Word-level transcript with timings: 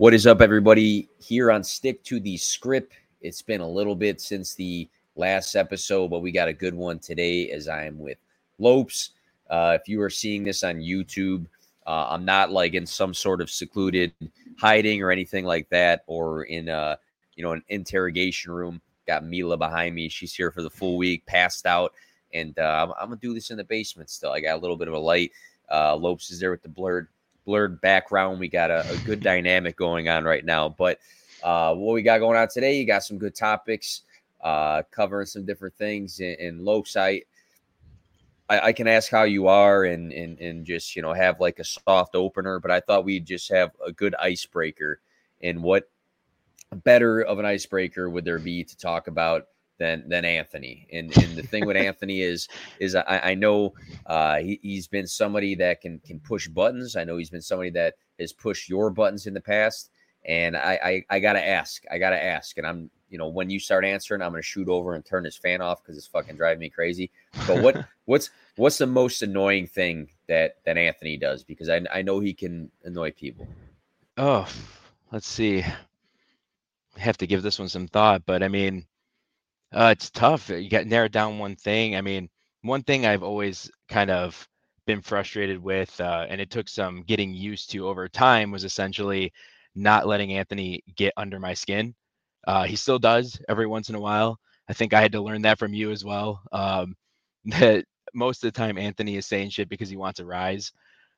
What 0.00 0.14
is 0.14 0.26
up, 0.26 0.40
everybody? 0.40 1.10
Here 1.18 1.50
on 1.50 1.62
Stick 1.62 2.02
to 2.04 2.20
the 2.20 2.36
Skrip. 2.36 2.86
It's 3.20 3.42
been 3.42 3.60
a 3.60 3.68
little 3.68 3.94
bit 3.94 4.18
since 4.18 4.54
the 4.54 4.88
last 5.14 5.54
episode, 5.54 6.08
but 6.08 6.20
we 6.20 6.32
got 6.32 6.48
a 6.48 6.54
good 6.54 6.72
one 6.72 6.98
today 6.98 7.50
as 7.50 7.68
I 7.68 7.84
am 7.84 7.98
with 7.98 8.16
Lopes. 8.58 9.10
Uh, 9.50 9.76
if 9.78 9.90
you 9.90 10.00
are 10.00 10.08
seeing 10.08 10.42
this 10.42 10.64
on 10.64 10.76
YouTube, 10.76 11.44
uh, 11.86 12.06
I'm 12.08 12.24
not 12.24 12.50
like 12.50 12.72
in 12.72 12.86
some 12.86 13.12
sort 13.12 13.42
of 13.42 13.50
secluded 13.50 14.14
hiding 14.58 15.02
or 15.02 15.10
anything 15.10 15.44
like 15.44 15.68
that, 15.68 16.02
or 16.06 16.44
in 16.44 16.70
a 16.70 16.98
you 17.36 17.44
know 17.44 17.52
an 17.52 17.62
interrogation 17.68 18.52
room. 18.52 18.80
Got 19.06 19.26
Mila 19.26 19.58
behind 19.58 19.94
me. 19.94 20.08
She's 20.08 20.32
here 20.32 20.50
for 20.50 20.62
the 20.62 20.70
full 20.70 20.96
week, 20.96 21.26
passed 21.26 21.66
out, 21.66 21.92
and 22.32 22.58
uh, 22.58 22.86
I'm, 22.88 22.94
I'm, 22.98 23.08
gonna 23.10 23.20
do 23.20 23.34
this 23.34 23.50
in 23.50 23.58
the 23.58 23.64
basement 23.64 24.08
still. 24.08 24.32
I 24.32 24.40
got 24.40 24.56
a 24.56 24.62
little 24.62 24.78
bit 24.78 24.88
of 24.88 24.94
a 24.94 24.98
light. 24.98 25.32
Uh, 25.70 25.94
Lopes 25.94 26.30
is 26.30 26.40
there 26.40 26.52
with 26.52 26.62
the 26.62 26.70
blurred 26.70 27.08
blurred 27.44 27.80
background. 27.80 28.38
We 28.38 28.48
got 28.48 28.70
a, 28.70 28.88
a 28.90 28.96
good 28.98 29.20
dynamic 29.20 29.76
going 29.76 30.08
on 30.08 30.24
right 30.24 30.44
now. 30.44 30.68
But 30.68 30.98
uh, 31.42 31.74
what 31.74 31.94
we 31.94 32.02
got 32.02 32.18
going 32.18 32.38
on 32.38 32.48
today, 32.48 32.78
you 32.78 32.86
got 32.86 33.04
some 33.04 33.18
good 33.18 33.34
topics, 33.34 34.02
uh, 34.40 34.82
covering 34.90 35.26
some 35.26 35.44
different 35.44 35.74
things 35.74 36.20
in, 36.20 36.34
in 36.38 36.64
low 36.64 36.82
site. 36.82 37.26
I, 38.48 38.60
I, 38.60 38.72
can 38.72 38.88
ask 38.88 39.10
how 39.10 39.22
you 39.22 39.46
are 39.46 39.84
and, 39.84 40.12
and 40.12 40.38
and 40.40 40.66
just 40.66 40.96
you 40.96 41.02
know 41.02 41.12
have 41.12 41.40
like 41.40 41.60
a 41.60 41.64
soft 41.64 42.16
opener, 42.16 42.58
but 42.58 42.70
I 42.70 42.80
thought 42.80 43.04
we'd 43.04 43.26
just 43.26 43.50
have 43.50 43.70
a 43.84 43.92
good 43.92 44.14
icebreaker. 44.16 45.00
And 45.42 45.62
what 45.62 45.88
better 46.76 47.22
of 47.22 47.38
an 47.38 47.46
icebreaker 47.46 48.10
would 48.10 48.24
there 48.24 48.38
be 48.38 48.64
to 48.64 48.76
talk 48.76 49.08
about 49.08 49.48
than 49.80 50.08
than 50.08 50.24
Anthony. 50.24 50.86
And 50.92 51.16
and 51.16 51.36
the 51.36 51.42
thing 51.42 51.66
with 51.66 51.76
Anthony 51.88 52.20
is 52.20 52.46
is 52.78 52.94
I, 52.94 53.20
I 53.24 53.34
know 53.34 53.74
uh, 54.06 54.36
he, 54.36 54.60
he's 54.62 54.86
been 54.86 55.08
somebody 55.08 55.56
that 55.56 55.80
can 55.80 55.98
can 56.00 56.20
push 56.20 56.46
buttons. 56.46 56.94
I 56.94 57.02
know 57.02 57.16
he's 57.16 57.30
been 57.30 57.42
somebody 57.42 57.70
that 57.70 57.94
has 58.20 58.32
pushed 58.32 58.68
your 58.68 58.90
buttons 58.90 59.26
in 59.26 59.34
the 59.34 59.40
past. 59.40 59.90
And 60.26 60.56
I 60.56 61.04
I, 61.10 61.16
I 61.16 61.18
gotta 61.18 61.44
ask, 61.44 61.82
I 61.90 61.98
gotta 61.98 62.22
ask, 62.22 62.58
and 62.58 62.66
I'm 62.66 62.90
you 63.08 63.18
know 63.18 63.28
when 63.28 63.50
you 63.50 63.58
start 63.58 63.84
answering, 63.84 64.22
I'm 64.22 64.30
gonna 64.30 64.42
shoot 64.42 64.68
over 64.68 64.94
and 64.94 65.04
turn 65.04 65.24
this 65.24 65.38
fan 65.38 65.62
off 65.62 65.82
because 65.82 65.96
it's 65.96 66.06
fucking 66.06 66.36
driving 66.36 66.60
me 66.60 66.68
crazy. 66.68 67.10
But 67.46 67.62
what 67.62 67.86
what's 68.04 68.30
what's 68.56 68.78
the 68.78 68.86
most 68.86 69.22
annoying 69.22 69.66
thing 69.66 70.10
that 70.28 70.56
that 70.66 70.76
Anthony 70.76 71.16
does? 71.16 71.42
Because 71.42 71.70
I 71.70 71.80
I 71.92 72.02
know 72.02 72.20
he 72.20 72.34
can 72.34 72.70
annoy 72.84 73.12
people. 73.12 73.48
Oh, 74.18 74.46
let's 75.10 75.26
see. 75.26 75.64
I 76.96 77.00
have 77.00 77.16
to 77.18 77.26
give 77.26 77.42
this 77.42 77.58
one 77.58 77.68
some 77.68 77.88
thought, 77.88 78.26
but 78.26 78.42
I 78.42 78.48
mean, 78.48 78.84
uh, 79.72 79.94
it's 79.96 80.10
tough. 80.10 80.48
You 80.50 80.68
got 80.68 80.86
narrowed 80.86 81.12
down 81.12 81.38
one 81.38 81.56
thing. 81.56 81.96
I 81.96 82.00
mean, 82.00 82.28
one 82.62 82.82
thing 82.82 83.06
I've 83.06 83.22
always 83.22 83.70
kind 83.88 84.10
of 84.10 84.48
been 84.86 85.00
frustrated 85.02 85.62
with, 85.62 85.98
uh, 86.00 86.26
and 86.28 86.40
it 86.40 86.50
took 86.50 86.68
some 86.68 87.02
getting 87.02 87.32
used 87.34 87.70
to 87.70 87.86
over 87.88 88.08
time, 88.08 88.50
was 88.50 88.64
essentially 88.64 89.32
not 89.74 90.06
letting 90.06 90.32
Anthony 90.32 90.82
get 90.96 91.12
under 91.16 91.38
my 91.38 91.54
skin. 91.54 91.94
Uh, 92.46 92.64
he 92.64 92.76
still 92.76 92.98
does 92.98 93.40
every 93.48 93.66
once 93.66 93.88
in 93.88 93.94
a 93.94 94.00
while. 94.00 94.38
I 94.68 94.72
think 94.72 94.92
I 94.92 95.00
had 95.00 95.12
to 95.12 95.20
learn 95.22 95.42
that 95.42 95.58
from 95.58 95.74
you 95.74 95.90
as 95.90 96.04
well. 96.04 96.42
Um, 96.52 96.96
that 97.46 97.84
most 98.14 98.42
of 98.44 98.52
the 98.52 98.58
time 98.58 98.78
Anthony 98.78 99.16
is 99.16 99.26
saying 99.26 99.50
shit 99.50 99.68
because 99.68 99.88
he 99.88 99.96
wants 99.96 100.20
a 100.20 100.24
rise 100.24 100.72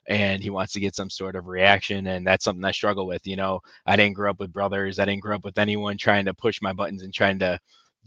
and 0.07 0.43
he 0.43 0.49
wants 0.49 0.73
to 0.73 0.79
get 0.79 0.95
some 0.95 1.09
sort 1.09 1.35
of 1.35 1.47
reaction 1.47 2.07
and 2.07 2.27
that's 2.27 2.43
something 2.43 2.65
i 2.65 2.71
struggle 2.71 3.07
with 3.07 3.25
you 3.25 3.37
know 3.37 3.59
i 3.85 3.95
didn't 3.95 4.15
grow 4.15 4.29
up 4.29 4.39
with 4.39 4.51
brothers 4.51 4.99
i 4.99 5.05
didn't 5.05 5.21
grow 5.21 5.35
up 5.35 5.45
with 5.45 5.57
anyone 5.57 5.97
trying 5.97 6.25
to 6.25 6.33
push 6.33 6.61
my 6.61 6.73
buttons 6.73 7.03
and 7.03 7.13
trying 7.13 7.39
to 7.39 7.57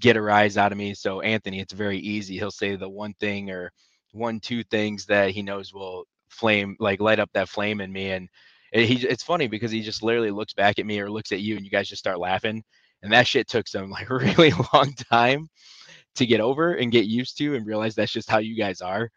get 0.00 0.16
a 0.16 0.22
rise 0.22 0.56
out 0.56 0.72
of 0.72 0.78
me. 0.78 0.94
So 0.94 1.20
Anthony, 1.20 1.60
it's 1.60 1.72
very 1.72 1.98
easy. 1.98 2.36
He'll 2.36 2.50
say 2.50 2.76
the 2.76 2.88
one 2.88 3.14
thing 3.14 3.50
or 3.50 3.72
one 4.12 4.40
two 4.40 4.64
things 4.64 5.06
that 5.06 5.30
he 5.30 5.42
knows 5.42 5.72
will 5.72 6.04
flame 6.28 6.76
like 6.80 7.00
light 7.00 7.18
up 7.18 7.30
that 7.32 7.48
flame 7.48 7.80
in 7.80 7.92
me 7.92 8.10
and 8.10 8.28
it, 8.72 8.86
he 8.86 9.06
it's 9.06 9.22
funny 9.22 9.46
because 9.46 9.70
he 9.70 9.80
just 9.80 10.02
literally 10.02 10.30
looks 10.30 10.52
back 10.52 10.78
at 10.78 10.86
me 10.86 10.98
or 10.98 11.10
looks 11.10 11.32
at 11.32 11.40
you 11.40 11.56
and 11.56 11.64
you 11.64 11.70
guys 11.70 11.88
just 11.88 12.00
start 12.00 12.18
laughing 12.18 12.62
and 13.02 13.12
that 13.12 13.26
shit 13.26 13.46
took 13.46 13.68
some 13.68 13.90
like 13.90 14.10
really 14.10 14.52
long 14.72 14.92
time 15.10 15.48
to 16.14 16.26
get 16.26 16.40
over 16.40 16.74
and 16.74 16.92
get 16.92 17.06
used 17.06 17.38
to 17.38 17.54
and 17.54 17.66
realize 17.66 17.94
that's 17.94 18.12
just 18.12 18.30
how 18.30 18.38
you 18.38 18.56
guys 18.56 18.80
are 18.80 19.08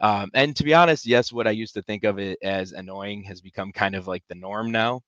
um, 0.00 0.30
and 0.34 0.56
to 0.56 0.64
be 0.64 0.74
honest 0.74 1.06
yes 1.06 1.32
what 1.32 1.46
i 1.46 1.50
used 1.50 1.74
to 1.74 1.82
think 1.82 2.04
of 2.04 2.18
it 2.18 2.38
as 2.42 2.72
annoying 2.72 3.22
has 3.22 3.40
become 3.40 3.72
kind 3.72 3.94
of 3.94 4.06
like 4.08 4.22
the 4.28 4.34
norm 4.34 4.70
now 4.70 5.00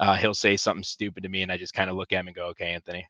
uh, 0.00 0.14
he'll 0.16 0.34
say 0.34 0.56
something 0.56 0.84
stupid 0.84 1.22
to 1.22 1.28
me 1.28 1.42
and 1.42 1.52
i 1.52 1.56
just 1.56 1.74
kind 1.74 1.90
of 1.90 1.96
look 1.96 2.12
at 2.12 2.20
him 2.20 2.26
and 2.28 2.36
go 2.36 2.46
okay 2.46 2.72
anthony 2.72 3.06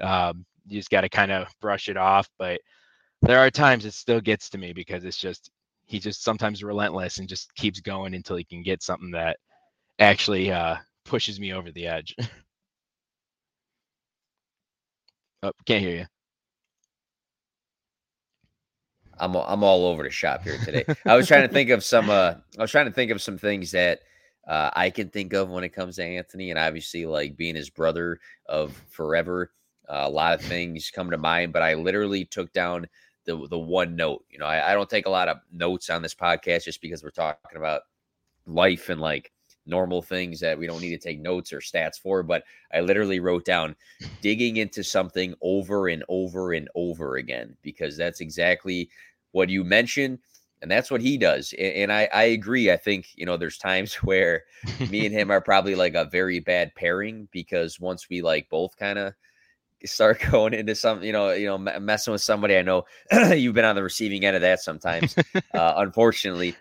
um, 0.00 0.44
you 0.66 0.78
just 0.78 0.90
got 0.90 1.02
to 1.02 1.08
kind 1.08 1.32
of 1.32 1.48
brush 1.60 1.88
it 1.88 1.96
off. 1.96 2.28
But 2.38 2.60
there 3.22 3.38
are 3.38 3.50
times 3.50 3.84
it 3.84 3.94
still 3.94 4.20
gets 4.20 4.48
to 4.50 4.58
me 4.58 4.72
because 4.72 5.04
it's 5.04 5.18
just 5.18 5.50
he 5.86 5.98
just 5.98 6.22
sometimes 6.22 6.62
relentless 6.62 7.18
and 7.18 7.28
just 7.28 7.54
keeps 7.54 7.80
going 7.80 8.14
until 8.14 8.36
he 8.36 8.44
can 8.44 8.62
get 8.62 8.82
something 8.82 9.10
that 9.10 9.38
actually 9.98 10.52
uh, 10.52 10.76
pushes 11.04 11.40
me 11.40 11.52
over 11.52 11.70
the 11.72 11.86
edge. 11.86 12.14
oh, 15.42 15.52
can't 15.66 15.82
hear 15.82 15.96
you. 15.96 16.06
I'm 19.18 19.36
I'm 19.36 19.62
all 19.62 19.86
over 19.86 20.02
the 20.02 20.10
shop 20.10 20.42
here 20.42 20.58
today. 20.64 20.84
I 21.06 21.14
was 21.14 21.28
trying 21.28 21.46
to 21.46 21.52
think 21.52 21.70
of 21.70 21.84
some 21.84 22.08
uh 22.08 22.34
I 22.58 22.62
was 22.62 22.70
trying 22.70 22.86
to 22.86 22.92
think 22.92 23.10
of 23.10 23.20
some 23.20 23.36
things 23.36 23.72
that 23.72 24.00
uh, 24.48 24.70
I 24.74 24.90
can 24.90 25.10
think 25.10 25.32
of 25.32 25.50
when 25.50 25.62
it 25.62 25.68
comes 25.68 25.96
to 25.96 26.04
Anthony, 26.04 26.50
and 26.50 26.58
obviously 26.58 27.06
like 27.06 27.36
being 27.36 27.54
his 27.54 27.70
brother 27.70 28.18
of 28.48 28.72
forever. 28.88 29.52
Uh, 29.90 30.04
a 30.06 30.10
lot 30.10 30.34
of 30.34 30.40
things 30.40 30.90
come 30.94 31.10
to 31.10 31.18
mind, 31.18 31.52
but 31.52 31.62
I 31.62 31.74
literally 31.74 32.24
took 32.24 32.52
down 32.52 32.86
the 33.24 33.46
the 33.48 33.58
one 33.58 33.96
note. 33.96 34.24
You 34.30 34.38
know, 34.38 34.46
I, 34.46 34.70
I 34.70 34.74
don't 34.74 34.88
take 34.88 35.06
a 35.06 35.10
lot 35.10 35.28
of 35.28 35.38
notes 35.52 35.90
on 35.90 36.00
this 36.00 36.14
podcast 36.14 36.64
just 36.64 36.80
because 36.80 37.02
we're 37.02 37.10
talking 37.10 37.56
about 37.56 37.82
life 38.46 38.88
and 38.88 39.00
like 39.00 39.32
normal 39.66 40.02
things 40.02 40.40
that 40.40 40.58
we 40.58 40.66
don't 40.66 40.80
need 40.80 40.90
to 40.90 40.98
take 41.08 41.20
notes 41.20 41.52
or 41.52 41.58
stats 41.58 41.98
for. 42.00 42.22
But 42.22 42.44
I 42.72 42.80
literally 42.80 43.20
wrote 43.20 43.44
down 43.44 43.76
digging 44.22 44.58
into 44.58 44.82
something 44.82 45.34
over 45.42 45.88
and 45.88 46.04
over 46.08 46.52
and 46.52 46.68
over 46.74 47.16
again 47.16 47.56
because 47.62 47.96
that's 47.96 48.20
exactly 48.20 48.90
what 49.32 49.48
you 49.48 49.64
mentioned. 49.64 50.18
And 50.62 50.70
that's 50.70 50.90
what 50.90 51.00
he 51.00 51.16
does. 51.16 51.54
And, 51.58 51.90
I, 51.90 52.06
I 52.12 52.24
agree. 52.24 52.70
I 52.70 52.76
think, 52.76 53.08
you 53.14 53.24
know, 53.24 53.38
there's 53.38 53.56
times 53.56 53.94
where 54.02 54.44
me 54.90 55.06
and 55.06 55.14
him 55.14 55.30
are 55.30 55.40
probably 55.40 55.74
like 55.74 55.94
a 55.94 56.04
very 56.04 56.38
bad 56.38 56.74
pairing 56.74 57.28
because 57.32 57.80
once 57.80 58.10
we 58.10 58.20
like 58.20 58.50
both 58.50 58.76
kind 58.76 58.98
of 58.98 59.14
start 59.84 60.20
going 60.30 60.54
into 60.54 60.74
some, 60.74 61.02
you 61.02 61.12
know, 61.12 61.30
you 61.32 61.46
know, 61.46 61.58
messing 61.58 62.12
with 62.12 62.22
somebody. 62.22 62.56
I 62.56 62.62
know 62.62 62.84
you've 63.34 63.54
been 63.54 63.64
on 63.64 63.76
the 63.76 63.82
receiving 63.82 64.24
end 64.24 64.36
of 64.36 64.42
that 64.42 64.60
sometimes, 64.60 65.16
uh, 65.54 65.74
unfortunately. 65.76 66.54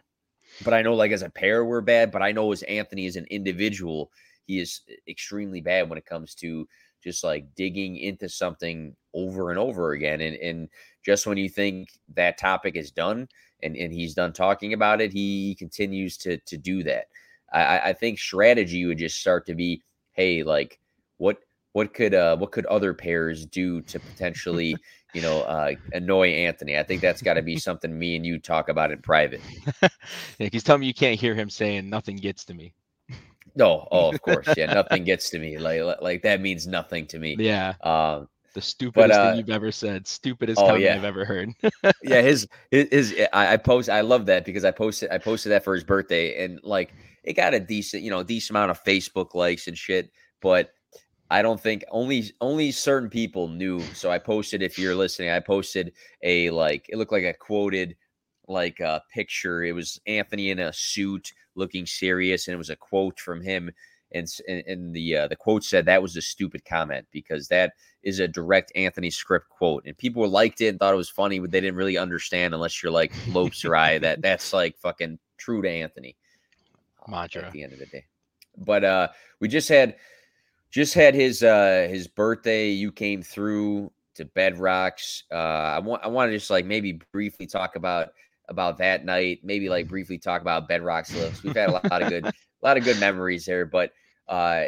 But 0.63 0.73
I 0.73 0.81
know, 0.81 0.93
like 0.93 1.11
as 1.11 1.21
a 1.21 1.29
pair, 1.29 1.63
we're 1.63 1.81
bad. 1.81 2.11
But 2.11 2.21
I 2.21 2.31
know 2.31 2.51
as 2.51 2.63
Anthony 2.63 3.05
as 3.07 3.15
an 3.15 3.25
individual, 3.29 4.11
he 4.45 4.59
is 4.59 4.81
extremely 5.07 5.61
bad 5.61 5.89
when 5.89 5.97
it 5.97 6.05
comes 6.05 6.35
to 6.35 6.67
just 7.01 7.23
like 7.23 7.45
digging 7.55 7.97
into 7.97 8.27
something 8.27 8.95
over 9.13 9.51
and 9.51 9.59
over 9.59 9.91
again. 9.91 10.21
And 10.21 10.35
and 10.35 10.69
just 11.05 11.27
when 11.27 11.37
you 11.37 11.49
think 11.49 11.89
that 12.15 12.37
topic 12.37 12.75
is 12.75 12.91
done 12.91 13.27
and 13.63 13.75
and 13.77 13.93
he's 13.93 14.13
done 14.13 14.33
talking 14.33 14.73
about 14.73 15.01
it, 15.01 15.13
he 15.13 15.55
continues 15.55 16.17
to 16.17 16.37
to 16.39 16.57
do 16.57 16.83
that. 16.83 17.05
I, 17.51 17.79
I 17.79 17.93
think 17.93 18.19
strategy 18.19 18.85
would 18.85 18.99
just 18.99 19.19
start 19.19 19.45
to 19.47 19.55
be, 19.55 19.81
hey, 20.11 20.43
like 20.43 20.79
what 21.73 21.93
could 21.93 22.13
uh 22.13 22.37
what 22.37 22.51
could 22.51 22.65
other 22.65 22.93
pairs 22.93 23.45
do 23.45 23.81
to 23.83 23.99
potentially 23.99 24.75
you 25.13 25.21
know 25.21 25.41
uh 25.41 25.73
annoy 25.93 26.29
Anthony? 26.29 26.77
I 26.77 26.83
think 26.83 27.01
that's 27.01 27.21
got 27.21 27.35
to 27.35 27.41
be 27.41 27.57
something 27.59 27.97
me 27.97 28.15
and 28.15 28.25
you 28.25 28.39
talk 28.39 28.69
about 28.69 28.91
in 28.91 29.01
private. 29.01 29.41
yeah, 30.39 30.49
he's 30.51 30.63
telling 30.63 30.81
me 30.81 30.87
you 30.87 30.93
can't 30.93 31.19
hear 31.19 31.35
him 31.35 31.49
saying 31.49 31.89
nothing 31.89 32.17
gets 32.17 32.45
to 32.45 32.53
me. 32.53 32.73
No, 33.55 33.87
oh, 33.91 34.11
of 34.11 34.21
course, 34.21 34.47
yeah, 34.55 34.65
nothing 34.73 35.03
gets 35.03 35.29
to 35.31 35.39
me. 35.39 35.57
Like 35.57 35.81
like 36.01 36.21
that 36.23 36.41
means 36.41 36.67
nothing 36.67 37.05
to 37.07 37.19
me. 37.19 37.35
Yeah. 37.39 37.73
Um, 37.81 38.27
the 38.53 38.61
stupidest 38.61 39.09
but, 39.09 39.11
uh, 39.11 39.29
thing 39.29 39.39
you've 39.39 39.49
ever 39.49 39.71
said. 39.71 40.07
Stupidest 40.07 40.59
oh, 40.59 40.67
comment 40.67 40.83
yeah. 40.83 40.95
I've 40.95 41.03
ever 41.03 41.25
heard. 41.25 41.51
yeah, 42.03 42.21
his 42.21 42.47
his, 42.71 42.87
his 42.91 43.27
I, 43.33 43.53
I 43.53 43.57
post 43.57 43.89
I 43.89 44.01
love 44.01 44.25
that 44.27 44.45
because 44.45 44.65
I 44.65 44.71
posted 44.71 45.11
I 45.11 45.17
posted 45.17 45.51
that 45.51 45.63
for 45.63 45.73
his 45.73 45.83
birthday 45.83 46.43
and 46.43 46.59
like 46.63 46.93
it 47.23 47.33
got 47.33 47.53
a 47.53 47.59
decent 47.59 48.03
you 48.03 48.09
know 48.09 48.23
decent 48.23 48.51
amount 48.51 48.71
of 48.71 48.83
Facebook 48.83 49.35
likes 49.35 49.67
and 49.67 49.77
shit, 49.77 50.11
but 50.41 50.71
I 51.31 51.41
don't 51.41 51.59
think 51.59 51.83
only 51.91 52.31
only 52.41 52.71
certain 52.71 53.09
people 53.09 53.47
knew. 53.47 53.81
So 53.93 54.11
I 54.11 54.17
posted 54.17 54.61
if 54.61 54.79
you're 54.79 54.95
listening, 54.95 55.29
I 55.29 55.39
posted 55.39 55.93
a 56.23 56.49
like 56.49 56.87
it 56.89 56.97
looked 56.97 57.11
like 57.11 57.23
a 57.23 57.33
quoted 57.33 57.95
like 58.47 58.79
a 58.79 58.87
uh, 58.87 58.99
picture. 59.13 59.63
It 59.63 59.73
was 59.73 59.99
Anthony 60.07 60.49
in 60.49 60.59
a 60.59 60.73
suit 60.73 61.31
looking 61.55 61.85
serious, 61.85 62.47
and 62.47 62.55
it 62.55 62.57
was 62.57 62.71
a 62.71 62.75
quote 62.75 63.19
from 63.19 63.41
him. 63.41 63.71
And 64.11 64.27
and, 64.47 64.91
the 64.95 65.17
uh, 65.17 65.27
the 65.27 65.35
quote 65.35 65.63
said 65.63 65.85
that 65.85 66.01
was 66.01 66.17
a 66.17 66.21
stupid 66.21 66.65
comment 66.65 67.05
because 67.11 67.47
that 67.49 67.73
is 68.01 68.19
a 68.19 68.27
direct 68.27 68.71
Anthony 68.75 69.11
script 69.11 69.49
quote, 69.49 69.83
and 69.85 69.95
people 69.95 70.27
liked 70.27 70.61
it 70.61 70.69
and 70.69 70.79
thought 70.79 70.95
it 70.95 70.97
was 70.97 71.11
funny, 71.11 71.37
but 71.37 71.51
they 71.51 71.61
didn't 71.61 71.75
really 71.75 71.97
understand 71.97 72.55
unless 72.55 72.81
you're 72.81 72.91
like 72.91 73.13
Lopes 73.27 73.63
or 73.63 73.75
I 73.75 73.99
that 73.99 74.21
that's 74.23 74.51
like 74.51 74.79
fucking 74.79 75.19
true 75.37 75.61
to 75.61 75.69
Anthony. 75.69 76.15
Mantra 77.07 77.43
at 77.43 77.51
the 77.51 77.63
end 77.63 77.73
of 77.73 77.79
the 77.79 77.85
day. 77.85 78.05
But 78.57 78.83
uh, 78.83 79.07
we 79.39 79.47
just 79.47 79.69
had 79.69 79.95
just 80.71 80.93
had 80.93 81.15
his 81.15 81.43
uh 81.43 81.87
his 81.89 82.07
birthday. 82.07 82.69
You 82.69 82.91
came 82.91 83.21
through 83.21 83.91
to 84.15 84.25
Bedrocks. 84.25 85.23
Uh, 85.31 85.35
I 85.35 85.79
want 85.79 86.03
I 86.03 86.07
want 86.07 86.29
to 86.29 86.37
just 86.37 86.49
like 86.49 86.65
maybe 86.65 86.99
briefly 87.11 87.47
talk 87.47 87.75
about 87.75 88.09
about 88.49 88.77
that 88.77 89.05
night. 89.05 89.39
Maybe 89.43 89.69
like 89.69 89.87
briefly 89.87 90.17
talk 90.17 90.41
about 90.41 90.69
Bedrocks 90.69 91.13
lifts. 91.15 91.43
We've 91.43 91.55
had 91.55 91.69
a 91.69 91.73
lot 91.73 92.01
of 92.01 92.09
good 92.09 92.25
a 92.25 92.33
lot 92.61 92.77
of 92.77 92.83
good 92.83 92.99
memories 92.99 93.45
there, 93.45 93.65
but 93.65 93.91
uh, 94.27 94.65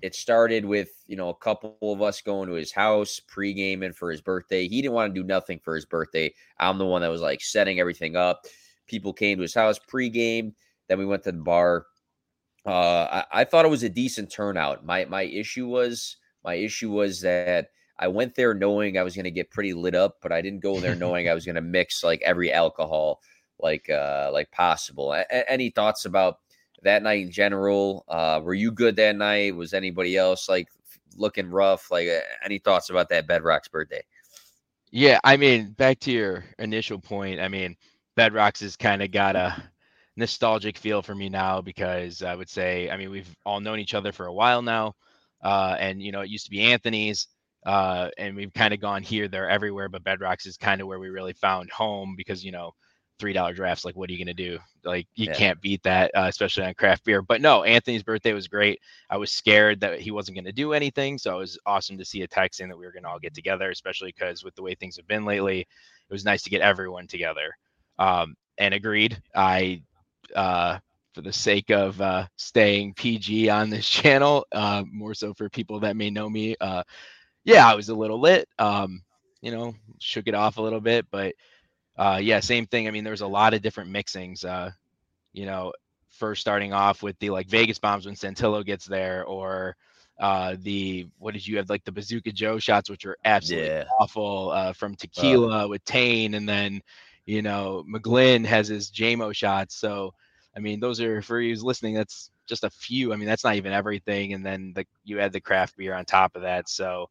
it 0.00 0.14
started 0.14 0.64
with 0.64 0.90
you 1.06 1.16
know 1.16 1.28
a 1.28 1.34
couple 1.34 1.76
of 1.82 2.02
us 2.02 2.20
going 2.20 2.48
to 2.48 2.54
his 2.54 2.72
house 2.72 3.20
pre-gaming 3.20 3.92
for 3.92 4.10
his 4.10 4.20
birthday. 4.20 4.66
He 4.66 4.82
didn't 4.82 4.94
want 4.94 5.14
to 5.14 5.20
do 5.20 5.26
nothing 5.26 5.60
for 5.62 5.74
his 5.74 5.84
birthday. 5.84 6.32
I'm 6.58 6.78
the 6.78 6.86
one 6.86 7.02
that 7.02 7.08
was 7.08 7.20
like 7.20 7.40
setting 7.42 7.78
everything 7.78 8.16
up. 8.16 8.46
People 8.88 9.12
came 9.12 9.38
to 9.38 9.42
his 9.42 9.54
house 9.54 9.78
pre-game. 9.78 10.54
Then 10.88 10.98
we 10.98 11.06
went 11.06 11.22
to 11.24 11.32
the 11.32 11.38
bar. 11.38 11.86
Uh, 12.64 13.24
I, 13.32 13.40
I 13.40 13.44
thought 13.44 13.64
it 13.64 13.70
was 13.70 13.82
a 13.82 13.88
decent 13.88 14.30
turnout. 14.30 14.84
My 14.84 15.04
my 15.06 15.22
issue 15.22 15.66
was 15.66 16.16
my 16.44 16.54
issue 16.54 16.90
was 16.90 17.20
that 17.22 17.68
I 17.98 18.08
went 18.08 18.34
there 18.34 18.54
knowing 18.54 18.98
I 18.98 19.02
was 19.02 19.14
going 19.14 19.24
to 19.24 19.30
get 19.30 19.50
pretty 19.50 19.72
lit 19.72 19.94
up, 19.94 20.18
but 20.22 20.32
I 20.32 20.40
didn't 20.40 20.60
go 20.60 20.80
there 20.80 20.94
knowing 20.94 21.28
I 21.28 21.34
was 21.38 21.44
going 21.44 21.56
to 21.56 21.60
mix 21.60 22.02
like 22.02 22.22
every 22.22 22.52
alcohol 22.52 23.20
like 23.58 23.88
uh 23.90 24.30
like 24.32 24.50
possible. 24.50 25.12
A- 25.12 25.50
any 25.50 25.70
thoughts 25.70 26.04
about 26.04 26.38
that 26.82 27.02
night 27.02 27.22
in 27.22 27.30
general? 27.30 28.04
Uh, 28.08 28.40
were 28.42 28.54
you 28.54 28.70
good 28.70 28.96
that 28.96 29.16
night? 29.16 29.56
Was 29.56 29.72
anybody 29.72 30.16
else 30.16 30.48
like 30.48 30.68
looking 31.16 31.50
rough? 31.50 31.90
Like, 31.90 32.08
uh, 32.08 32.20
any 32.44 32.58
thoughts 32.58 32.90
about 32.90 33.08
that 33.10 33.26
Bedrock's 33.26 33.68
birthday? 33.68 34.02
Yeah, 34.90 35.18
I 35.24 35.36
mean, 35.36 35.70
back 35.70 36.00
to 36.00 36.12
your 36.12 36.44
initial 36.58 36.98
point. 36.98 37.40
I 37.40 37.48
mean, 37.48 37.76
Bedrocks 38.16 38.60
has 38.60 38.76
kind 38.76 39.02
of 39.02 39.10
got 39.10 39.36
a 39.36 39.62
nostalgic 40.16 40.76
feel 40.78 41.02
for 41.02 41.14
me 41.14 41.28
now 41.28 41.60
because 41.60 42.22
I 42.22 42.34
would 42.34 42.48
say, 42.48 42.90
I 42.90 42.96
mean, 42.96 43.10
we've 43.10 43.34
all 43.44 43.60
known 43.60 43.78
each 43.78 43.94
other 43.94 44.12
for 44.12 44.26
a 44.26 44.32
while 44.32 44.62
now, 44.62 44.94
uh, 45.42 45.76
and 45.78 46.02
you 46.02 46.12
know, 46.12 46.20
it 46.20 46.30
used 46.30 46.44
to 46.46 46.50
be 46.50 46.60
Anthony's. 46.60 47.28
Uh, 47.64 48.10
and 48.18 48.34
we've 48.34 48.52
kind 48.52 48.74
of 48.74 48.80
gone 48.80 49.04
here, 49.04 49.28
there, 49.28 49.48
everywhere, 49.48 49.88
but 49.88 50.02
Bedrocks 50.02 50.46
is 50.48 50.56
kind 50.56 50.80
of 50.80 50.88
where 50.88 50.98
we 50.98 51.10
really 51.10 51.32
found 51.32 51.70
home 51.70 52.14
because 52.16 52.44
you 52.44 52.50
know 52.50 52.72
three 53.22 53.32
dollar 53.32 53.54
drafts. 53.54 53.84
Like, 53.84 53.94
what 53.94 54.10
are 54.10 54.12
you 54.12 54.18
gonna 54.18 54.34
do? 54.34 54.58
Like, 54.84 55.06
you 55.14 55.26
yeah. 55.26 55.34
can't 55.34 55.60
beat 55.60 55.80
that, 55.84 56.10
uh, 56.12 56.26
especially 56.28 56.64
on 56.64 56.74
craft 56.74 57.04
beer. 57.04 57.22
But 57.22 57.40
no, 57.40 57.62
Anthony's 57.62 58.02
birthday 58.02 58.32
was 58.32 58.48
great. 58.48 58.80
I 59.10 59.16
was 59.16 59.30
scared 59.30 59.78
that 59.80 60.00
he 60.00 60.10
wasn't 60.10 60.38
gonna 60.38 60.50
do 60.50 60.72
anything, 60.72 61.18
so 61.18 61.36
it 61.36 61.38
was 61.38 61.58
awesome 61.64 61.98
to 61.98 62.04
see 62.04 62.22
a 62.22 62.26
text 62.26 62.60
in 62.60 62.68
that 62.68 62.76
we 62.76 62.84
were 62.84 62.92
gonna 62.92 63.08
all 63.08 63.20
get 63.20 63.32
together, 63.32 63.70
especially 63.70 64.12
because 64.12 64.42
with 64.42 64.56
the 64.56 64.62
way 64.62 64.74
things 64.74 64.96
have 64.96 65.06
been 65.06 65.24
lately, 65.24 65.60
it 65.60 66.12
was 66.12 66.24
nice 66.24 66.42
to 66.42 66.50
get 66.50 66.62
everyone 66.62 67.06
together. 67.06 67.56
Um, 67.98 68.34
and 68.58 68.74
agreed, 68.74 69.22
I. 69.34 69.82
Uh, 70.34 70.78
for 71.12 71.20
the 71.20 71.32
sake 71.32 71.70
of 71.70 72.00
uh, 72.00 72.26
staying 72.36 72.94
PG 72.94 73.48
on 73.48 73.70
this 73.70 73.88
channel, 73.88 74.46
uh, 74.52 74.82
more 74.90 75.14
so 75.14 75.34
for 75.34 75.48
people 75.48 75.80
that 75.80 75.96
may 75.96 76.10
know 76.10 76.28
me. 76.28 76.56
Uh, 76.60 76.82
yeah, 77.44 77.68
I 77.68 77.74
was 77.74 77.88
a 77.88 77.94
little 77.94 78.20
lit. 78.20 78.48
Um, 78.58 79.02
you 79.40 79.50
know, 79.50 79.74
shook 79.98 80.28
it 80.28 80.34
off 80.34 80.56
a 80.56 80.62
little 80.62 80.80
bit, 80.80 81.06
but 81.10 81.34
uh, 81.96 82.20
yeah, 82.22 82.40
same 82.40 82.66
thing. 82.66 82.88
I 82.88 82.90
mean, 82.90 83.04
there's 83.04 83.20
a 83.20 83.26
lot 83.26 83.54
of 83.54 83.62
different 83.62 83.90
mixings. 83.90 84.44
Uh, 84.44 84.70
you 85.32 85.46
know, 85.46 85.72
first 86.10 86.40
starting 86.40 86.72
off 86.72 87.02
with 87.02 87.18
the 87.18 87.30
like 87.30 87.48
Vegas 87.48 87.78
bombs 87.78 88.06
when 88.06 88.14
Santillo 88.14 88.64
gets 88.64 88.86
there, 88.86 89.24
or 89.24 89.76
uh, 90.20 90.56
the 90.60 91.08
what 91.18 91.34
did 91.34 91.46
you 91.46 91.56
have 91.56 91.68
like 91.68 91.84
the 91.84 91.92
Bazooka 91.92 92.32
Joe 92.32 92.58
shots, 92.58 92.88
which 92.88 93.04
are 93.04 93.16
absolutely 93.24 93.68
yeah. 93.68 93.84
awful 93.98 94.50
uh, 94.50 94.72
from 94.72 94.94
tequila 94.94 95.68
with 95.68 95.84
Tane, 95.84 96.34
and 96.34 96.48
then 96.48 96.80
you 97.26 97.42
know 97.42 97.84
McGlynn 97.92 98.46
has 98.46 98.68
his 98.68 98.90
JMO 98.90 99.34
shots. 99.34 99.74
So 99.74 100.14
I 100.56 100.60
mean, 100.60 100.80
those 100.80 101.00
are 101.00 101.22
for 101.22 101.40
you 101.40 101.54
listening. 101.62 101.94
That's 101.94 102.30
just 102.46 102.64
a 102.64 102.70
few. 102.70 103.12
I 103.12 103.16
mean, 103.16 103.26
that's 103.28 103.44
not 103.44 103.56
even 103.56 103.72
everything, 103.72 104.34
and 104.34 104.44
then 104.44 104.72
the, 104.74 104.86
you 105.04 105.20
add 105.20 105.32
the 105.32 105.40
craft 105.40 105.76
beer 105.76 105.94
on 105.94 106.04
top 106.04 106.36
of 106.36 106.42
that. 106.42 106.68
So 106.68 107.08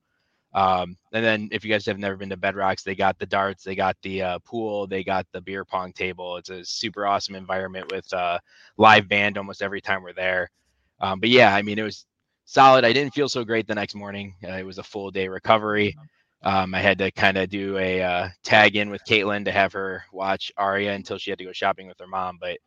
um, 0.54 0.98
and 1.14 1.24
then 1.24 1.50
if 1.52 1.64
you 1.64 1.72
guys 1.72 1.86
have 1.86 1.98
never 1.98 2.18
been 2.18 2.30
to 2.30 2.38
Bedrocks, 2.38 2.84
they 2.84 2.96
got 2.96 3.18
the 3.18 3.26
darts, 3.26 3.64
they 3.64 3.76
got 3.76 3.96
the 4.02 4.22
uh, 4.22 4.40
pool, 4.40 4.86
they 4.86 5.04
got 5.04 5.26
the 5.32 5.42
beer 5.42 5.64
pong 5.64 5.94
table. 5.94 6.38
It's 6.38 6.50
a 6.50 6.66
super 6.66 7.06
awesome 7.06 7.36
environment 7.36 7.92
with 7.92 8.12
uh, 8.14 8.40
live 8.78 9.08
band 9.08 9.38
almost 9.38 9.62
every 9.62 9.82
time 9.82 10.04
we're 10.04 10.14
there. 10.14 10.50
Um, 11.00 11.20
but 11.20 11.30
yeah, 11.30 11.56
I 11.56 11.62
mean, 11.62 11.80
it 11.80 11.84
was 11.84 12.06
solid. 12.46 12.84
I 12.84 12.92
didn't 12.92 13.14
feel 13.14 13.30
so 13.30 13.46
great 13.46 13.66
the 13.66 13.76
next 13.76 13.96
morning. 13.96 14.36
Uh, 14.44 14.54
it 14.54 14.66
was 14.66 14.78
a 14.78 14.84
full 14.84 15.10
day 15.10 15.30
recovery. 15.30 15.96
Um, 16.44 16.76
I 16.76 16.80
had 16.82 16.98
to 16.98 17.12
kind 17.12 17.38
of 17.38 17.50
do 17.50 17.78
a 17.78 18.02
uh, 18.02 18.30
tag 18.44 18.76
in 18.76 18.90
with 18.90 19.06
Caitlin 19.08 19.46
to 19.46 19.52
have 19.52 19.72
her 19.74 20.04
watch 20.12 20.52
Aria 20.58 20.94
until 20.94 21.18
she 21.18 21.30
had 21.32 21.40
to 21.40 21.46
go 21.46 21.54
shopping 21.54 21.88
with 21.88 22.00
her 22.00 22.08
mom. 22.08 22.40
But 22.42 22.58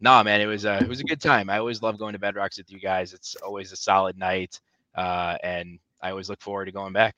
nah, 0.00 0.22
man, 0.22 0.40
it 0.40 0.46
was 0.46 0.64
a 0.64 0.78
it 0.78 0.88
was 0.88 1.00
a 1.00 1.04
good 1.04 1.20
time. 1.20 1.50
I 1.50 1.58
always 1.58 1.82
love 1.82 1.98
going 1.98 2.12
to 2.12 2.18
Bedrocks 2.18 2.58
with 2.58 2.70
you 2.70 2.80
guys. 2.80 3.12
It's 3.12 3.36
always 3.36 3.72
a 3.72 3.76
solid 3.76 4.18
night, 4.18 4.60
uh, 4.94 5.36
and 5.42 5.78
I 6.00 6.10
always 6.10 6.28
look 6.28 6.42
forward 6.42 6.66
to 6.66 6.72
going 6.72 6.92
back. 6.92 7.16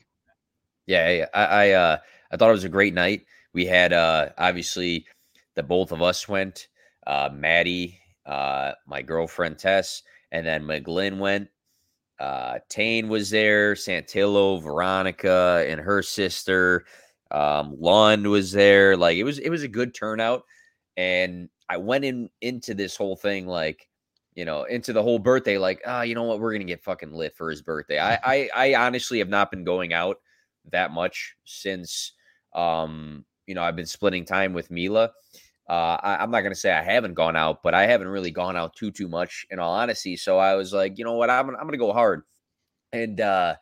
Yeah, 0.87 1.26
I 1.34 1.44
I, 1.44 1.70
uh, 1.73 1.99
I 2.31 2.37
thought 2.37 2.50
it 2.50 2.52
was 2.52 2.64
a 2.64 2.69
great 2.69 2.94
night. 2.94 3.26
We 3.52 3.67
had 3.67 3.93
uh, 3.93 4.31
obviously 4.38 5.06
the 5.55 5.62
both 5.62 5.93
of 5.93 6.02
us 6.02 6.28
went. 6.28 6.69
Uh, 7.06 7.31
Maddie, 7.32 7.99
uh, 8.25 8.73
my 8.87 9.02
girlfriend 9.02 9.58
Tess, 9.58 10.02
and 10.32 10.46
then 10.46 10.64
McGlynn 10.64 11.19
went. 11.19 11.49
Uh, 12.19 12.58
Tane 12.69 13.08
was 13.08 13.31
there. 13.31 13.75
Santillo, 13.75 14.62
Veronica, 14.62 15.64
and 15.69 15.81
her 15.81 16.02
sister. 16.02 16.84
Um, 17.31 17.76
Lund 17.78 18.26
was 18.28 18.52
there. 18.52 18.96
Like 18.96 19.17
it 19.17 19.25
was, 19.25 19.38
it 19.38 19.50
was 19.50 19.62
a 19.62 19.69
good 19.69 19.94
turnout. 19.94 20.44
And 20.96 21.49
I 21.68 21.76
went 21.78 22.04
in 22.04 22.30
into 22.40 22.74
this 22.74 22.96
whole 22.96 23.16
thing 23.16 23.46
like 23.46 23.88
you 24.36 24.44
know, 24.44 24.64
into 24.64 24.92
the 24.92 25.02
whole 25.02 25.18
birthday, 25.18 25.56
like, 25.56 25.80
ah, 25.86 26.00
oh, 26.00 26.02
you 26.02 26.14
know 26.14 26.22
what, 26.24 26.38
we're 26.38 26.52
gonna 26.52 26.64
get 26.64 26.84
fucking 26.84 27.12
lit 27.12 27.34
for 27.34 27.50
his 27.50 27.62
birthday. 27.62 27.98
I, 27.98 28.14
I, 28.24 28.50
I 28.54 28.86
honestly 28.86 29.18
have 29.18 29.30
not 29.30 29.50
been 29.50 29.64
going 29.64 29.92
out 29.94 30.18
that 30.70 30.92
much 30.92 31.34
since, 31.44 32.12
um, 32.54 33.24
you 33.46 33.54
know, 33.54 33.62
I've 33.62 33.76
been 33.76 33.86
splitting 33.86 34.26
time 34.26 34.52
with 34.52 34.70
Mila. 34.70 35.10
Uh, 35.68 35.96
I, 36.00 36.22
am 36.22 36.30
not 36.30 36.42
gonna 36.42 36.54
say 36.54 36.70
I 36.70 36.82
haven't 36.82 37.14
gone 37.14 37.34
out, 37.34 37.62
but 37.62 37.74
I 37.74 37.86
haven't 37.86 38.08
really 38.08 38.30
gone 38.30 38.56
out 38.56 38.76
too 38.76 38.92
too 38.92 39.08
much, 39.08 39.46
in 39.50 39.58
all 39.58 39.74
honesty. 39.74 40.16
So 40.16 40.38
I 40.38 40.54
was 40.54 40.72
like, 40.72 40.98
you 40.98 41.04
know 41.04 41.14
what, 41.14 41.30
I'm 41.30 41.48
I'm 41.48 41.66
gonna 41.66 41.78
go 41.78 41.92
hard. 41.92 42.22
And 42.92 43.20
uh, 43.20 43.56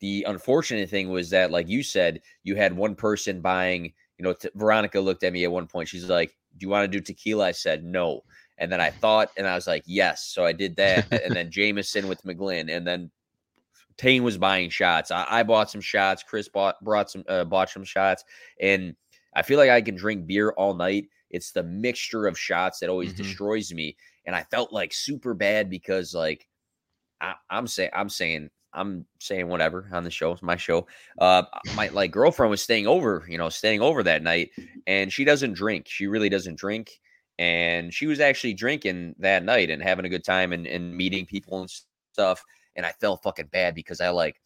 the 0.00 0.26
unfortunate 0.28 0.90
thing 0.90 1.08
was 1.08 1.30
that, 1.30 1.50
like 1.50 1.68
you 1.68 1.82
said, 1.82 2.20
you 2.42 2.56
had 2.56 2.76
one 2.76 2.94
person 2.96 3.40
buying. 3.40 3.92
You 4.18 4.24
know, 4.24 4.32
t- 4.32 4.48
Veronica 4.54 4.98
looked 4.98 5.24
at 5.24 5.32
me 5.32 5.44
at 5.44 5.52
one 5.52 5.66
point. 5.66 5.88
She's 5.88 6.08
like, 6.08 6.34
"Do 6.58 6.64
you 6.64 6.70
want 6.70 6.90
to 6.90 6.98
do 6.98 7.02
tequila?" 7.02 7.46
I 7.46 7.52
said, 7.52 7.84
"No." 7.84 8.22
And 8.58 8.72
then 8.72 8.80
I 8.80 8.90
thought, 8.90 9.30
and 9.36 9.46
I 9.46 9.54
was 9.54 9.66
like, 9.66 9.82
yes. 9.86 10.24
So 10.24 10.44
I 10.44 10.52
did 10.52 10.76
that. 10.76 11.12
and 11.24 11.34
then 11.34 11.50
Jameson 11.50 12.08
with 12.08 12.22
McGlynn. 12.22 12.74
And 12.74 12.86
then 12.86 13.10
Tane 13.96 14.22
was 14.22 14.38
buying 14.38 14.70
shots. 14.70 15.10
I, 15.10 15.26
I 15.28 15.42
bought 15.42 15.70
some 15.70 15.80
shots. 15.80 16.22
Chris 16.22 16.48
bought 16.48 16.82
brought 16.82 17.10
some 17.10 17.24
uh, 17.28 17.44
bought 17.44 17.70
some 17.70 17.84
shots. 17.84 18.24
And 18.60 18.94
I 19.34 19.42
feel 19.42 19.58
like 19.58 19.70
I 19.70 19.82
can 19.82 19.96
drink 19.96 20.26
beer 20.26 20.50
all 20.56 20.74
night. 20.74 21.08
It's 21.30 21.52
the 21.52 21.62
mixture 21.62 22.26
of 22.26 22.38
shots 22.38 22.78
that 22.78 22.88
always 22.88 23.12
mm-hmm. 23.12 23.22
destroys 23.22 23.72
me. 23.72 23.96
And 24.26 24.34
I 24.34 24.44
felt 24.44 24.72
like 24.72 24.92
super 24.92 25.34
bad 25.34 25.68
because 25.68 26.14
like 26.14 26.48
I, 27.20 27.34
am 27.50 27.66
saying 27.66 27.90
I'm 27.94 28.08
saying 28.08 28.50
I'm 28.76 29.06
saying 29.18 29.48
whatever 29.48 29.88
on 29.92 30.04
the 30.04 30.10
show. 30.10 30.32
It's 30.32 30.42
my 30.42 30.56
show. 30.56 30.86
Uh, 31.18 31.42
my 31.74 31.88
like 31.88 32.12
girlfriend 32.12 32.50
was 32.50 32.62
staying 32.62 32.86
over, 32.86 33.26
you 33.28 33.38
know, 33.38 33.48
staying 33.48 33.80
over 33.80 34.02
that 34.04 34.22
night, 34.22 34.50
and 34.86 35.12
she 35.12 35.24
doesn't 35.24 35.54
drink. 35.54 35.86
She 35.88 36.06
really 36.06 36.28
doesn't 36.28 36.58
drink 36.58 37.00
and 37.38 37.92
she 37.92 38.06
was 38.06 38.20
actually 38.20 38.54
drinking 38.54 39.14
that 39.18 39.44
night 39.44 39.70
and 39.70 39.82
having 39.82 40.04
a 40.04 40.08
good 40.08 40.24
time 40.24 40.52
and, 40.52 40.66
and 40.66 40.96
meeting 40.96 41.26
people 41.26 41.60
and 41.60 41.70
stuff. 42.12 42.42
And 42.76 42.86
I 42.86 42.92
felt 42.92 43.22
fucking 43.22 43.48
bad 43.52 43.74
because 43.74 44.00
I 44.00 44.08
like 44.10 44.40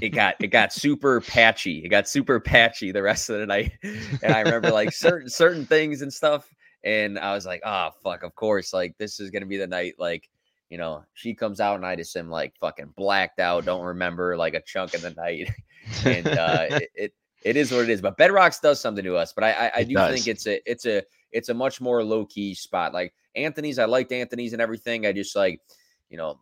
it 0.00 0.10
got 0.10 0.36
it 0.40 0.48
got 0.48 0.72
super 0.72 1.20
patchy. 1.20 1.84
It 1.84 1.88
got 1.88 2.08
super 2.08 2.40
patchy 2.40 2.92
the 2.92 3.02
rest 3.02 3.30
of 3.30 3.40
the 3.40 3.46
night. 3.46 3.72
And 4.22 4.32
I 4.32 4.40
remember 4.40 4.70
like 4.70 4.92
certain 4.92 5.28
certain 5.28 5.66
things 5.66 6.02
and 6.02 6.12
stuff. 6.12 6.48
And 6.84 7.18
I 7.18 7.34
was 7.34 7.46
like, 7.46 7.62
oh 7.64 7.90
fuck, 8.02 8.22
of 8.22 8.34
course, 8.34 8.72
like 8.72 8.96
this 8.98 9.18
is 9.18 9.30
gonna 9.30 9.46
be 9.46 9.56
the 9.56 9.66
night, 9.66 9.94
like, 9.98 10.28
you 10.70 10.78
know, 10.78 11.04
she 11.14 11.34
comes 11.34 11.60
out 11.60 11.76
and 11.76 11.86
I 11.86 11.96
just 11.96 12.16
am 12.16 12.30
like 12.30 12.54
fucking 12.60 12.92
blacked 12.96 13.40
out, 13.40 13.64
don't 13.64 13.84
remember 13.84 14.36
like 14.36 14.54
a 14.54 14.62
chunk 14.62 14.94
of 14.94 15.02
the 15.02 15.10
night. 15.10 15.50
and 16.04 16.26
uh 16.26 16.66
it, 16.70 16.90
it 16.94 17.12
it 17.44 17.56
is 17.56 17.70
what 17.70 17.84
it 17.84 17.90
is. 17.90 18.00
But 18.00 18.18
Bedrocks 18.18 18.60
does 18.60 18.80
something 18.80 19.04
to 19.04 19.16
us. 19.16 19.32
But 19.32 19.44
I 19.44 19.52
I, 19.52 19.72
I 19.76 19.84
do 19.84 19.94
does. 19.94 20.14
think 20.14 20.26
it's 20.28 20.46
a 20.46 20.60
it's 20.70 20.86
a 20.86 21.02
it's 21.32 21.48
a 21.48 21.54
much 21.54 21.80
more 21.80 22.02
low 22.02 22.26
key 22.26 22.54
spot. 22.54 22.92
Like 22.92 23.14
Anthony's, 23.34 23.78
I 23.78 23.84
liked 23.84 24.12
Anthony's 24.12 24.52
and 24.52 24.62
everything. 24.62 25.06
I 25.06 25.12
just 25.12 25.36
like, 25.36 25.60
you 26.08 26.16
know, 26.16 26.40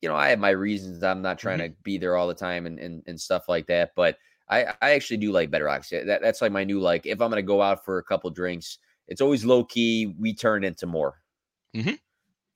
you 0.00 0.08
know, 0.08 0.14
I 0.14 0.28
have 0.28 0.38
my 0.38 0.50
reasons. 0.50 1.02
I'm 1.02 1.22
not 1.22 1.38
trying 1.38 1.58
mm-hmm. 1.58 1.72
to 1.72 1.82
be 1.82 1.98
there 1.98 2.16
all 2.16 2.28
the 2.28 2.34
time 2.34 2.66
and, 2.66 2.78
and 2.78 3.02
and 3.06 3.20
stuff 3.20 3.48
like 3.48 3.66
that. 3.66 3.90
But 3.94 4.16
I 4.48 4.66
I 4.80 4.92
actually 4.92 5.18
do 5.18 5.32
like 5.32 5.50
Bedrocks. 5.50 5.90
That 5.90 6.22
that's 6.22 6.40
like 6.40 6.52
my 6.52 6.64
new 6.64 6.80
like. 6.80 7.06
If 7.06 7.20
I'm 7.20 7.30
gonna 7.30 7.42
go 7.42 7.60
out 7.60 7.84
for 7.84 7.98
a 7.98 8.04
couple 8.04 8.30
drinks, 8.30 8.78
it's 9.08 9.20
always 9.20 9.44
low 9.44 9.64
key. 9.64 10.14
We 10.18 10.34
turn 10.34 10.64
into 10.64 10.86
more. 10.86 11.20
Mm-hmm. 11.76 11.94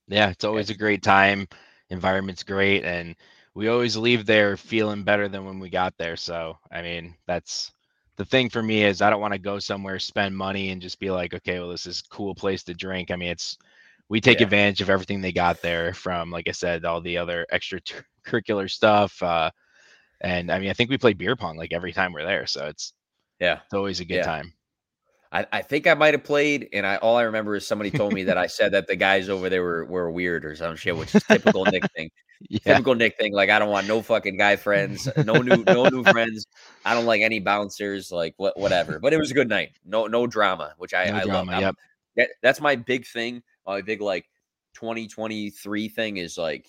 Yeah, 0.09 0.31
it's 0.31 0.45
always 0.45 0.71
a 0.71 0.77
great 0.77 1.03
time. 1.03 1.49
Environment's 1.91 2.43
great, 2.43 2.85
and 2.85 3.17
we 3.55 3.69
always 3.69 3.97
leave 3.97 4.27
there 4.27 4.57
feeling 4.57 5.03
better 5.03 5.29
than 5.29 5.45
when 5.45 5.59
we 5.59 5.71
got 5.71 5.97
there. 5.99 6.17
So 6.17 6.59
I 6.71 6.83
mean, 6.83 7.15
that's 7.27 7.73
the 8.17 8.25
thing 8.25 8.49
for 8.49 8.63
me 8.63 8.85
is 8.85 9.03
I 9.03 9.11
don't 9.11 9.21
want 9.21 9.35
to 9.35 9.39
go 9.39 9.59
somewhere, 9.59 9.99
spend 9.99 10.37
money, 10.37 10.71
and 10.71 10.81
just 10.83 11.01
be 11.01 11.11
like, 11.11 11.35
okay, 11.35 11.59
well, 11.59 11.69
this 11.69 11.87
is 11.87 12.03
cool 12.03 12.35
place 12.35 12.63
to 12.65 12.75
drink. 12.75 13.11
I 13.11 13.17
mean, 13.17 13.31
it's 13.31 13.59
we 14.09 14.21
take 14.21 14.41
yeah. 14.41 14.45
advantage 14.45 14.81
of 14.81 14.91
everything 14.91 15.21
they 15.21 15.33
got 15.33 15.61
there 15.63 15.93
from, 15.93 16.31
like 16.31 16.49
I 16.49 16.53
said, 16.53 16.85
all 16.85 17.01
the 17.01 17.19
other 17.19 17.47
extracurricular 17.53 18.71
stuff. 18.71 19.21
Uh, 19.23 19.51
and 20.21 20.51
I 20.51 20.59
mean, 20.59 20.71
I 20.71 20.73
think 20.73 20.91
we 20.91 20.99
play 20.99 21.13
beer 21.13 21.37
pong 21.37 21.57
like 21.57 21.73
every 21.73 21.93
time 21.93 22.13
we're 22.13 22.25
there, 22.25 22.47
so 22.47 22.67
it's 22.67 22.93
yeah, 23.41 23.61
it's 23.65 23.75
always 23.75 24.01
a 24.01 24.05
good 24.05 24.17
yeah. 24.17 24.25
time. 24.25 24.53
I, 25.37 25.47
I 25.53 25.63
think 25.63 25.87
I 25.87 25.93
might 25.93 26.15
have 26.15 26.25
played, 26.25 26.71
and 26.73 26.87
I 26.87 26.97
all 26.97 27.17
I 27.17 27.25
remember 27.25 27.57
is 27.57 27.67
somebody 27.67 27.91
told 27.91 28.15
me 28.15 28.23
that 28.25 28.39
I 28.39 28.47
said 28.47 28.73
that 28.73 28.87
the 28.87 28.97
guys 28.97 29.29
over 29.29 29.51
there 29.51 29.63
were, 29.63 29.85
were 29.85 30.11
weird 30.11 30.47
or 30.47 30.57
some 30.57 30.77
shit, 30.77 30.97
which 30.97 31.15
is 31.15 31.23
typical 31.25 31.67
Nick 31.67 31.85
thing. 31.97 32.11
Yeah. 32.49 32.61
Typical 32.65 32.95
Nick 32.95 33.19
thing. 33.19 33.35
Like 33.35 33.51
I 33.51 33.59
don't 33.59 33.69
want 33.69 33.87
no 33.87 34.01
fucking 34.01 34.39
guy 34.39 34.57
friends, 34.57 35.07
no 35.27 35.35
new 35.35 35.63
no 35.65 35.89
new 35.89 36.05
friends. 36.05 36.47
I 36.87 36.95
don't 36.95 37.05
like 37.05 37.21
any 37.21 37.39
bouncers, 37.39 38.11
like 38.11 38.33
what 38.39 38.59
whatever. 38.59 38.99
But 38.99 39.13
it 39.13 39.19
was 39.19 39.31
a 39.31 39.35
good 39.35 39.51
night. 39.51 39.73
No 39.85 40.07
no 40.07 40.27
drama, 40.27 40.73
which 40.79 40.95
I, 40.95 41.11
no 41.11 41.17
I 41.17 41.25
drama, 41.25 41.53
love. 41.53 41.61
Yep. 41.61 41.75
That, 42.17 42.29
that's 42.43 42.61
my 42.63 42.77
big 42.77 43.07
thing. 43.07 43.43
My 43.67 43.83
big 43.83 44.01
like 44.01 44.25
2023 44.73 45.89
thing 45.91 46.17
is 46.17 46.39
like 46.39 46.67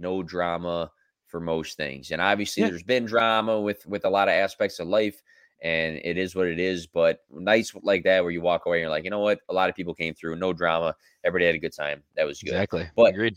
no 0.00 0.24
drama 0.24 0.90
for 1.28 1.38
most 1.38 1.76
things. 1.76 2.10
And 2.10 2.20
obviously 2.20 2.64
yeah. 2.64 2.70
there's 2.70 2.82
been 2.82 3.04
drama 3.04 3.60
with 3.60 3.86
with 3.86 4.04
a 4.04 4.10
lot 4.10 4.26
of 4.26 4.32
aspects 4.32 4.80
of 4.80 4.88
life 4.88 5.22
and 5.62 6.00
it 6.04 6.16
is 6.16 6.34
what 6.34 6.46
it 6.46 6.58
is. 6.58 6.86
But 6.86 7.20
nights 7.30 7.72
like 7.82 8.04
that 8.04 8.22
where 8.22 8.32
you 8.32 8.40
walk 8.40 8.66
away 8.66 8.78
and 8.78 8.82
you're 8.82 8.90
like, 8.90 9.04
you 9.04 9.10
know 9.10 9.20
what? 9.20 9.40
A 9.48 9.52
lot 9.52 9.68
of 9.68 9.76
people 9.76 9.94
came 9.94 10.14
through, 10.14 10.36
no 10.36 10.52
drama. 10.52 10.94
Everybody 11.24 11.46
had 11.46 11.54
a 11.54 11.58
good 11.58 11.74
time. 11.76 12.02
That 12.16 12.26
was 12.26 12.40
good. 12.40 12.50
Exactly. 12.50 12.88
But 12.96 13.14
Agreed. 13.14 13.36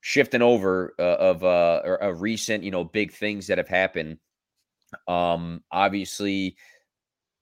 shifting 0.00 0.42
over 0.42 0.94
uh, 0.98 1.02
of 1.02 1.44
uh 1.44 1.82
of 2.00 2.22
recent, 2.22 2.64
you 2.64 2.70
know, 2.70 2.84
big 2.84 3.12
things 3.12 3.46
that 3.46 3.58
have 3.58 3.68
happened. 3.68 4.18
Um, 5.06 5.62
obviously, 5.70 6.56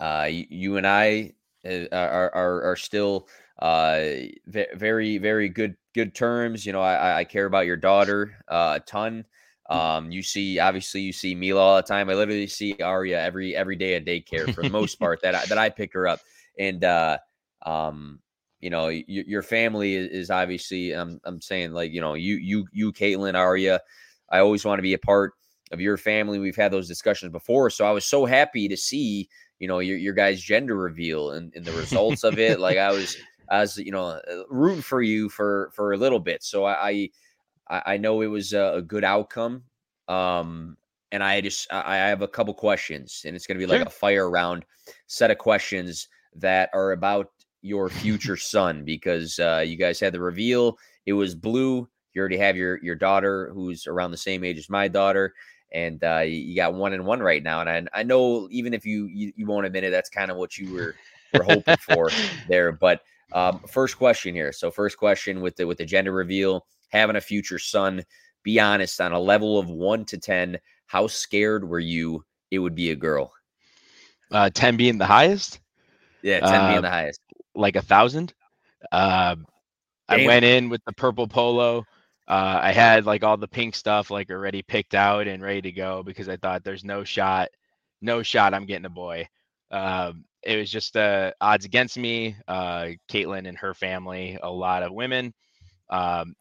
uh, 0.01 0.29
you 0.31 0.77
and 0.77 0.87
I 0.87 1.33
uh, 1.65 1.87
are 1.93 2.35
are, 2.35 2.63
are 2.71 2.77
still 2.77 3.29
uh 3.59 4.09
very 4.47 5.17
very 5.17 5.49
good 5.49 5.77
good 5.95 6.15
terms. 6.15 6.67
You 6.67 6.73
know, 6.73 6.83
I 6.83 7.21
I 7.21 7.25
care 7.25 7.47
about 7.47 7.67
your 7.67 7.77
daughter 7.77 8.37
uh, 8.49 8.79
a 8.79 8.81
ton. 8.81 9.25
Mm. 9.71 9.77
Um, 9.77 10.11
you 10.11 10.23
see, 10.23 10.59
obviously, 10.59 11.01
you 11.01 11.13
see 11.13 11.35
Mila 11.35 11.61
all 11.61 11.77
the 11.77 11.83
time. 11.83 12.09
I 12.09 12.15
literally 12.15 12.47
see 12.47 12.77
Aria 12.83 13.23
every 13.23 13.57
every 13.57 13.77
day 13.77 13.95
at 13.95 14.05
daycare 14.05 14.53
for 14.55 14.63
the 14.63 14.71
most 14.71 14.97
part 14.99 15.21
that 15.23 15.35
I, 15.35 15.45
that 15.47 15.59
I 15.59 15.71
pick 15.71 15.93
her 15.95 16.07
up, 16.07 16.21
and 16.59 16.85
uh, 16.85 17.19
um, 17.65 18.21
you 18.61 18.71
know, 18.71 18.87
y- 18.87 19.05
your 19.07 19.43
family 19.43 19.95
is, 19.95 20.09
is 20.09 20.31
obviously. 20.31 20.93
I'm 20.93 21.21
I'm 21.25 21.41
saying 21.41 21.73
like 21.73 21.93
you 21.93 22.01
know, 22.01 22.15
you 22.15 22.37
you 22.37 22.67
you 22.73 22.93
Caitlin 22.93 23.35
Aria. 23.35 23.81
I 24.31 24.39
always 24.39 24.65
want 24.65 24.79
to 24.79 24.83
be 24.83 24.95
a 24.95 24.99
part 24.99 25.33
of 25.73 25.81
your 25.81 25.97
family. 25.97 26.39
We've 26.39 26.57
had 26.57 26.73
those 26.73 26.89
discussions 26.89 27.33
before, 27.33 27.71
so 27.71 27.87
I 27.87 27.93
was 27.93 28.05
so 28.05 28.25
happy 28.25 28.69
to 28.69 28.77
see 28.77 29.29
you 29.59 29.67
know 29.67 29.81
your 29.81 29.97
your 29.97 30.15
guys' 30.15 30.41
gender 30.41 30.77
reveal 30.77 31.33
and, 31.33 31.53
and 31.55 31.65
the 31.65 31.73
results 31.73 32.25
of 32.25 32.39
it. 32.39 32.61
Like 32.61 32.79
I 32.79 32.93
was, 32.93 33.17
I 33.51 33.61
was 33.61 33.79
you 33.79 33.91
know 33.91 34.21
rooting 34.49 34.83
for 34.83 35.03
you 35.03 35.29
for 35.29 35.71
for 35.75 35.93
a 35.93 35.97
little 35.97 36.21
bit. 36.21 36.45
So 36.45 36.65
I, 36.65 36.89
I 36.89 37.11
I, 37.69 37.83
I 37.87 37.97
know 37.97 38.21
it 38.21 38.27
was 38.27 38.53
a, 38.53 38.75
a 38.75 38.83
good 38.83 39.05
outcome. 39.05 39.65
Um, 40.09 40.77
and 41.13 41.23
I 41.23 41.41
just 41.41 41.73
I 41.73 41.97
have 41.97 42.23
a 42.23 42.29
couple 42.29 42.53
questions, 42.55 43.23
and 43.25 43.37
it's 43.37 43.47
going 43.47 43.59
to 43.59 43.65
be 43.65 43.71
like 43.71 43.81
sure. 43.81 43.87
a 43.87 43.91
fire 43.91 44.29
round 44.29 44.65
set 45.07 45.31
of 45.31 45.39
questions 45.39 46.09
that 46.35 46.69
are 46.73 46.93
about 46.93 47.31
your 47.63 47.89
future 47.89 48.37
son 48.55 48.85
because 48.85 49.39
uh, 49.39 49.65
you 49.67 49.77
guys 49.77 50.01
had 50.01 50.13
the 50.13 50.21
reveal. 50.21 50.79
It 51.07 51.13
was 51.13 51.35
blue. 51.35 51.89
You 52.13 52.21
already 52.21 52.39
have 52.39 52.57
your 52.57 52.83
your 52.83 52.97
daughter 52.97 53.51
who's 53.53 53.87
around 53.87 54.11
the 54.11 54.17
same 54.17 54.43
age 54.43 54.59
as 54.59 54.69
my 54.69 54.89
daughter, 54.89 55.35
and 55.73 56.03
uh, 56.03 56.21
you 56.21 56.57
got 56.57 56.75
one 56.75 56.93
and 56.93 57.07
one 57.07 57.21
right 57.21 57.43
now. 57.43 57.61
And 57.61 57.71
I, 57.71 58.01
I 58.01 58.03
know 58.03 58.49
even 58.51 58.75
if 58.75 58.85
you, 58.85 59.07
you 59.07 59.33
you 59.37 59.47
won't 59.47 59.67
admit 59.67 59.85
it, 59.85 59.91
that's 59.91 60.11
kind 60.11 60.31
of 60.31 60.37
what 60.37 60.59
you 60.59 60.73
were 60.73 60.95
were 61.33 61.45
hoping 61.45 61.77
for 61.77 62.11
there. 62.49 62.73
But 62.73 63.03
um, 63.33 63.61
first 63.69 63.97
question 63.97 64.35
here. 64.35 64.53
So 64.53 64.71
first 64.71 64.97
question 64.97 65.41
with 65.41 65.57
the 65.57 65.67
with 65.67 65.79
the 65.79 65.85
gender 65.85 66.13
reveal 66.13 66.67
having 66.89 67.17
a 67.17 67.21
future 67.21 67.59
son. 67.59 68.05
Be 68.43 68.61
honest 68.61 69.01
on 69.01 69.13
a 69.13 69.19
level 69.19 69.59
of 69.59 69.69
one 69.69 70.05
to 70.07 70.19
10. 70.19 70.59
How 70.87 71.09
scared 71.09 71.69
were 71.69 71.81
you 71.81 72.25
it 72.51 72.61
would 72.61 72.75
be 72.75 72.91
a 72.91 72.97
girl? 72.97 73.33
Uh, 74.31 74.51
10 74.51 74.77
being 74.77 74.99
the 74.99 75.07
highest? 75.07 75.61
Yeah, 76.23 76.41
10 76.41 76.49
uh, 76.49 76.69
being 76.71 76.83
the 76.83 76.91
highest. 76.91 77.21
Like 77.55 77.77
a 77.77 77.83
thousand. 77.83 78.33
Uh, 78.93 79.37
I 80.09 80.27
went 80.27 80.45
in 80.45 80.69
with 80.69 80.81
the 80.87 80.93
purple 80.93 81.27
polo. 81.27 81.85
Uh, 82.29 82.61
I 82.63 82.73
had 82.73 83.07
like 83.07 83.23
all 83.23 83.37
the 83.37 83.49
pink 83.49 83.75
stuff 83.75 84.11
like 84.11 84.31
already 84.31 84.63
picked 84.63 84.95
out 84.95 85.29
and 85.29 85.43
ready 85.43 85.63
to 85.63 85.73
go 85.73 86.03
because 86.03 86.29
I 86.29 86.37
thought 86.37 86.65
there's 86.65 86.85
no 86.85 87.05
shot, 87.05 87.49
no 88.01 88.23
shot 88.23 88.55
I'm 88.55 88.67
getting 88.67 88.85
a 88.85 88.91
boy. 88.91 89.29
Um, 89.71 90.25
it 90.47 90.57
was 90.57 90.71
just 90.71 90.97
uh, 90.97 91.33
odds 91.41 91.65
against 91.65 91.99
me. 91.99 92.37
Uh, 92.47 92.91
Caitlin 93.11 93.49
and 93.49 93.59
her 93.59 93.75
family, 93.75 94.39
a 94.43 94.51
lot 94.51 94.83
of 94.83 94.93
women. 94.93 95.35
Um, 95.91 96.35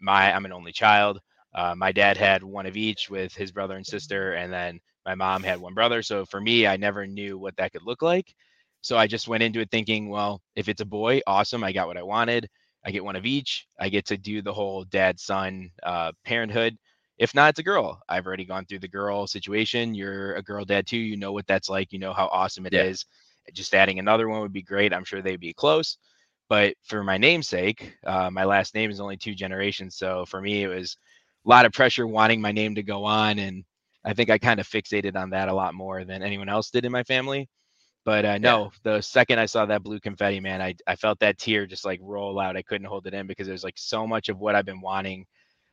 my 0.00 0.32
I'm 0.32 0.44
an 0.44 0.52
only 0.52 0.72
child. 0.72 1.20
Uh, 1.54 1.74
my 1.74 1.92
dad 1.92 2.16
had 2.16 2.42
one 2.42 2.66
of 2.66 2.76
each 2.76 3.08
with 3.08 3.34
his 3.34 3.52
brother 3.52 3.76
and 3.76 3.86
sister, 3.86 4.34
and 4.34 4.52
then 4.52 4.80
my 5.06 5.14
mom 5.14 5.42
had 5.42 5.60
one 5.60 5.74
brother. 5.74 6.02
So 6.02 6.26
for 6.26 6.40
me, 6.40 6.66
I 6.66 6.76
never 6.76 7.06
knew 7.06 7.38
what 7.38 7.56
that 7.56 7.72
could 7.72 7.84
look 7.84 8.02
like. 8.02 8.34
So 8.82 8.98
I 8.98 9.06
just 9.06 9.28
went 9.28 9.42
into 9.42 9.60
it 9.60 9.70
thinking, 9.70 10.08
well, 10.08 10.42
if 10.54 10.68
it's 10.68 10.82
a 10.82 10.86
boy, 10.86 11.20
awesome. 11.26 11.64
I 11.64 11.72
got 11.72 11.86
what 11.86 11.96
I 11.96 12.02
wanted. 12.02 12.48
I 12.84 12.90
get 12.90 13.04
one 13.04 13.16
of 13.16 13.26
each. 13.26 13.66
I 13.80 13.88
get 13.88 14.06
to 14.06 14.16
do 14.16 14.42
the 14.42 14.52
whole 14.52 14.84
dad 14.84 15.18
son 15.18 15.70
uh, 15.82 16.12
parenthood. 16.24 16.76
If 17.18 17.34
not, 17.34 17.50
it's 17.50 17.58
a 17.58 17.64
girl. 17.64 18.00
I've 18.08 18.26
already 18.26 18.44
gone 18.44 18.66
through 18.66 18.80
the 18.80 18.88
girl 18.88 19.26
situation. 19.26 19.94
You're 19.94 20.34
a 20.34 20.42
girl 20.42 20.64
dad 20.64 20.86
too. 20.86 20.98
You 20.98 21.16
know 21.16 21.32
what 21.32 21.46
that's 21.46 21.68
like. 21.68 21.92
You 21.92 21.98
know 21.98 22.12
how 22.12 22.26
awesome 22.26 22.66
it 22.66 22.74
yeah. 22.74 22.84
is. 22.84 23.06
Just 23.52 23.74
adding 23.74 23.98
another 23.98 24.28
one 24.28 24.40
would 24.40 24.52
be 24.52 24.62
great. 24.62 24.92
I'm 24.92 25.04
sure 25.04 25.22
they'd 25.22 25.40
be 25.40 25.52
close. 25.52 25.98
But 26.48 26.74
for 26.84 27.02
my 27.02 27.18
namesake, 27.18 27.96
uh, 28.06 28.30
my 28.30 28.44
last 28.44 28.74
name 28.74 28.90
is 28.90 29.00
only 29.00 29.16
two 29.16 29.34
generations. 29.34 29.96
So 29.96 30.24
for 30.26 30.40
me, 30.40 30.62
it 30.62 30.68
was 30.68 30.96
a 31.44 31.48
lot 31.48 31.66
of 31.66 31.72
pressure 31.72 32.06
wanting 32.06 32.40
my 32.40 32.52
name 32.52 32.74
to 32.76 32.82
go 32.82 33.04
on. 33.04 33.38
And 33.38 33.64
I 34.04 34.14
think 34.14 34.30
I 34.30 34.38
kind 34.38 34.60
of 34.60 34.68
fixated 34.68 35.16
on 35.16 35.30
that 35.30 35.48
a 35.48 35.54
lot 35.54 35.74
more 35.74 36.04
than 36.04 36.22
anyone 36.22 36.48
else 36.48 36.70
did 36.70 36.84
in 36.84 36.92
my 36.92 37.02
family. 37.02 37.48
But 38.04 38.24
uh, 38.24 38.38
no, 38.38 38.64
yeah. 38.64 38.68
the 38.84 39.00
second 39.02 39.40
I 39.40 39.46
saw 39.46 39.66
that 39.66 39.82
blue 39.82 39.98
confetti, 39.98 40.38
man, 40.38 40.62
I, 40.62 40.74
I 40.86 40.94
felt 40.94 41.18
that 41.18 41.38
tear 41.38 41.66
just 41.66 41.84
like 41.84 41.98
roll 42.00 42.38
out. 42.38 42.56
I 42.56 42.62
couldn't 42.62 42.86
hold 42.86 43.08
it 43.08 43.14
in 43.14 43.26
because 43.26 43.48
there's 43.48 43.64
like 43.64 43.76
so 43.76 44.06
much 44.06 44.28
of 44.28 44.38
what 44.38 44.54
I've 44.54 44.64
been 44.64 44.80
wanting 44.80 45.26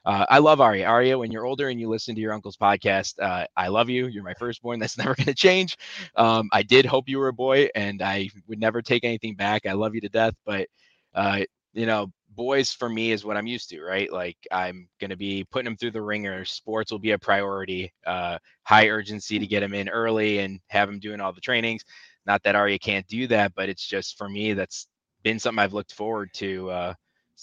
uh, 0.05 0.25
I 0.29 0.39
love 0.39 0.59
Aria. 0.61 0.85
Aria, 0.85 1.17
when 1.17 1.31
you're 1.31 1.45
older 1.45 1.69
and 1.69 1.79
you 1.79 1.89
listen 1.89 2.15
to 2.15 2.21
your 2.21 2.33
uncle's 2.33 2.57
podcast, 2.57 3.19
uh, 3.21 3.45
I 3.55 3.67
love 3.69 3.89
you. 3.89 4.07
You're 4.07 4.23
my 4.23 4.33
firstborn. 4.33 4.79
That's 4.79 4.97
never 4.97 5.15
going 5.15 5.27
to 5.27 5.33
change. 5.33 5.77
Um, 6.15 6.49
I 6.51 6.63
did 6.63 6.85
hope 6.85 7.07
you 7.07 7.19
were 7.19 7.29
a 7.29 7.33
boy, 7.33 7.69
and 7.75 8.01
I 8.01 8.29
would 8.47 8.59
never 8.59 8.81
take 8.81 9.03
anything 9.03 9.35
back. 9.35 9.65
I 9.65 9.73
love 9.73 9.95
you 9.95 10.01
to 10.01 10.09
death, 10.09 10.35
but 10.45 10.67
uh, 11.15 11.41
you 11.73 11.85
know, 11.85 12.11
boys 12.35 12.71
for 12.71 12.89
me 12.89 13.11
is 13.11 13.25
what 13.25 13.37
I'm 13.37 13.47
used 13.47 13.69
to, 13.69 13.81
right? 13.81 14.11
Like 14.11 14.37
I'm 14.51 14.87
going 14.99 15.09
to 15.11 15.15
be 15.17 15.43
putting 15.45 15.65
them 15.65 15.77
through 15.77 15.91
the 15.91 16.01
ringer. 16.01 16.45
Sports 16.45 16.91
will 16.91 16.99
be 16.99 17.11
a 17.11 17.19
priority. 17.19 17.91
Uh, 18.05 18.37
high 18.63 18.87
urgency 18.89 19.39
to 19.39 19.47
get 19.47 19.61
them 19.61 19.73
in 19.73 19.89
early 19.89 20.39
and 20.39 20.59
have 20.67 20.89
them 20.89 20.99
doing 20.99 21.21
all 21.21 21.33
the 21.33 21.41
trainings. 21.41 21.83
Not 22.25 22.43
that 22.43 22.55
Aria 22.55 22.79
can't 22.79 23.07
do 23.07 23.27
that, 23.27 23.53
but 23.55 23.69
it's 23.69 23.85
just 23.85 24.17
for 24.17 24.29
me 24.29 24.53
that's 24.53 24.87
been 25.23 25.39
something 25.39 25.59
I've 25.59 25.73
looked 25.73 25.93
forward 25.93 26.29
to 26.35 26.69
uh, 26.71 26.93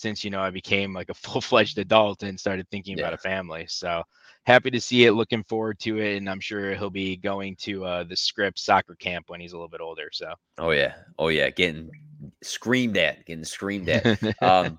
since 0.01 0.25
you 0.25 0.31
know 0.31 0.41
I 0.41 0.51
became 0.51 0.95
like 0.95 1.11
a 1.11 1.15
full 1.23 1.41
fledged 1.41 1.79
adult 1.79 2.23
and 2.23 2.39
started 2.39 2.67
thinking 2.71 2.97
yeah. 2.97 3.05
about 3.05 3.15
a 3.15 3.19
family. 3.19 3.67
So 3.69 4.03
happy 4.45 4.71
to 4.71 4.81
see 4.81 5.05
it. 5.05 5.13
Looking 5.13 5.45
forward 5.45 5.79
to 5.81 5.99
it, 5.99 6.17
and 6.17 6.29
I'm 6.29 6.41
sure 6.41 6.75
he'll 6.75 6.91
be 6.91 7.17
going 7.17 7.57
to 7.57 7.85
uh, 7.85 8.05
the 8.05 8.17
Scripps 8.17 8.63
soccer 8.63 8.95
camp 8.95 9.27
when 9.29 9.41
he's 9.41 9.53
a 9.53 9.57
little 9.57 9.69
bit 9.69 9.81
older. 9.81 10.09
So. 10.13 10.33
Oh 10.59 10.71
yeah, 10.71 10.95
oh 11.19 11.29
yeah, 11.29 11.51
getting 11.51 11.91
screamed 12.43 12.97
at, 12.97 13.27
getting 13.27 13.45
screamed 13.45 13.89
at. 13.89 14.23
um, 14.43 14.79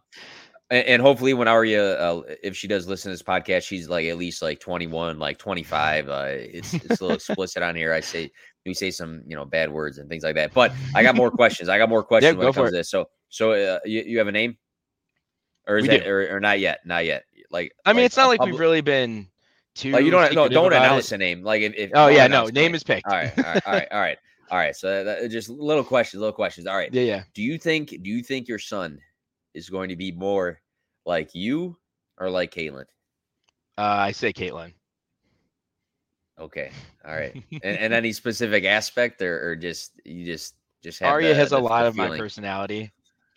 and, 0.69 0.87
and, 0.87 1.01
hopefully, 1.01 1.33
when 1.33 1.47
Aria, 1.47 1.99
uh, 1.99 2.21
if 2.41 2.55
she 2.55 2.67
does 2.67 2.87
listen 2.87 3.09
to 3.09 3.13
this 3.13 3.23
podcast, 3.23 3.63
she's 3.63 3.89
like 3.89 4.05
at 4.05 4.17
least 4.17 4.41
like 4.41 4.59
21, 4.59 5.19
like 5.19 5.37
25. 5.37 6.09
Uh, 6.09 6.25
it's 6.29 6.73
it's 6.73 6.85
a 6.85 7.03
little 7.03 7.11
explicit 7.11 7.61
on 7.61 7.75
here. 7.75 7.93
I 7.93 7.99
say 7.99 8.31
we 8.65 8.73
say 8.73 8.89
some 8.89 9.21
you 9.27 9.35
know 9.35 9.45
bad 9.45 9.71
words 9.71 9.97
and 9.97 10.09
things 10.09 10.23
like 10.23 10.35
that. 10.35 10.53
But 10.53 10.71
I 10.95 11.03
got 11.03 11.15
more 11.15 11.29
questions. 11.29 11.69
I 11.69 11.77
got 11.77 11.89
more 11.89 12.03
questions 12.11 12.33
yeah, 12.33 12.39
when 12.39 12.47
it 12.47 12.55
comes 12.55 12.69
to 12.69 12.75
this. 12.75 12.89
So 12.89 13.05
so 13.29 13.51
uh, 13.51 13.79
you, 13.85 14.01
you 14.01 14.17
have 14.17 14.27
a 14.27 14.31
name? 14.31 14.57
Or 15.67 15.77
is 15.77 15.87
that 15.87 16.07
or, 16.07 16.35
or, 16.35 16.39
not 16.39 16.59
yet? 16.59 16.79
Not 16.85 17.05
yet. 17.05 17.25
Like 17.49 17.73
I 17.85 17.93
mean, 17.93 17.97
like 17.97 18.05
it's 18.07 18.17
not 18.17 18.27
like 18.27 18.39
public, 18.39 18.53
we've 18.53 18.59
really 18.59 18.81
been 18.81 19.27
too. 19.75 19.91
Like 19.91 20.05
you 20.05 20.11
don't 20.11 20.33
no 20.33 20.47
don't 20.47 20.73
announce 20.73 21.11
it. 21.11 21.15
a 21.15 21.17
name. 21.17 21.43
Like 21.43 21.61
if, 21.61 21.73
if 21.75 21.91
oh 21.93 22.07
yeah 22.07 22.27
no 22.27 22.45
name 22.47 22.75
is 22.75 22.83
picked. 22.83 23.07
All 23.07 23.13
right 23.13 23.33
all 23.37 23.43
right 23.43 23.63
all 23.65 23.73
right 23.73 23.87
all 23.91 23.99
right 23.99 24.17
all 24.51 24.57
right. 24.57 24.75
So 24.75 25.03
that, 25.03 25.31
just 25.31 25.49
little 25.49 25.83
questions, 25.83 26.19
little 26.19 26.33
questions. 26.33 26.67
All 26.67 26.75
right. 26.75 26.93
Yeah 26.93 27.03
yeah. 27.03 27.23
Do 27.33 27.41
you 27.41 27.57
think 27.57 27.89
do 27.89 28.09
you 28.09 28.21
think 28.21 28.47
your 28.47 28.59
son 28.59 28.99
is 29.53 29.69
going 29.69 29.89
to 29.89 29.95
be 29.95 30.11
more 30.11 30.59
like 31.05 31.33
you 31.33 31.77
or 32.17 32.29
like 32.29 32.53
Caitlin? 32.53 32.85
Uh, 33.77 33.81
I 33.81 34.11
say 34.11 34.33
Caitlin. 34.33 34.73
Okay. 36.39 36.71
All 37.05 37.15
right. 37.15 37.41
and, 37.63 37.77
and 37.77 37.93
any 37.93 38.11
specific 38.11 38.65
aspect 38.65 39.21
or, 39.21 39.51
or 39.51 39.55
just 39.55 39.93
you 40.03 40.25
just 40.25 40.55
just 40.83 40.99
have 40.99 41.11
Aria 41.11 41.29
the, 41.29 41.35
has 41.35 41.51
the, 41.51 41.57
a 41.57 41.59
lot 41.59 41.85
of 41.85 41.95
feeling. 41.95 42.11
my 42.11 42.17
personality. 42.17 42.91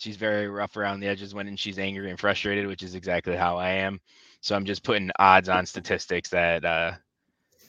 She's 0.04 0.16
very 0.16 0.48
rough 0.48 0.76
around 0.76 1.00
the 1.00 1.06
edges 1.06 1.34
when 1.34 1.56
she's 1.56 1.78
angry 1.78 2.10
and 2.10 2.20
frustrated, 2.20 2.66
which 2.66 2.82
is 2.82 2.94
exactly 2.94 3.36
how 3.36 3.56
I 3.56 3.70
am. 3.70 3.98
So 4.42 4.54
I'm 4.54 4.66
just 4.66 4.82
putting 4.82 5.10
odds 5.18 5.48
on 5.48 5.64
statistics 5.64 6.28
that 6.28 6.62
uh, 6.62 6.92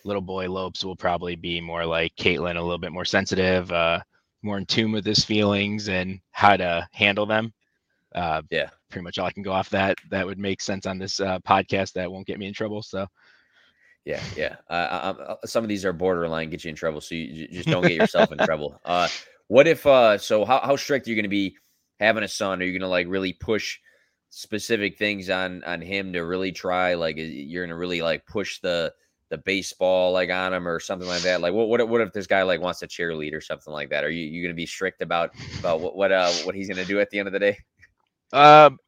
little 0.04 0.22
boy 0.22 0.52
Lopes 0.52 0.84
will 0.84 0.98
probably 0.98 1.38
be 1.38 1.62
more 1.62 1.86
like 1.86 2.14
Caitlin, 2.18 2.58
a 2.58 2.62
little 2.62 2.78
bit 2.78 2.92
more 2.92 3.06
sensitive, 3.06 3.72
uh, 3.72 4.02
more 4.42 4.58
in 4.58 4.66
tune 4.66 4.92
with 4.92 5.06
his 5.06 5.24
feelings 5.24 5.88
and 5.88 6.20
how 6.32 6.58
to 6.58 6.86
handle 6.92 7.26
them. 7.26 7.54
Uh, 8.14 8.42
yeah, 8.52 8.70
pretty 8.90 9.06
much 9.06 9.18
all 9.18 9.28
I 9.28 9.32
can 9.32 9.42
go 9.42 9.54
off 9.54 9.70
that. 9.70 9.98
That 10.12 10.26
would 10.26 10.38
make 10.38 10.60
sense 10.60 10.86
on 10.86 10.98
this 11.00 11.22
uh, 11.22 11.40
podcast. 11.40 11.94
That 11.94 12.12
won't 12.12 12.28
get 12.28 12.38
me 12.38 12.48
in 12.48 12.54
trouble. 12.54 12.84
So. 12.84 13.08
Yeah, 14.04 14.22
yeah. 14.36 14.58
Uh, 14.70 15.36
some 15.46 15.64
of 15.64 15.70
these 15.70 15.86
are 15.86 15.94
borderline 15.94 16.50
get 16.50 16.66
you 16.66 16.70
in 16.70 16.76
trouble, 16.76 17.00
so 17.00 17.16
you 17.16 17.48
just 17.48 17.70
don't 17.70 17.82
get 17.82 17.94
yourself 17.94 18.34
in 18.34 18.38
trouble. 18.46 18.78
Uh, 18.84 19.08
What 19.48 19.68
if 19.68 19.86
uh 19.86 20.18
so 20.18 20.44
how 20.44 20.60
how 20.60 20.76
strict 20.76 21.08
are 21.08 21.12
you 21.12 21.16
going 21.16 21.24
to 21.24 21.30
be 21.30 21.56
having 22.00 22.24
a 22.24 22.28
son? 22.28 22.62
Are 22.62 22.66
you 22.66 22.72
going 22.72 22.82
to 22.82 22.88
like 22.88 23.08
really 23.08 23.34
push 23.34 23.80
specific 24.30 24.98
things 24.98 25.30
on 25.30 25.64
on 25.64 25.82
him 25.82 26.14
to 26.14 26.22
really 26.22 26.52
try 26.52 26.94
like 26.96 27.16
you're 27.18 27.64
going 27.64 27.70
to 27.70 27.76
really 27.76 28.02
like 28.02 28.26
push 28.26 28.60
the 28.60 28.94
the 29.30 29.38
baseball 29.40 30.12
like 30.12 30.30
on 30.30 30.54
him 30.54 30.68
or 30.68 30.80
something 30.80 31.08
like 31.08 31.22
that? 31.22 31.42
Like 31.42 31.54
what 31.54 31.68
what 31.68 31.88
what 31.88 32.02
if 32.02 32.14
this 32.14 32.28
guy 32.28 32.44
like 32.44 32.62
wants 32.62 32.80
to 32.80 32.88
cheerlead 32.88 33.34
or 33.34 33.42
something 33.42 33.74
like 33.74 33.90
that? 33.90 34.04
Are 34.04 34.10
you 34.10 34.26
you 34.26 34.42
going 34.42 34.54
to 34.54 34.56
be 34.56 34.66
strict 34.66 35.02
about 35.02 35.32
about 35.60 35.80
what 35.80 35.96
what 35.96 36.12
uh 36.12 36.32
what 36.44 36.56
he's 36.56 36.68
going 36.68 36.82
to 36.82 36.86
do 36.86 37.00
at 37.00 37.10
the 37.10 37.20
end 37.20 37.28
of 37.28 37.34
the 37.34 37.40
day? 37.40 37.58
Um 38.34 38.80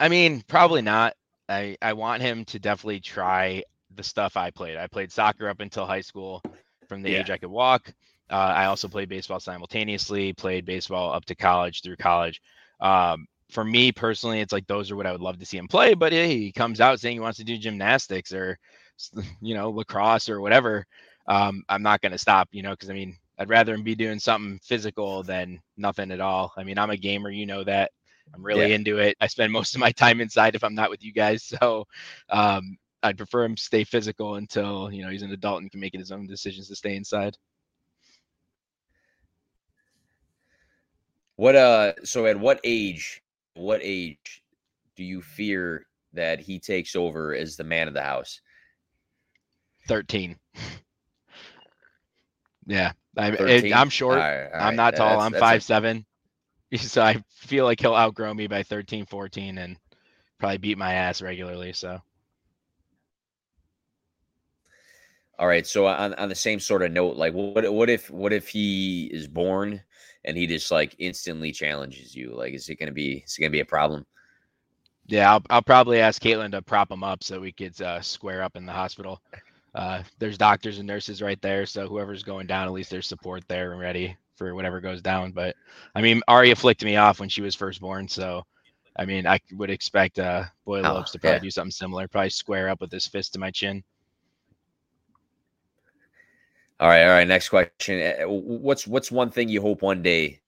I 0.00 0.08
mean, 0.08 0.42
probably 0.48 0.82
not. 0.82 1.14
I 1.48 1.76
I 1.80 1.92
want 1.92 2.22
him 2.22 2.44
to 2.46 2.58
definitely 2.58 3.00
try 3.00 3.62
the 3.94 4.02
stuff 4.02 4.36
I 4.36 4.50
played. 4.50 4.76
I 4.76 4.86
played 4.86 5.12
soccer 5.12 5.48
up 5.48 5.60
until 5.60 5.86
high 5.86 6.00
school 6.00 6.42
from 6.88 7.02
the 7.02 7.10
yeah. 7.10 7.20
age 7.20 7.30
I 7.30 7.38
could 7.38 7.50
walk. 7.50 7.92
Uh, 8.30 8.34
I 8.34 8.64
also 8.66 8.88
played 8.88 9.08
baseball 9.08 9.40
simultaneously, 9.40 10.32
played 10.32 10.64
baseball 10.64 11.12
up 11.12 11.24
to 11.26 11.34
college 11.34 11.82
through 11.82 11.96
college. 11.96 12.40
Um, 12.80 13.26
for 13.50 13.64
me 13.64 13.92
personally, 13.92 14.40
it's 14.40 14.52
like 14.52 14.66
those 14.66 14.90
are 14.90 14.96
what 14.96 15.06
I 15.06 15.12
would 15.12 15.20
love 15.20 15.38
to 15.38 15.46
see 15.46 15.58
him 15.58 15.68
play. 15.68 15.94
But 15.94 16.12
hey, 16.12 16.38
he 16.38 16.52
comes 16.52 16.80
out 16.80 17.00
saying 17.00 17.16
he 17.16 17.20
wants 17.20 17.38
to 17.38 17.44
do 17.44 17.58
gymnastics 17.58 18.32
or, 18.32 18.58
you 19.40 19.54
know, 19.54 19.70
lacrosse 19.70 20.28
or 20.28 20.40
whatever. 20.40 20.86
Um, 21.26 21.62
I'm 21.68 21.82
not 21.82 22.00
going 22.00 22.12
to 22.12 22.18
stop, 22.18 22.48
you 22.52 22.62
know, 22.62 22.70
because 22.70 22.90
I 22.90 22.94
mean, 22.94 23.16
I'd 23.38 23.50
rather 23.50 23.74
him 23.74 23.82
be 23.82 23.94
doing 23.94 24.18
something 24.18 24.58
physical 24.62 25.22
than 25.22 25.60
nothing 25.76 26.10
at 26.10 26.20
all. 26.20 26.52
I 26.56 26.64
mean, 26.64 26.78
I'm 26.78 26.90
a 26.90 26.96
gamer, 26.96 27.30
you 27.30 27.46
know 27.46 27.64
that. 27.64 27.92
I'm 28.34 28.42
really 28.42 28.68
yeah. 28.68 28.76
into 28.76 28.98
it. 28.98 29.16
I 29.20 29.26
spend 29.26 29.52
most 29.52 29.74
of 29.74 29.80
my 29.80 29.92
time 29.92 30.20
inside 30.20 30.54
if 30.54 30.64
I'm 30.64 30.74
not 30.74 30.90
with 30.90 31.04
you 31.04 31.12
guys. 31.12 31.44
So 31.44 31.86
um, 32.30 32.78
I'd 33.02 33.16
prefer 33.16 33.44
him 33.44 33.56
stay 33.56 33.84
physical 33.84 34.36
until 34.36 34.92
you 34.92 35.02
know 35.02 35.10
he's 35.10 35.22
an 35.22 35.32
adult 35.32 35.62
and 35.62 35.70
can 35.70 35.80
make 35.80 35.94
his 35.94 36.12
own 36.12 36.26
decisions 36.26 36.68
to 36.68 36.76
stay 36.76 36.96
inside. 36.96 37.36
What 41.36 41.56
uh 41.56 41.94
so 42.04 42.26
at 42.26 42.38
what 42.38 42.60
age 42.64 43.22
what 43.54 43.80
age 43.82 44.42
do 44.96 45.04
you 45.04 45.22
fear 45.22 45.86
that 46.12 46.40
he 46.40 46.58
takes 46.58 46.94
over 46.94 47.34
as 47.34 47.56
the 47.56 47.64
man 47.64 47.88
of 47.88 47.94
the 47.94 48.02
house? 48.02 48.40
13. 49.88 50.36
yeah. 52.66 52.92
I, 53.16 53.28
am 53.28 53.88
short. 53.90 54.18
All 54.18 54.24
right, 54.24 54.44
all 54.44 54.52
right. 54.52 54.62
I'm 54.62 54.76
not 54.76 54.96
tall. 54.96 55.18
That's, 55.18 55.34
I'm 55.34 55.40
five 55.40 55.62
seven. 55.62 56.06
So 56.78 57.02
I 57.02 57.22
feel 57.28 57.66
like 57.66 57.80
he'll 57.80 57.94
outgrow 57.94 58.32
me 58.32 58.46
by 58.46 58.62
13, 58.62 59.04
14 59.04 59.58
and 59.58 59.76
probably 60.38 60.56
beat 60.56 60.78
my 60.78 60.94
ass 60.94 61.20
regularly. 61.20 61.74
So 61.74 62.00
all 65.38 65.46
right. 65.46 65.66
So 65.66 65.86
on, 65.86 66.14
on 66.14 66.30
the 66.30 66.34
same 66.34 66.58
sort 66.58 66.82
of 66.82 66.90
note, 66.90 67.16
like 67.16 67.34
what 67.34 67.70
what 67.70 67.90
if 67.90 68.10
what 68.10 68.32
if 68.32 68.48
he 68.48 69.10
is 69.12 69.28
born 69.28 69.82
and 70.24 70.36
he 70.36 70.46
just 70.46 70.70
like 70.70 70.94
instantly 70.98 71.52
challenges 71.52 72.14
you? 72.14 72.34
Like, 72.34 72.54
is 72.54 72.68
it 72.68 72.76
gonna 72.76 72.92
be 72.92 73.24
is 73.26 73.36
it 73.36 73.40
gonna 73.40 73.50
be 73.50 73.60
a 73.60 73.64
problem? 73.64 74.06
Yeah, 75.06 75.32
I'll, 75.32 75.42
I'll 75.50 75.62
probably 75.62 76.00
ask 76.00 76.22
Caitlin 76.22 76.52
to 76.52 76.62
prop 76.62 76.90
him 76.90 77.02
up 77.02 77.24
so 77.24 77.40
we 77.40 77.52
could 77.52 77.80
uh, 77.82 78.00
square 78.00 78.42
up 78.42 78.56
in 78.56 78.66
the 78.66 78.72
hospital. 78.72 79.20
Uh, 79.74 80.02
there's 80.18 80.38
doctors 80.38 80.78
and 80.78 80.86
nurses 80.86 81.22
right 81.22 81.40
there, 81.40 81.66
so 81.66 81.88
whoever's 81.88 82.22
going 82.22 82.46
down, 82.46 82.66
at 82.66 82.72
least 82.72 82.90
there's 82.90 83.06
support 83.06 83.42
there 83.48 83.72
and 83.72 83.80
ready 83.80 84.16
for 84.36 84.54
whatever 84.54 84.80
goes 84.80 85.02
down. 85.02 85.32
But 85.32 85.56
I 85.94 86.02
mean, 86.02 86.22
Aria 86.28 86.54
flicked 86.54 86.84
me 86.84 86.96
off 86.96 87.20
when 87.20 87.28
she 87.28 87.42
was 87.42 87.54
first 87.54 87.80
born, 87.80 88.06
so 88.06 88.44
I 88.96 89.06
mean, 89.06 89.26
I 89.26 89.40
would 89.52 89.70
expect 89.70 90.18
uh, 90.18 90.44
Boy 90.64 90.80
oh, 90.80 90.94
Lopes 90.94 91.12
to 91.12 91.18
probably 91.18 91.36
yeah. 91.36 91.42
do 91.42 91.50
something 91.50 91.70
similar, 91.70 92.06
probably 92.06 92.30
square 92.30 92.68
up 92.68 92.80
with 92.80 92.92
his 92.92 93.06
fist 93.06 93.32
to 93.32 93.38
my 93.38 93.50
chin. 93.50 93.82
All 96.82 96.88
right, 96.88 97.04
all 97.04 97.10
right. 97.10 97.28
Next 97.28 97.48
question. 97.48 98.00
Eh, 98.00 98.24
what's 98.24 98.88
what's 98.88 99.12
one 99.12 99.30
thing 99.30 99.48
you 99.48 99.60
hope 99.60 99.82
one 99.82 100.02
day 100.02 100.40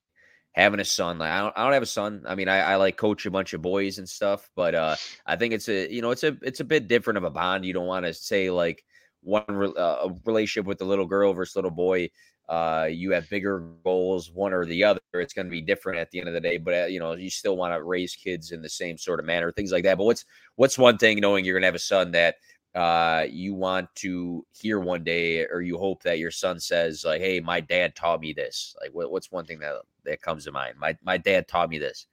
having 0.54 0.80
a 0.80 0.84
son? 0.84 1.18
Like 1.18 1.30
I 1.30 1.40
don't, 1.40 1.54
I 1.56 1.64
don't 1.64 1.74
have 1.74 1.82
a 1.84 1.86
son. 1.86 2.24
I 2.28 2.34
mean, 2.34 2.48
I, 2.48 2.58
I 2.60 2.76
like 2.76 2.96
coach 2.96 3.26
a 3.26 3.30
bunch 3.30 3.54
of 3.54 3.62
boys 3.62 3.98
and 3.98 4.08
stuff, 4.08 4.50
but 4.56 4.74
uh, 4.74 4.96
I 5.26 5.36
think 5.36 5.54
it's 5.54 5.68
a 5.68 5.92
you 5.92 6.02
know 6.02 6.10
it's 6.10 6.24
a 6.24 6.36
it's 6.42 6.60
a 6.60 6.64
bit 6.64 6.88
different 6.88 7.18
of 7.18 7.24
a 7.24 7.30
bond. 7.30 7.64
You 7.64 7.74
don't 7.74 7.86
want 7.86 8.06
to 8.06 8.14
say 8.14 8.50
like 8.50 8.84
one 9.22 9.44
re- 9.48 9.74
uh, 9.78 10.10
relationship 10.26 10.66
with 10.66 10.78
the 10.78 10.86
little 10.86 11.06
girl 11.06 11.34
versus 11.34 11.56
little 11.56 11.70
boy. 11.70 12.10
Uh, 12.48 12.88
you 12.90 13.12
have 13.12 13.28
bigger 13.30 13.60
goals, 13.84 14.30
one 14.32 14.52
or 14.52 14.66
the 14.66 14.84
other. 14.84 15.00
It's 15.14 15.34
going 15.34 15.46
to 15.46 15.52
be 15.52 15.62
different 15.62 15.98
at 16.00 16.10
the 16.12 16.20
end 16.20 16.28
of 16.28 16.34
the 16.34 16.40
day, 16.40 16.58
but 16.58 16.74
uh, 16.74 16.86
you 16.86 17.00
know 17.00 17.14
you 17.14 17.30
still 17.30 17.56
want 17.56 17.74
to 17.74 17.82
raise 17.82 18.16
kids 18.16 18.52
in 18.52 18.62
the 18.62 18.68
same 18.70 18.98
sort 18.98 19.20
of 19.20 19.26
manner, 19.26 19.52
things 19.52 19.72
like 19.72 19.84
that. 19.84 19.98
But 19.98 20.04
what's 20.04 20.24
what's 20.56 20.78
one 20.78 20.98
thing 20.98 21.20
knowing 21.20 21.44
you're 21.44 21.54
going 21.54 21.62
to 21.62 21.68
have 21.68 21.74
a 21.74 21.78
son 21.78 22.12
that 22.12 22.36
uh, 22.74 23.26
you 23.30 23.54
want 23.54 23.88
to 23.96 24.44
hear 24.52 24.80
one 24.80 25.04
day, 25.04 25.46
or 25.46 25.62
you 25.62 25.78
hope 25.78 26.02
that 26.02 26.18
your 26.18 26.30
son 26.30 26.58
says, 26.58 27.04
like, 27.04 27.20
"Hey, 27.20 27.40
my 27.40 27.60
dad 27.60 27.94
taught 27.94 28.20
me 28.20 28.32
this." 28.32 28.74
Like, 28.80 28.90
what, 28.92 29.10
what's 29.10 29.30
one 29.30 29.44
thing 29.44 29.60
that 29.60 29.74
that 30.04 30.22
comes 30.22 30.44
to 30.44 30.52
mind? 30.52 30.76
My 30.78 30.96
my 31.02 31.16
dad 31.16 31.48
taught 31.48 31.70
me 31.70 31.78
this. 31.78 32.06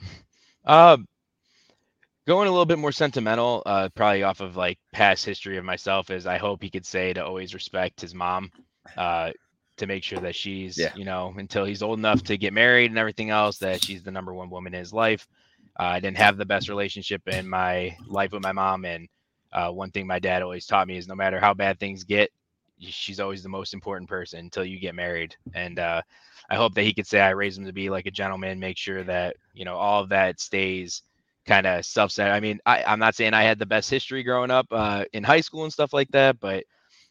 Um, 0.64 1.08
going 2.24 2.46
a 2.46 2.50
little 2.52 2.66
bit 2.66 2.78
more 2.78 2.92
sentimental, 2.92 3.64
uh, 3.66 3.88
probably 3.96 4.22
off 4.22 4.40
of 4.40 4.56
like 4.56 4.78
past 4.92 5.24
history 5.24 5.56
of 5.56 5.64
myself, 5.64 6.10
is 6.10 6.24
I 6.24 6.38
hope 6.38 6.62
he 6.62 6.70
could 6.70 6.86
say 6.86 7.12
to 7.12 7.24
always 7.24 7.54
respect 7.54 8.00
his 8.00 8.14
mom, 8.14 8.50
uh, 8.96 9.32
to 9.76 9.86
make 9.86 10.04
sure 10.04 10.20
that 10.20 10.36
she's, 10.36 10.78
yeah. 10.78 10.92
you 10.94 11.04
know, 11.04 11.34
until 11.36 11.64
he's 11.64 11.82
old 11.82 11.98
enough 11.98 12.22
to 12.24 12.38
get 12.38 12.52
married 12.52 12.90
and 12.90 12.98
everything 12.98 13.30
else, 13.30 13.58
that 13.58 13.82
she's 13.82 14.02
the 14.02 14.10
number 14.10 14.32
one 14.32 14.50
woman 14.50 14.72
in 14.72 14.78
his 14.78 14.92
life. 14.92 15.26
Uh, 15.80 15.84
I 15.84 16.00
didn't 16.00 16.18
have 16.18 16.36
the 16.36 16.46
best 16.46 16.68
relationship 16.68 17.26
in 17.26 17.48
my 17.48 17.96
life 18.06 18.32
with 18.32 18.42
my 18.42 18.52
mom, 18.52 18.84
and 18.84 19.08
uh, 19.52 19.70
one 19.70 19.90
thing 19.90 20.06
my 20.06 20.18
dad 20.18 20.42
always 20.42 20.66
taught 20.66 20.88
me 20.88 20.96
is 20.96 21.08
no 21.08 21.14
matter 21.14 21.38
how 21.38 21.54
bad 21.54 21.78
things 21.78 22.04
get, 22.04 22.30
she's 22.78 23.20
always 23.20 23.42
the 23.42 23.48
most 23.48 23.74
important 23.74 24.08
person 24.08 24.40
until 24.40 24.64
you 24.64 24.80
get 24.80 24.94
married. 24.94 25.36
And 25.54 25.78
uh, 25.78 26.02
I 26.50 26.56
hope 26.56 26.74
that 26.74 26.82
he 26.82 26.94
could 26.94 27.06
say 27.06 27.20
I 27.20 27.30
raised 27.30 27.58
him 27.58 27.66
to 27.66 27.72
be 27.72 27.90
like 27.90 28.06
a 28.06 28.10
gentleman, 28.10 28.58
make 28.58 28.76
sure 28.76 29.04
that 29.04 29.36
you 29.54 29.64
know 29.64 29.76
all 29.76 30.02
of 30.02 30.08
that 30.10 30.40
stays 30.40 31.02
kind 31.46 31.66
of 31.66 31.84
self-centered. 31.84 32.32
I 32.32 32.40
mean, 32.40 32.60
I, 32.66 32.92
am 32.92 32.98
not 32.98 33.14
saying 33.14 33.34
I 33.34 33.42
had 33.42 33.58
the 33.58 33.66
best 33.66 33.90
history 33.90 34.22
growing 34.22 34.50
up 34.50 34.66
uh, 34.70 35.04
in 35.12 35.24
high 35.24 35.40
school 35.40 35.64
and 35.64 35.72
stuff 35.72 35.92
like 35.92 36.10
that, 36.12 36.38
but 36.38 36.64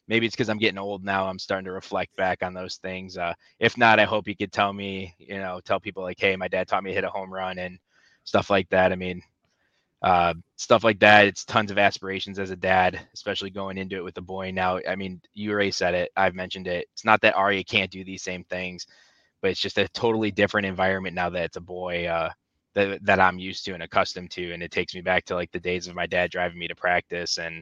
maybe 0.07 0.25
it's 0.25 0.35
because 0.35 0.49
I'm 0.49 0.57
getting 0.57 0.77
old 0.77 1.03
now. 1.03 1.27
I'm 1.27 1.39
starting 1.39 1.65
to 1.65 1.71
reflect 1.71 2.15
back 2.15 2.41
on 2.41 2.53
those 2.53 2.77
things. 2.77 3.17
Uh, 3.17 3.33
if 3.59 3.77
not, 3.77 3.99
I 3.99 4.05
hope 4.05 4.27
he 4.27 4.35
could 4.35 4.51
tell 4.51 4.71
me, 4.71 5.15
you 5.17 5.37
know, 5.37 5.59
tell 5.63 5.79
people 5.79 6.03
like, 6.03 6.19
hey, 6.19 6.35
my 6.35 6.47
dad 6.47 6.67
taught 6.67 6.83
me 6.83 6.91
to 6.91 6.95
hit 6.95 7.03
a 7.03 7.09
home 7.09 7.31
run 7.31 7.59
and 7.59 7.77
stuff 8.23 8.49
like 8.49 8.69
that. 8.69 8.91
I 8.91 8.95
mean, 8.95 9.21
uh, 10.01 10.33
stuff 10.55 10.83
like 10.83 10.99
that. 10.99 11.25
It's 11.27 11.45
tons 11.45 11.71
of 11.71 11.77
aspirations 11.77 12.39
as 12.39 12.51
a 12.51 12.55
dad, 12.55 12.99
especially 13.13 13.51
going 13.51 13.77
into 13.77 13.97
it 13.97 14.03
with 14.03 14.17
a 14.17 14.21
boy. 14.21 14.51
Now, 14.51 14.79
I 14.87 14.95
mean, 14.95 15.21
you 15.33 15.51
already 15.51 15.71
said 15.71 15.93
it. 15.93 16.11
I've 16.17 16.35
mentioned 16.35 16.67
it. 16.67 16.87
It's 16.93 17.05
not 17.05 17.21
that 17.21 17.35
Aria 17.35 17.63
can't 17.63 17.91
do 17.91 18.03
these 18.03 18.23
same 18.23 18.43
things, 18.45 18.87
but 19.41 19.51
it's 19.51 19.59
just 19.61 19.77
a 19.77 19.87
totally 19.89 20.31
different 20.31 20.67
environment 20.67 21.15
now 21.15 21.29
that 21.29 21.45
it's 21.45 21.57
a 21.57 21.61
boy 21.61 22.07
uh, 22.07 22.31
that 22.73 23.03
that 23.05 23.19
I'm 23.19 23.39
used 23.39 23.65
to 23.65 23.73
and 23.73 23.83
accustomed 23.83 24.31
to. 24.31 24.53
And 24.53 24.63
it 24.63 24.71
takes 24.71 24.95
me 24.95 25.01
back 25.01 25.25
to 25.25 25.35
like 25.35 25.51
the 25.51 25.59
days 25.59 25.87
of 25.87 25.95
my 25.95 26.07
dad 26.07 26.31
driving 26.31 26.59
me 26.59 26.67
to 26.67 26.75
practice 26.75 27.37
and 27.37 27.61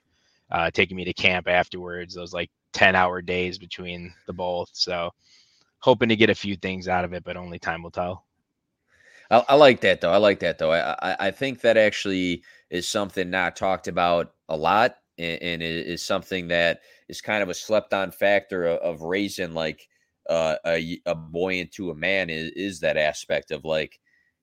uh, 0.52 0.72
taking 0.72 0.98
me 0.98 1.06
to 1.06 1.14
camp 1.14 1.48
afterwards. 1.48 2.16
Those 2.16 2.34
like 2.34 2.50
ten 2.74 2.96
hour 2.96 3.22
days 3.22 3.58
between 3.58 4.14
the 4.28 4.34
both. 4.34 4.70
So, 4.74 5.12
hoping 5.80 6.10
to 6.10 6.16
get 6.16 6.30
a 6.30 6.36
few 6.36 6.56
things 6.56 6.88
out 6.88 7.06
of 7.06 7.14
it, 7.14 7.24
but 7.26 7.38
only 7.38 7.60
time 7.60 7.84
will 7.84 7.92
tell. 7.92 8.29
I, 9.32 9.44
I, 9.50 9.56
like 9.56 9.82
that 9.82 10.02
though. 10.02 10.12
I 10.12 10.18
like 10.18 10.40
that 10.40 10.58
though. 10.58 10.72
I, 10.72 10.96
I, 11.02 11.28
I 11.28 11.32
think 11.32 11.62
that 11.62 11.78
actually 11.78 12.44
is 12.70 12.88
something 12.88 13.30
not 13.30 13.56
talked 13.56 13.88
about 13.88 14.34
a 14.50 14.58
lot, 14.58 14.96
and, 15.18 15.42
and 15.42 15.64
is 15.64 16.02
something 16.02 16.48
that 16.50 16.82
is 17.08 17.22
kind 17.22 17.44
of 17.44 17.50
a 17.50 17.54
slept 17.54 17.94
on 17.94 18.12
factor 18.12 18.66
of, 18.66 18.80
of 18.80 19.02
raising 19.02 19.54
like 19.54 19.88
uh, 20.30 20.56
a 20.66 21.00
a 21.06 21.16
boy 21.16 21.56
into 21.60 21.92
a 21.92 21.96
man 21.96 22.30
is 22.30 22.52
is 22.52 22.80
that 22.80 22.98
aspect 22.98 23.52
of 23.52 23.66
like 23.66 24.00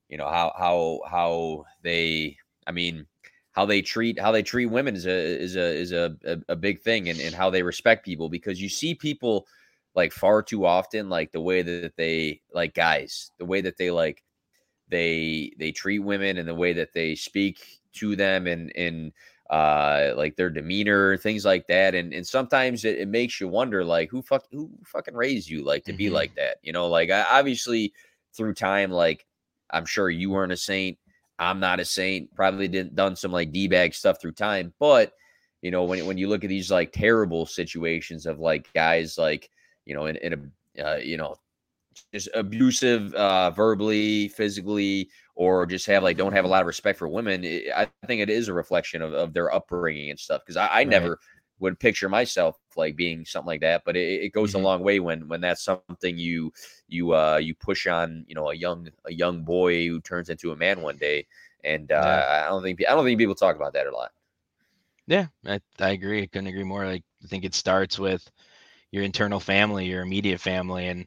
you 0.09 0.18
know 0.18 0.29
how 0.29 0.53
how 0.59 1.01
how 1.09 1.64
they 1.83 2.37
I 2.66 2.72
mean 2.72 3.07
how 3.53 3.64
they 3.66 3.83
treat 3.83 4.20
how 4.20 4.33
they 4.33 4.42
treat 4.42 4.66
women 4.66 4.96
is 4.96 5.07
a 5.07 5.11
is 5.11 5.57
a 5.57 5.75
is 5.75 5.92
a, 5.92 6.16
a, 6.25 6.38
a 6.51 6.57
big 6.57 6.81
thing 6.83 7.09
and, 7.09 7.20
and 7.20 7.35
how 7.35 7.51
they 7.51 7.62
respect 7.62 8.05
people 8.05 8.29
because 8.29 8.61
you 8.61 8.68
see 8.68 8.94
people 8.94 9.46
like 9.94 10.12
far 10.12 10.42
too 10.42 10.66
often 10.66 11.09
like 11.09 11.33
the 11.33 11.40
way 11.40 11.62
that 11.62 11.96
they 11.96 12.40
like 12.53 12.75
guys 12.75 13.31
the 13.38 13.44
way 13.44 13.61
that 13.61 13.77
they 13.79 13.90
like 13.90 14.22
they 14.88 15.53
they 15.59 15.72
treat 15.72 15.99
women 15.99 16.38
and 16.38 16.49
the 16.49 16.55
way 16.55 16.72
that 16.72 16.92
they 16.92 17.14
speak 17.14 17.81
to 17.92 18.16
them 18.16 18.46
and 18.46 18.72
and 18.77 19.12
uh 19.51 20.12
like 20.16 20.35
their 20.37 20.51
demeanor 20.51 21.16
things 21.16 21.44
like 21.44 21.66
that 21.68 21.94
and 21.94 22.12
and 22.12 22.27
sometimes 22.27 22.85
it, 22.85 22.99
it 22.99 23.09
makes 23.09 23.40
you 23.40 23.46
wonder 23.46 23.85
like 23.85 24.11
who 24.11 24.20
fuck 24.20 24.44
who 24.51 24.70
fucking 24.85 25.14
raised 25.14 25.49
you 25.49 25.64
like 25.64 25.85
to 25.85 25.92
mm-hmm. 25.92 25.99
be 25.99 26.11
like 26.11 26.35
that 26.35 26.57
you 26.62 26.72
know 26.72 26.88
like 26.88 27.11
I, 27.11 27.25
obviously 27.31 27.92
through 28.37 28.55
time 28.55 28.90
like 28.90 29.25
i'm 29.70 29.87
sure 29.87 30.11
you 30.11 30.31
weren't 30.31 30.53
a 30.53 30.57
saint 30.57 30.99
i'm 31.38 31.61
not 31.61 31.79
a 31.79 31.85
saint 31.85 32.35
probably 32.35 32.66
didn't 32.66 32.96
done 32.96 33.14
some 33.14 33.31
like 33.31 33.53
d-bag 33.53 33.94
stuff 33.94 34.20
through 34.20 34.33
time 34.33 34.72
but 34.81 35.12
you 35.62 35.70
know 35.70 35.85
when, 35.85 36.05
when 36.07 36.18
you 36.18 36.29
look 36.29 36.42
at 36.42 36.51
these 36.51 36.70
like 36.70 36.92
terrible 36.92 37.46
situations 37.46 38.27
of 38.27 38.40
like 38.40 38.72
guys 38.75 39.16
like 39.16 39.51
you 39.85 39.94
know 39.94 40.07
in, 40.07 40.16
in 40.16 40.33
a 40.33 40.85
uh, 40.85 40.96
you 40.96 41.16
know 41.16 41.37
just 42.12 42.28
abusive 42.35 43.12
uh, 43.14 43.50
verbally, 43.50 44.28
physically, 44.28 45.09
or 45.35 45.66
just 45.66 45.87
have 45.87 46.02
like 46.02 46.16
don't 46.16 46.32
have 46.32 46.44
a 46.44 46.48
lot 46.48 46.62
of 46.62 46.66
respect 46.66 46.98
for 46.98 47.09
women, 47.09 47.44
it, 47.44 47.66
I 47.74 47.88
think 48.06 48.20
it 48.20 48.30
is 48.30 48.48
a 48.48 48.54
reflection 48.54 49.02
of, 49.02 49.12
of 49.12 49.32
their 49.32 49.54
upbringing 49.54 50.11
and 50.11 50.18
stuff. 50.18 50.42
Because 50.44 50.56
I, 50.56 50.66
I 50.66 50.76
right. 50.78 50.88
never 50.88 51.18
would 51.59 51.78
picture 51.78 52.09
myself 52.09 52.56
like 52.76 52.96
being 52.96 53.24
something 53.24 53.46
like 53.46 53.61
that. 53.61 53.82
But 53.85 53.96
it, 53.96 54.24
it 54.24 54.32
goes 54.32 54.50
mm-hmm. 54.50 54.61
a 54.61 54.64
long 54.64 54.82
way 54.82 55.00
when 55.00 55.28
when 55.28 55.40
that's 55.40 55.64
something 55.64 56.18
you 56.18 56.52
you 56.88 57.14
uh 57.14 57.37
you 57.37 57.54
push 57.54 57.87
on 57.87 58.24
you 58.28 58.35
know 58.35 58.50
a 58.50 58.54
young 58.54 58.88
a 59.04 59.12
young 59.12 59.42
boy 59.42 59.87
who 59.88 60.00
turns 60.00 60.30
into 60.30 60.52
a 60.52 60.56
man 60.56 60.82
one 60.82 60.96
day. 60.96 61.26
And 61.64 61.90
uh, 61.90 62.24
yeah. 62.28 62.44
I 62.46 62.48
don't 62.48 62.62
think 62.62 62.80
I 62.88 62.94
don't 62.94 63.04
think 63.04 63.18
people 63.18 63.35
talk 63.35 63.56
about 63.56 63.72
that 63.72 63.87
a 63.87 63.94
lot. 63.94 64.11
Yeah, 65.06 65.26
I, 65.46 65.61
I 65.78 65.90
agree. 65.90 66.22
I 66.22 66.26
couldn't 66.26 66.48
agree 66.48 66.64
more. 66.64 66.87
Like 66.87 67.04
I 67.24 67.28
think 67.28 67.44
it 67.44 67.54
starts 67.54 67.98
with 67.98 68.28
your 68.90 69.04
internal 69.04 69.40
family, 69.40 69.87
your 69.87 70.02
immediate 70.02 70.40
family, 70.40 70.88
and 70.88 71.06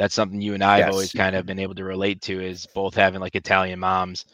that's 0.00 0.14
something 0.14 0.40
you 0.40 0.54
and 0.54 0.64
I 0.64 0.80
have 0.80 0.92
always 0.92 1.12
kind 1.12 1.36
of 1.36 1.44
been 1.44 1.58
able 1.58 1.74
to 1.74 1.84
relate 1.84 2.22
to 2.22 2.42
is 2.42 2.64
both 2.74 2.94
having 2.94 3.20
like 3.20 3.36
Italian 3.36 3.80
moms. 3.80 4.24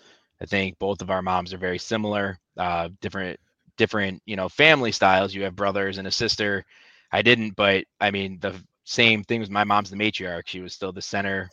I 0.41 0.47
think 0.47 0.79
both 0.79 1.03
of 1.03 1.11
our 1.11 1.23
moms 1.23 1.53
are 1.53 1.59
very 1.59 1.77
similar, 1.77 2.39
uh, 2.57 2.91
different, 3.01 3.41
different, 3.77 4.23
you 4.27 4.37
know, 4.37 4.49
family 4.49 4.93
styles. 4.93 5.35
You 5.35 5.43
have 5.43 5.57
brothers 5.57 5.99
and 5.99 6.07
a 6.07 6.13
sister. 6.13 6.65
I 7.11 7.21
didn't, 7.21 7.57
but 7.57 7.85
I 8.01 8.13
mean, 8.13 8.39
the 8.39 8.55
same 8.85 9.25
thing 9.25 9.41
was 9.41 9.51
my 9.51 9.65
mom's 9.65 9.91
the 9.91 9.97
matriarch. 9.97 10.45
She 10.47 10.61
was 10.61 10.73
still 10.73 10.93
the 10.93 11.03
center, 11.03 11.51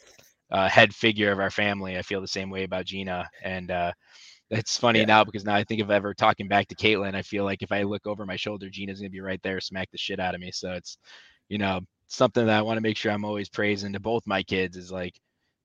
uh, 0.51 0.69
head 0.69 0.93
figure 0.93 1.31
of 1.31 1.39
our 1.39 1.49
family. 1.49 1.97
I 1.97 2.03
feel 2.03 2.21
the 2.21 2.27
same 2.27 2.51
way 2.51 2.65
about 2.65 2.85
Gina. 2.85 3.27
And, 3.43 3.71
uh, 3.71 3.93
it's 4.51 4.77
funny 4.77 4.99
yeah. 4.99 5.05
now 5.05 5.23
because 5.23 5.43
now 5.43 5.55
I 5.55 5.63
think 5.63 5.81
of 5.81 5.89
ever 5.89 6.13
talking 6.13 6.47
back 6.47 6.67
to 6.67 6.75
Caitlin, 6.75 7.15
I 7.15 7.23
feel 7.23 7.45
like 7.45 7.63
if 7.63 7.71
I 7.71 7.81
look 7.81 8.05
over 8.05 8.27
my 8.27 8.35
shoulder, 8.35 8.69
Gina's 8.69 8.99
gonna 8.99 9.09
be 9.09 9.21
right 9.21 9.41
there, 9.41 9.59
smack 9.59 9.89
the 9.89 9.97
shit 9.97 10.19
out 10.19 10.35
of 10.35 10.41
me. 10.41 10.51
So 10.51 10.73
it's, 10.73 10.99
you 11.49 11.57
know, 11.57 11.81
something 12.07 12.45
that 12.45 12.57
I 12.57 12.61
want 12.61 12.77
to 12.77 12.81
make 12.81 12.97
sure 12.97 13.11
I'm 13.11 13.25
always 13.25 13.49
praising 13.49 13.93
to 13.93 13.99
both 13.99 14.27
my 14.27 14.43
kids 14.43 14.77
is 14.77 14.91
like, 14.91 15.19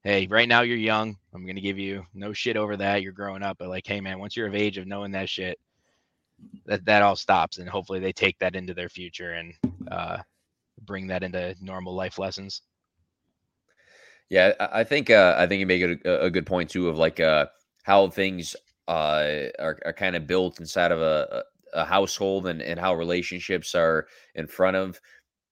hey, 0.04 0.26
right 0.26 0.48
now 0.48 0.62
you're 0.62 0.76
young. 0.76 1.16
I'm 1.34 1.46
gonna 1.46 1.60
give 1.60 1.78
you 1.78 2.04
no 2.14 2.32
shit 2.32 2.56
over 2.56 2.76
that. 2.76 3.02
You're 3.02 3.12
growing 3.12 3.42
up, 3.42 3.58
but 3.58 3.68
like, 3.68 3.86
hey 3.86 4.00
man, 4.00 4.18
once 4.18 4.36
you're 4.36 4.46
of 4.46 4.54
age 4.54 4.78
of 4.78 4.86
knowing 4.86 5.12
that 5.12 5.28
shit, 5.28 5.58
that 6.66 6.84
that 6.84 7.02
all 7.02 7.16
stops, 7.16 7.58
and 7.58 7.68
hopefully 7.68 8.00
they 8.00 8.12
take 8.12 8.38
that 8.38 8.56
into 8.56 8.74
their 8.74 8.88
future 8.88 9.32
and 9.32 9.54
uh, 9.90 10.18
bring 10.82 11.06
that 11.08 11.22
into 11.22 11.54
normal 11.60 11.94
life 11.94 12.18
lessons. 12.18 12.62
Yeah, 14.30 14.52
I 14.60 14.84
think 14.84 15.10
uh, 15.10 15.34
I 15.38 15.46
think 15.46 15.60
you 15.60 15.66
make 15.66 15.82
a, 16.04 16.24
a 16.24 16.30
good 16.30 16.46
point 16.46 16.70
too 16.70 16.88
of 16.88 16.98
like 16.98 17.18
uh, 17.18 17.46
how 17.82 18.08
things 18.08 18.54
uh, 18.86 19.48
are, 19.58 19.78
are 19.84 19.92
kind 19.92 20.16
of 20.16 20.26
built 20.26 20.60
inside 20.60 20.92
of 20.92 21.00
a, 21.00 21.44
a 21.72 21.84
household 21.84 22.46
and, 22.46 22.60
and 22.60 22.78
how 22.78 22.94
relationships 22.94 23.74
are 23.74 24.06
in 24.34 24.46
front 24.46 24.76
of 24.76 25.00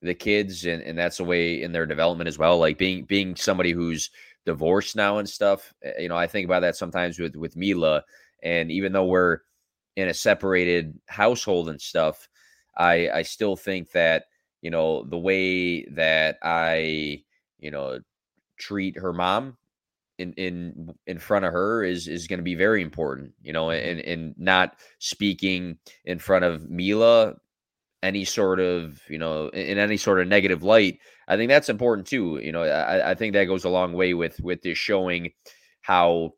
the 0.03 0.15
kids 0.15 0.67
and, 0.67 0.83
and 0.83 0.99
that's 0.99 1.17
the 1.17 1.25
way 1.25 1.63
in 1.63 1.73
their 1.73 1.87
development 1.87 2.29
as 2.29 2.39
well 2.39 2.59
like 2.59 2.79
being 2.79 3.05
being 3.05 3.35
somebody 3.35 3.73
who's 3.73 4.11
divorced 4.45 4.95
now 4.95 5.19
and 5.19 5.29
stuff 5.29 5.73
eh, 5.83 5.93
you 6.01 6.09
know 6.09 6.17
i 6.17 6.27
think 6.27 6.45
about 6.45 6.61
that 6.61 6.77
sometimes 6.77 7.19
with 7.19 7.35
with 7.35 7.57
mila 7.57 8.03
and 8.43 8.71
even 8.71 8.93
though 8.93 9.07
we're 9.07 9.41
in 9.97 10.09
a 10.09 10.15
separated 10.15 10.99
household 11.07 11.69
and 11.69 11.81
stuff 11.81 12.29
i 12.77 13.09
i 13.11 13.23
still 13.23 13.57
think 13.57 13.91
that 13.93 14.25
you 14.61 14.71
know 14.71 15.05
the 15.05 15.19
way 15.19 15.85
that 15.87 16.37
i 16.43 17.23
you 17.59 17.71
know 17.71 17.99
treat 18.59 18.99
her 18.99 19.13
mom 19.13 19.57
in 20.19 20.33
in 20.35 20.95
in 21.07 21.19
front 21.19 21.45
of 21.45 21.53
her 21.53 21.85
is 21.85 22.09
is 22.09 22.27
going 22.27 22.39
to 22.39 22.45
be 22.45 22.55
very 22.55 22.83
important 22.83 23.33
you 23.43 23.53
know 23.53 23.67
mm-hmm. 23.67 23.89
and 23.89 24.01
and 24.01 24.35
not 24.39 24.77
speaking 24.99 25.79
in 26.05 26.19
front 26.19 26.45
of 26.45 26.71
mila 26.71 27.35
any 28.03 28.25
sort 28.25 28.61
of 28.61 29.01
you 29.09 29.19
know 29.19 29.49
in 29.49 29.79
any 29.79 29.97
sort 29.97 30.21
of 30.21 30.29
negative 30.29 30.63
light 30.63 30.99
i 31.29 31.37
think 31.37 31.49
that's 31.49 31.69
important 31.69 32.07
too 32.07 32.39
you 32.43 32.53
know 32.53 32.63
i, 32.63 33.11
I 33.11 33.15
think 33.15 33.33
that 33.33 33.45
goes 33.45 33.65
a 33.65 33.71
long 33.71 33.93
way 33.93 34.15
with 34.15 34.39
with 34.41 34.63
this 34.63 34.79
showing 34.79 35.33
how 35.81 36.35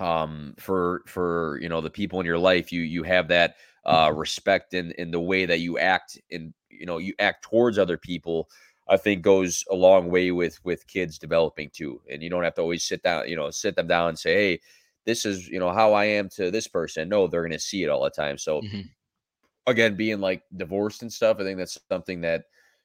um 0.00 0.54
for 0.58 1.02
for 1.06 1.58
you 1.62 1.68
know 1.68 1.80
the 1.80 1.90
people 1.90 2.20
in 2.20 2.26
your 2.26 2.38
life 2.38 2.72
you 2.72 2.82
you 2.82 3.02
have 3.04 3.28
that 3.28 3.56
uh 3.86 4.12
respect 4.14 4.74
in 4.74 4.92
in 4.92 5.10
the 5.10 5.20
way 5.20 5.46
that 5.46 5.60
you 5.60 5.78
act 5.78 6.18
in 6.30 6.52
you 6.68 6.86
know 6.86 6.98
you 6.98 7.14
act 7.18 7.44
towards 7.44 7.78
other 7.78 7.96
people 7.96 8.48
i 8.88 8.96
think 8.96 9.22
goes 9.22 9.64
a 9.70 9.74
long 9.74 10.10
way 10.10 10.32
with 10.32 10.58
with 10.64 10.86
kids 10.86 11.18
developing 11.18 11.70
too 11.72 12.00
and 12.10 12.22
you 12.22 12.30
don't 12.30 12.44
have 12.44 12.54
to 12.54 12.62
always 12.62 12.84
sit 12.84 13.02
down 13.02 13.28
you 13.28 13.36
know 13.36 13.50
sit 13.50 13.76
them 13.76 13.86
down 13.86 14.08
and 14.08 14.18
say 14.18 14.34
hey 14.34 14.60
this 15.04 15.24
is 15.24 15.48
you 15.48 15.58
know 15.58 15.72
how 15.72 15.92
i 15.92 16.04
am 16.04 16.28
to 16.28 16.50
this 16.50 16.68
person. 16.68 17.08
No 17.08 17.26
they're 17.26 17.42
going 17.42 17.52
to 17.52 17.58
see 17.58 17.82
it 17.82 17.88
all 17.88 18.04
the 18.04 18.10
time 18.10 18.38
so 18.38 18.60
mm-hmm 18.60 18.80
again, 19.66 19.96
being 19.96 20.20
like 20.20 20.42
divorced 20.56 21.02
and 21.02 21.12
stuff, 21.12 21.38
I 21.40 21.44
think 21.44 21.58
that's 21.58 21.78
something 21.88 22.20
that 22.22 22.44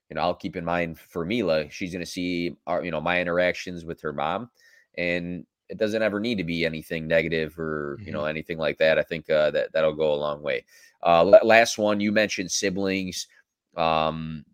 you 0.09 0.15
know 0.15 0.21
I'll 0.21 0.35
keep 0.35 0.55
in 0.55 0.65
mind 0.65 0.99
for 0.99 1.25
Mila. 1.25 1.69
She's 1.69 1.91
going 1.91 2.05
to 2.05 2.11
see 2.11 2.55
our, 2.65 2.83
you 2.83 2.91
know, 2.91 3.01
my 3.01 3.19
interactions 3.19 3.85
with 3.85 4.01
her 4.01 4.13
mom, 4.13 4.49
and 4.97 5.45
it 5.69 5.77
doesn't 5.77 6.01
ever 6.01 6.19
need 6.19 6.37
to 6.37 6.43
be 6.43 6.65
anything 6.65 7.07
negative 7.07 7.57
or 7.59 7.97
you 8.01 8.11
know 8.11 8.19
mm-hmm. 8.19 8.29
anything 8.29 8.57
like 8.57 8.77
that. 8.77 8.97
I 8.97 9.03
think 9.03 9.29
uh, 9.29 9.51
that 9.51 9.71
that'll 9.73 9.95
go 9.95 10.13
a 10.13 10.15
long 10.15 10.41
way. 10.41 10.65
Uh, 11.03 11.23
last 11.23 11.77
one, 11.77 11.99
you 11.99 12.11
mentioned 12.11 12.51
siblings, 12.51 13.27
um, 13.75 14.45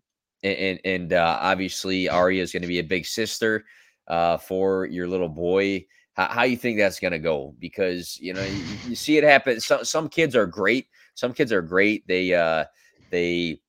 and 0.42 0.80
and 0.84 1.12
uh, 1.12 1.38
obviously 1.40 2.08
Aria 2.08 2.42
is 2.42 2.52
going 2.52 2.62
to 2.62 2.68
be 2.68 2.80
a 2.80 2.84
big 2.84 3.06
sister 3.06 3.64
uh, 4.08 4.36
for 4.36 4.86
your 4.86 5.06
little 5.06 5.28
boy. 5.28 5.86
How, 6.14 6.26
how 6.26 6.42
you 6.44 6.56
think 6.56 6.78
that's 6.78 7.00
going 7.00 7.12
to 7.12 7.18
go? 7.18 7.54
Because 7.58 8.18
you 8.20 8.34
know 8.34 8.44
you, 8.44 8.64
you 8.88 8.94
see 8.94 9.16
it 9.16 9.24
happen. 9.24 9.60
Some 9.60 9.84
some 9.84 10.08
kids 10.08 10.34
are 10.34 10.46
great 10.46 10.88
some 11.14 11.32
kids 11.32 11.52
are 11.52 11.62
great. 11.62 12.06
They 12.06 12.34
uh 12.34 12.64
they 13.10 13.60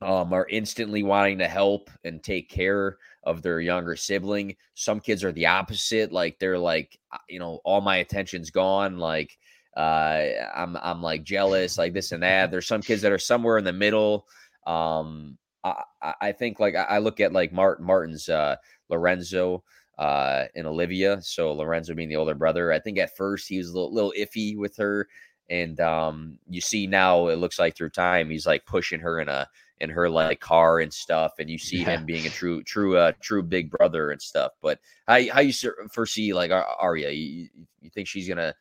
um 0.00 0.32
are 0.32 0.46
instantly 0.50 1.02
wanting 1.02 1.38
to 1.38 1.48
help 1.48 1.90
and 2.04 2.22
take 2.22 2.50
care 2.50 2.98
of 3.22 3.42
their 3.42 3.60
younger 3.60 3.96
sibling. 3.96 4.54
Some 4.74 5.00
kids 5.00 5.24
are 5.24 5.32
the 5.32 5.46
opposite. 5.46 6.12
Like 6.12 6.38
they're 6.38 6.58
like, 6.58 6.98
uh, 7.12 7.18
you 7.28 7.38
know, 7.38 7.60
all 7.64 7.80
my 7.80 7.96
attention's 7.96 8.50
gone. 8.50 8.98
Like 8.98 9.38
uh 9.76 10.26
I'm 10.54 10.76
I'm 10.76 11.02
like 11.02 11.24
jealous, 11.24 11.78
like 11.78 11.92
this 11.94 12.12
and 12.12 12.22
that. 12.22 12.50
There's 12.50 12.66
some 12.66 12.82
kids 12.82 13.02
that 13.02 13.12
are 13.12 13.18
somewhere 13.18 13.58
in 13.58 13.64
the 13.64 13.72
middle. 13.72 14.26
Um 14.66 15.38
I, 15.64 16.14
I 16.20 16.32
think 16.32 16.60
like 16.60 16.74
I 16.76 16.98
look 16.98 17.20
at 17.20 17.32
like 17.32 17.52
Martin 17.52 17.86
Martin's 17.86 18.28
uh 18.28 18.56
Lorenzo 18.90 19.64
uh 19.98 20.44
and 20.54 20.66
Olivia. 20.66 21.22
So 21.22 21.52
Lorenzo 21.52 21.94
being 21.94 22.08
the 22.08 22.16
older 22.16 22.34
brother. 22.34 22.72
I 22.72 22.80
think 22.80 22.98
at 22.98 23.16
first 23.16 23.48
he 23.48 23.58
was 23.58 23.70
a 23.70 23.74
little, 23.74 23.94
little 23.94 24.14
iffy 24.18 24.56
with 24.56 24.76
her 24.76 25.08
and 25.50 25.80
um, 25.80 26.38
you 26.48 26.60
see 26.60 26.86
now 26.86 27.28
it 27.28 27.36
looks 27.36 27.58
like 27.58 27.76
through 27.76 27.90
time 27.90 28.30
he's 28.30 28.46
like 28.46 28.64
pushing 28.66 29.00
her 29.00 29.20
in 29.20 29.28
a 29.28 29.46
in 29.80 29.90
her 29.90 30.08
like 30.08 30.40
car 30.40 30.80
and 30.80 30.92
stuff 30.92 31.32
and 31.38 31.50
you 31.50 31.58
see 31.58 31.78
yeah. 31.78 31.96
him 31.96 32.04
being 32.04 32.26
a 32.26 32.30
true 32.30 32.62
true 32.62 32.96
uh 32.96 33.12
true 33.20 33.42
big 33.42 33.70
brother 33.70 34.12
and 34.12 34.22
stuff 34.22 34.52
but 34.62 34.78
how, 35.08 35.20
how 35.32 35.40
you 35.40 35.52
foresee 35.90 36.32
like 36.32 36.50
Aria 36.78 37.10
you, 37.10 37.48
you 37.80 37.90
think 37.90 38.06
she's 38.06 38.28
gonna 38.28 38.54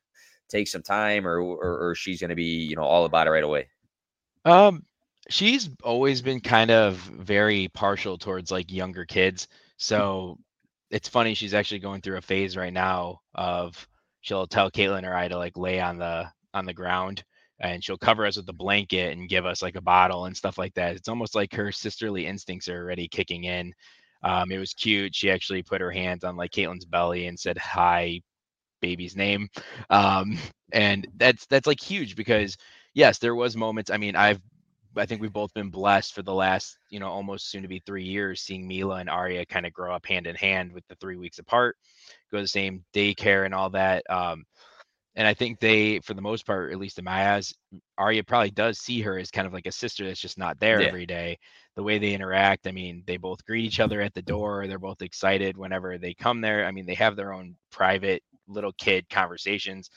take 0.50 0.68
some 0.68 0.82
time 0.82 1.28
or, 1.28 1.40
or 1.40 1.90
or 1.90 1.96
she's 1.96 2.20
gonna 2.20 2.36
be 2.36 2.66
you 2.66 2.76
know 2.76 2.84
all 2.84 3.06
about 3.06 3.28
it 3.28 3.30
right 3.30 3.44
away 3.44 3.68
um 4.46 4.84
she's 5.30 5.70
always 5.84 6.22
been 6.22 6.42
kind 6.42 6.72
of 6.72 6.96
very 6.96 7.70
partial 7.70 8.18
towards 8.18 8.52
like 8.52 8.72
younger 8.72 9.06
kids 9.06 9.48
so 9.78 10.38
it's 10.90 11.08
funny 11.08 11.36
she's 11.36 11.54
actually 11.54 11.80
going 11.80 12.02
through 12.02 12.18
a 12.18 12.22
phase 12.22 12.58
right 12.58 12.74
now 12.74 13.22
of 13.36 13.88
she'll 14.22 14.48
tell 14.48 14.72
Caitlin 14.72 15.08
or 15.08 15.16
I 15.16 15.28
to 15.28 15.38
like 15.38 15.58
lay 15.58 15.80
on 15.80 15.98
the 15.98 16.28
on 16.54 16.66
the 16.66 16.74
ground 16.74 17.24
and 17.60 17.84
she'll 17.84 17.98
cover 17.98 18.26
us 18.26 18.38
with 18.38 18.50
a 18.50 18.54
blanket 18.54 19.14
and 19.18 19.30
give 19.30 19.46
us 19.46 19.62
like 19.62 19.76
a 19.76 19.82
bottle 19.82 20.26
and 20.26 20.36
stuff 20.36 20.58
like 20.58 20.74
that. 20.74 20.96
It's 20.96 21.08
almost 21.08 21.36
like 21.36 21.54
her 21.54 21.72
sisterly 21.72 22.26
instincts 22.26 22.68
are 22.68 22.78
already 22.82 23.08
kicking 23.08 23.46
in. 23.46 23.74
Um, 24.24 24.52
it 24.52 24.58
was 24.58 24.74
cute. 24.74 25.16
She 25.16 25.30
actually 25.32 25.64
put 25.64 25.82
her 25.82 25.92
hands 25.92 26.24
on 26.24 26.36
like 26.36 26.52
Caitlin's 26.52 26.86
belly 26.86 27.28
and 27.28 27.40
said 27.40 27.58
hi, 27.58 28.22
baby's 28.82 29.16
name. 29.16 29.50
Um, 29.90 30.38
and 30.72 31.08
that's 31.18 31.46
that's 31.48 31.68
like 31.68 31.80
huge 31.80 32.16
because 32.16 32.58
yes, 32.96 33.20
there 33.20 33.36
was 33.36 33.56
moments. 33.56 33.92
I 33.92 33.98
mean, 33.98 34.16
I've 34.16 34.42
I 34.98 35.06
think 35.06 35.22
we've 35.22 35.34
both 35.34 35.54
been 35.54 35.70
blessed 35.70 36.14
for 36.14 36.22
the 36.24 36.34
last, 36.34 36.78
you 36.90 37.00
know, 37.00 37.08
almost 37.10 37.50
soon 37.50 37.62
to 37.64 37.68
be 37.68 37.82
three 37.86 38.04
years, 38.04 38.42
seeing 38.42 38.68
Mila 38.68 38.96
and 38.98 39.10
Aria 39.10 39.46
kind 39.46 39.66
of 39.66 39.74
grow 39.74 39.94
up 39.94 40.06
hand 40.06 40.28
in 40.28 40.36
hand 40.36 40.72
with 40.72 40.84
the 40.88 40.96
three 40.96 41.18
weeks 41.18 41.40
apart, 41.40 41.76
go 42.32 42.38
to 42.38 42.44
the 42.44 42.48
same 42.48 42.84
daycare 42.94 43.46
and 43.46 43.54
all 43.54 43.70
that. 43.72 44.04
Um, 44.10 44.46
and 45.16 45.28
I 45.28 45.34
think 45.34 45.60
they, 45.60 46.00
for 46.00 46.14
the 46.14 46.22
most 46.22 46.46
part, 46.46 46.72
at 46.72 46.80
least 46.80 46.98
in 46.98 47.06
my 47.06 47.36
eyes, 47.36 47.54
Aria 47.98 48.24
probably 48.24 48.50
does 48.50 48.80
see 48.80 49.02
her 49.02 49.20
as 49.20 49.30
kind 49.30 49.46
of 49.46 49.54
like 49.54 49.68
a 49.68 49.72
sister 49.72 50.06
that's 50.06 50.20
just 50.20 50.40
not 50.40 50.60
there 50.60 50.82
yeah. 50.82 50.88
every 50.88 51.06
day. 51.06 51.38
The 51.76 51.84
way 51.84 52.00
they 52.00 52.14
interact, 52.14 52.68
I 52.68 52.72
mean, 52.72 53.04
they 53.06 53.18
both 53.18 53.46
greet 53.46 53.66
each 53.66 53.80
other 53.80 54.02
at 54.02 54.14
the 54.14 54.22
door. 54.22 54.66
They're 54.68 54.80
both 54.80 55.02
excited 55.02 55.56
whenever 55.56 55.98
they 55.98 56.14
come 56.16 56.42
there. 56.42 56.66
I 56.66 56.72
mean, 56.72 56.86
they 56.86 56.96
have 56.96 57.16
their 57.16 57.34
own 57.34 57.56
private 57.72 58.24
little 58.48 58.74
kid 58.74 59.08
conversations. 59.10 59.90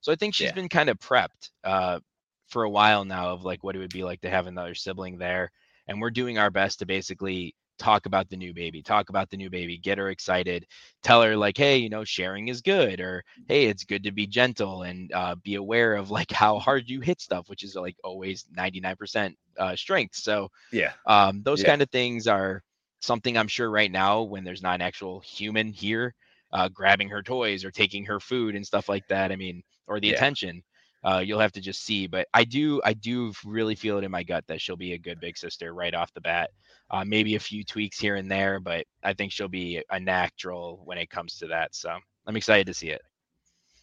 So 0.00 0.12
I 0.12 0.16
think 0.16 0.34
she's 0.34 0.46
yeah. 0.46 0.54
been 0.54 0.68
kind 0.68 0.88
of 0.88 0.98
prepped 0.98 1.50
uh, 1.62 2.00
for 2.48 2.64
a 2.64 2.70
while 2.70 3.04
now 3.04 3.30
of 3.30 3.44
like 3.44 3.62
what 3.62 3.76
it 3.76 3.78
would 3.78 3.92
be 3.92 4.04
like 4.04 4.20
to 4.22 4.30
have 4.30 4.46
another 4.46 4.74
sibling 4.74 5.18
there. 5.18 5.50
And 5.86 6.00
we're 6.00 6.10
doing 6.10 6.38
our 6.38 6.50
best 6.50 6.80
to 6.80 6.86
basically 6.86 7.54
talk 7.78 8.06
about 8.06 8.28
the 8.28 8.36
new 8.36 8.54
baby, 8.54 8.82
talk 8.82 9.08
about 9.08 9.30
the 9.30 9.36
new 9.36 9.50
baby, 9.50 9.78
get 9.78 9.98
her 9.98 10.10
excited, 10.10 10.66
tell 11.02 11.22
her 11.22 11.36
like, 11.36 11.56
hey, 11.56 11.76
you 11.76 11.88
know, 11.88 12.04
sharing 12.04 12.48
is 12.48 12.60
good, 12.60 13.00
or 13.00 13.24
hey, 13.48 13.66
it's 13.66 13.84
good 13.84 14.04
to 14.04 14.12
be 14.12 14.26
gentle 14.26 14.82
and 14.82 15.12
uh, 15.12 15.34
be 15.42 15.56
aware 15.56 15.94
of 15.94 16.10
like 16.10 16.30
how 16.32 16.58
hard 16.58 16.88
you 16.88 17.00
hit 17.00 17.20
stuff, 17.20 17.48
which 17.48 17.62
is 17.62 17.74
like 17.74 17.96
always 18.04 18.44
99% 18.56 19.34
uh, 19.58 19.76
strength. 19.76 20.16
So 20.16 20.48
yeah, 20.72 20.92
um, 21.06 21.42
those 21.42 21.62
yeah. 21.62 21.68
kind 21.68 21.82
of 21.82 21.90
things 21.90 22.26
are 22.26 22.62
something 23.00 23.36
I'm 23.36 23.48
sure 23.48 23.70
right 23.70 23.90
now 23.90 24.22
when 24.22 24.44
there's 24.44 24.62
not 24.62 24.76
an 24.76 24.80
actual 24.80 25.20
human 25.20 25.72
here 25.72 26.14
uh, 26.52 26.68
grabbing 26.68 27.08
her 27.08 27.22
toys 27.22 27.64
or 27.64 27.70
taking 27.70 28.04
her 28.06 28.20
food 28.20 28.54
and 28.54 28.66
stuff 28.66 28.88
like 28.88 29.06
that. 29.08 29.32
I 29.32 29.36
mean, 29.36 29.62
or 29.86 30.00
the 30.00 30.08
yeah. 30.08 30.14
attention. 30.14 30.62
Uh, 31.04 31.22
you'll 31.24 31.40
have 31.40 31.52
to 31.52 31.60
just 31.60 31.84
see. 31.84 32.06
But 32.06 32.26
I 32.34 32.44
do, 32.44 32.80
I 32.84 32.94
do 32.94 33.32
really 33.44 33.74
feel 33.74 33.98
it 33.98 34.04
in 34.04 34.10
my 34.10 34.22
gut 34.22 34.44
that 34.48 34.60
she'll 34.60 34.76
be 34.76 34.94
a 34.94 34.98
good 34.98 35.20
big 35.20 35.36
sister 35.36 35.74
right 35.74 35.94
off 35.94 36.12
the 36.14 36.20
bat. 36.20 36.50
Uh, 36.90 37.04
maybe 37.04 37.34
a 37.34 37.40
few 37.40 37.64
tweaks 37.64 37.98
here 37.98 38.16
and 38.16 38.30
there, 38.30 38.60
but 38.60 38.86
I 39.02 39.12
think 39.12 39.32
she'll 39.32 39.48
be 39.48 39.82
a 39.90 40.00
natural 40.00 40.82
when 40.84 40.98
it 40.98 41.10
comes 41.10 41.36
to 41.38 41.46
that. 41.48 41.74
So 41.74 41.96
I'm 42.26 42.36
excited 42.36 42.66
to 42.66 42.74
see 42.74 42.90
it. 42.90 43.02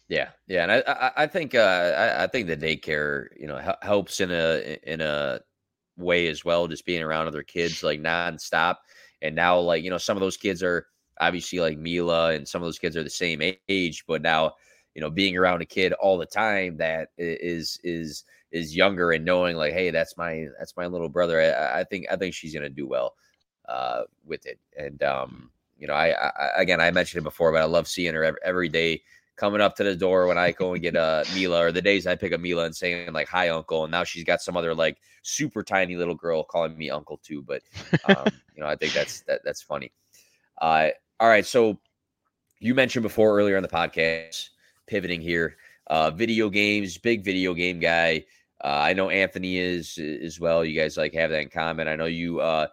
Yeah, 0.08 0.28
yeah, 0.46 0.64
and 0.64 0.72
I, 0.72 0.82
I, 0.86 1.12
I 1.22 1.26
think, 1.26 1.54
uh, 1.54 1.94
I, 1.96 2.24
I, 2.24 2.26
think 2.26 2.46
the 2.46 2.56
daycare, 2.56 3.28
you 3.38 3.46
know, 3.46 3.74
helps 3.80 4.20
in 4.20 4.30
a 4.30 4.76
in 4.82 5.00
a 5.00 5.40
way 5.96 6.26
as 6.26 6.44
well, 6.44 6.66
just 6.66 6.84
being 6.84 7.02
around 7.02 7.28
other 7.28 7.42
kids 7.42 7.82
like 7.82 8.00
nonstop. 8.00 8.76
And 9.22 9.34
now, 9.34 9.58
like 9.58 9.82
you 9.82 9.90
know, 9.90 9.98
some 9.98 10.16
of 10.16 10.20
those 10.20 10.36
kids 10.36 10.62
are 10.62 10.86
obviously 11.20 11.60
like 11.60 11.78
Mila, 11.78 12.32
and 12.32 12.46
some 12.46 12.60
of 12.60 12.66
those 12.66 12.78
kids 12.78 12.96
are 12.96 13.04
the 13.04 13.10
same 13.10 13.40
age, 13.68 14.04
but 14.06 14.20
now 14.20 14.52
you 14.94 15.00
know 15.00 15.10
being 15.10 15.36
around 15.36 15.62
a 15.62 15.66
kid 15.66 15.92
all 15.94 16.18
the 16.18 16.26
time 16.26 16.76
that 16.76 17.08
is 17.18 17.78
is 17.82 18.24
is 18.50 18.76
younger 18.76 19.12
and 19.12 19.24
knowing 19.24 19.56
like 19.56 19.72
hey 19.72 19.90
that's 19.90 20.16
my 20.16 20.46
that's 20.58 20.76
my 20.76 20.86
little 20.86 21.08
brother 21.08 21.40
i, 21.40 21.80
I 21.80 21.84
think 21.84 22.06
i 22.10 22.16
think 22.16 22.34
she's 22.34 22.54
gonna 22.54 22.68
do 22.68 22.86
well 22.86 23.14
uh 23.68 24.02
with 24.24 24.46
it. 24.46 24.58
And 24.76 25.02
um 25.02 25.50
you 25.78 25.86
know 25.86 25.94
I, 25.94 26.12
I 26.12 26.50
again 26.56 26.80
i 26.80 26.90
mentioned 26.90 27.20
it 27.20 27.24
before 27.24 27.52
but 27.52 27.60
i 27.60 27.64
love 27.64 27.88
seeing 27.88 28.14
her 28.14 28.24
every, 28.24 28.40
every 28.44 28.68
day 28.68 29.02
coming 29.36 29.60
up 29.60 29.74
to 29.76 29.84
the 29.84 29.96
door 29.96 30.26
when 30.26 30.38
i 30.38 30.52
go 30.52 30.74
and 30.74 30.82
get 30.82 30.94
uh 30.94 31.24
mila 31.34 31.64
or 31.64 31.72
the 31.72 31.82
days 31.82 32.06
i 32.06 32.14
pick 32.14 32.32
up 32.32 32.40
mila 32.40 32.64
and 32.64 32.76
saying 32.76 33.12
like 33.12 33.28
hi 33.28 33.48
uncle 33.48 33.84
and 33.84 33.90
now 33.90 34.04
she's 34.04 34.24
got 34.24 34.40
some 34.40 34.56
other 34.56 34.74
like 34.74 34.98
super 35.22 35.62
tiny 35.62 35.96
little 35.96 36.14
girl 36.14 36.44
calling 36.44 36.76
me 36.76 36.90
uncle 36.90 37.18
too 37.22 37.42
but 37.42 37.62
um 38.04 38.26
you 38.54 38.62
know 38.62 38.68
i 38.68 38.76
think 38.76 38.92
that's 38.92 39.22
that, 39.22 39.40
that's 39.44 39.62
funny. 39.62 39.90
Uh 40.60 40.88
all 41.18 41.28
right 41.28 41.46
so 41.46 41.78
you 42.58 42.74
mentioned 42.74 43.02
before 43.02 43.36
earlier 43.36 43.56
in 43.56 43.62
the 43.62 43.68
podcast 43.68 44.50
pivoting 44.86 45.20
here. 45.20 45.56
Uh, 45.88 46.10
video 46.10 46.48
games, 46.48 46.98
big 46.98 47.24
video 47.24 47.54
game 47.54 47.78
guy. 47.78 48.24
Uh, 48.62 48.80
I 48.84 48.92
know 48.92 49.10
Anthony 49.10 49.58
is 49.58 49.98
as 49.98 50.38
well. 50.38 50.64
You 50.64 50.78
guys 50.78 50.96
like 50.96 51.12
have 51.14 51.30
that 51.30 51.42
in 51.42 51.48
common. 51.48 51.88
I 51.88 51.96
know 51.96 52.06
you, 52.06 52.40
uh, 52.40 52.68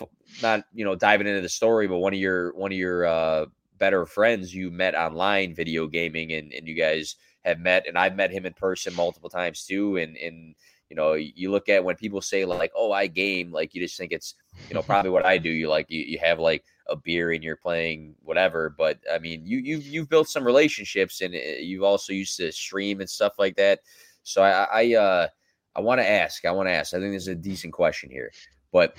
f- 0.00 0.08
not 0.40 0.64
you 0.72 0.84
know 0.84 0.94
diving 0.94 1.26
into 1.26 1.40
the 1.40 1.48
story, 1.48 1.88
but 1.88 1.98
one 1.98 2.14
of 2.14 2.20
your 2.20 2.54
one 2.54 2.70
of 2.70 2.78
your 2.78 3.06
uh, 3.06 3.46
better 3.78 4.06
friends 4.06 4.54
you 4.54 4.70
met 4.70 4.94
online 4.94 5.54
video 5.54 5.86
gaming, 5.86 6.32
and 6.32 6.52
and 6.52 6.68
you 6.68 6.74
guys 6.74 7.16
have 7.44 7.58
met, 7.58 7.86
and 7.88 7.98
I've 7.98 8.14
met 8.14 8.30
him 8.30 8.46
in 8.46 8.52
person 8.52 8.94
multiple 8.94 9.28
times 9.28 9.64
too. 9.64 9.96
And 9.96 10.16
and 10.16 10.54
you 10.88 10.96
know 10.96 11.14
you 11.14 11.50
look 11.50 11.68
at 11.68 11.84
when 11.84 11.96
people 11.96 12.20
say 12.20 12.44
like, 12.44 12.72
oh, 12.76 12.92
I 12.92 13.08
game, 13.08 13.50
like 13.50 13.74
you 13.74 13.82
just 13.82 13.98
think 13.98 14.12
it's 14.12 14.34
you 14.68 14.74
know 14.74 14.82
probably 14.82 15.10
what 15.10 15.26
I 15.26 15.38
do. 15.38 15.50
You 15.50 15.68
like 15.68 15.86
you 15.88 16.00
you 16.00 16.18
have 16.18 16.38
like 16.38 16.64
a 16.88 16.96
beer 16.96 17.32
and 17.32 17.42
you're 17.42 17.56
playing 17.56 18.14
whatever. 18.22 18.70
But 18.70 18.98
I 19.12 19.18
mean, 19.18 19.42
you 19.44 19.58
you've 19.58 19.86
you've 19.86 20.08
built 20.08 20.28
some 20.28 20.44
relationships 20.44 21.20
and 21.20 21.34
eh, 21.34 21.58
you've 21.60 21.82
also 21.82 22.12
used 22.12 22.36
to 22.38 22.52
stream 22.52 23.00
and 23.00 23.08
stuff 23.08 23.34
like 23.38 23.56
that. 23.56 23.80
So 24.22 24.42
I 24.42 24.66
I 24.72 24.94
uh 24.94 25.28
I 25.74 25.80
want 25.80 26.00
to 26.00 26.08
ask. 26.08 26.44
I 26.44 26.52
want 26.52 26.68
to 26.68 26.72
ask. 26.72 26.94
I 26.94 26.98
think 26.98 27.12
this 27.12 27.22
is 27.22 27.28
a 27.28 27.34
decent 27.34 27.72
question 27.72 28.10
here, 28.10 28.30
but 28.72 28.96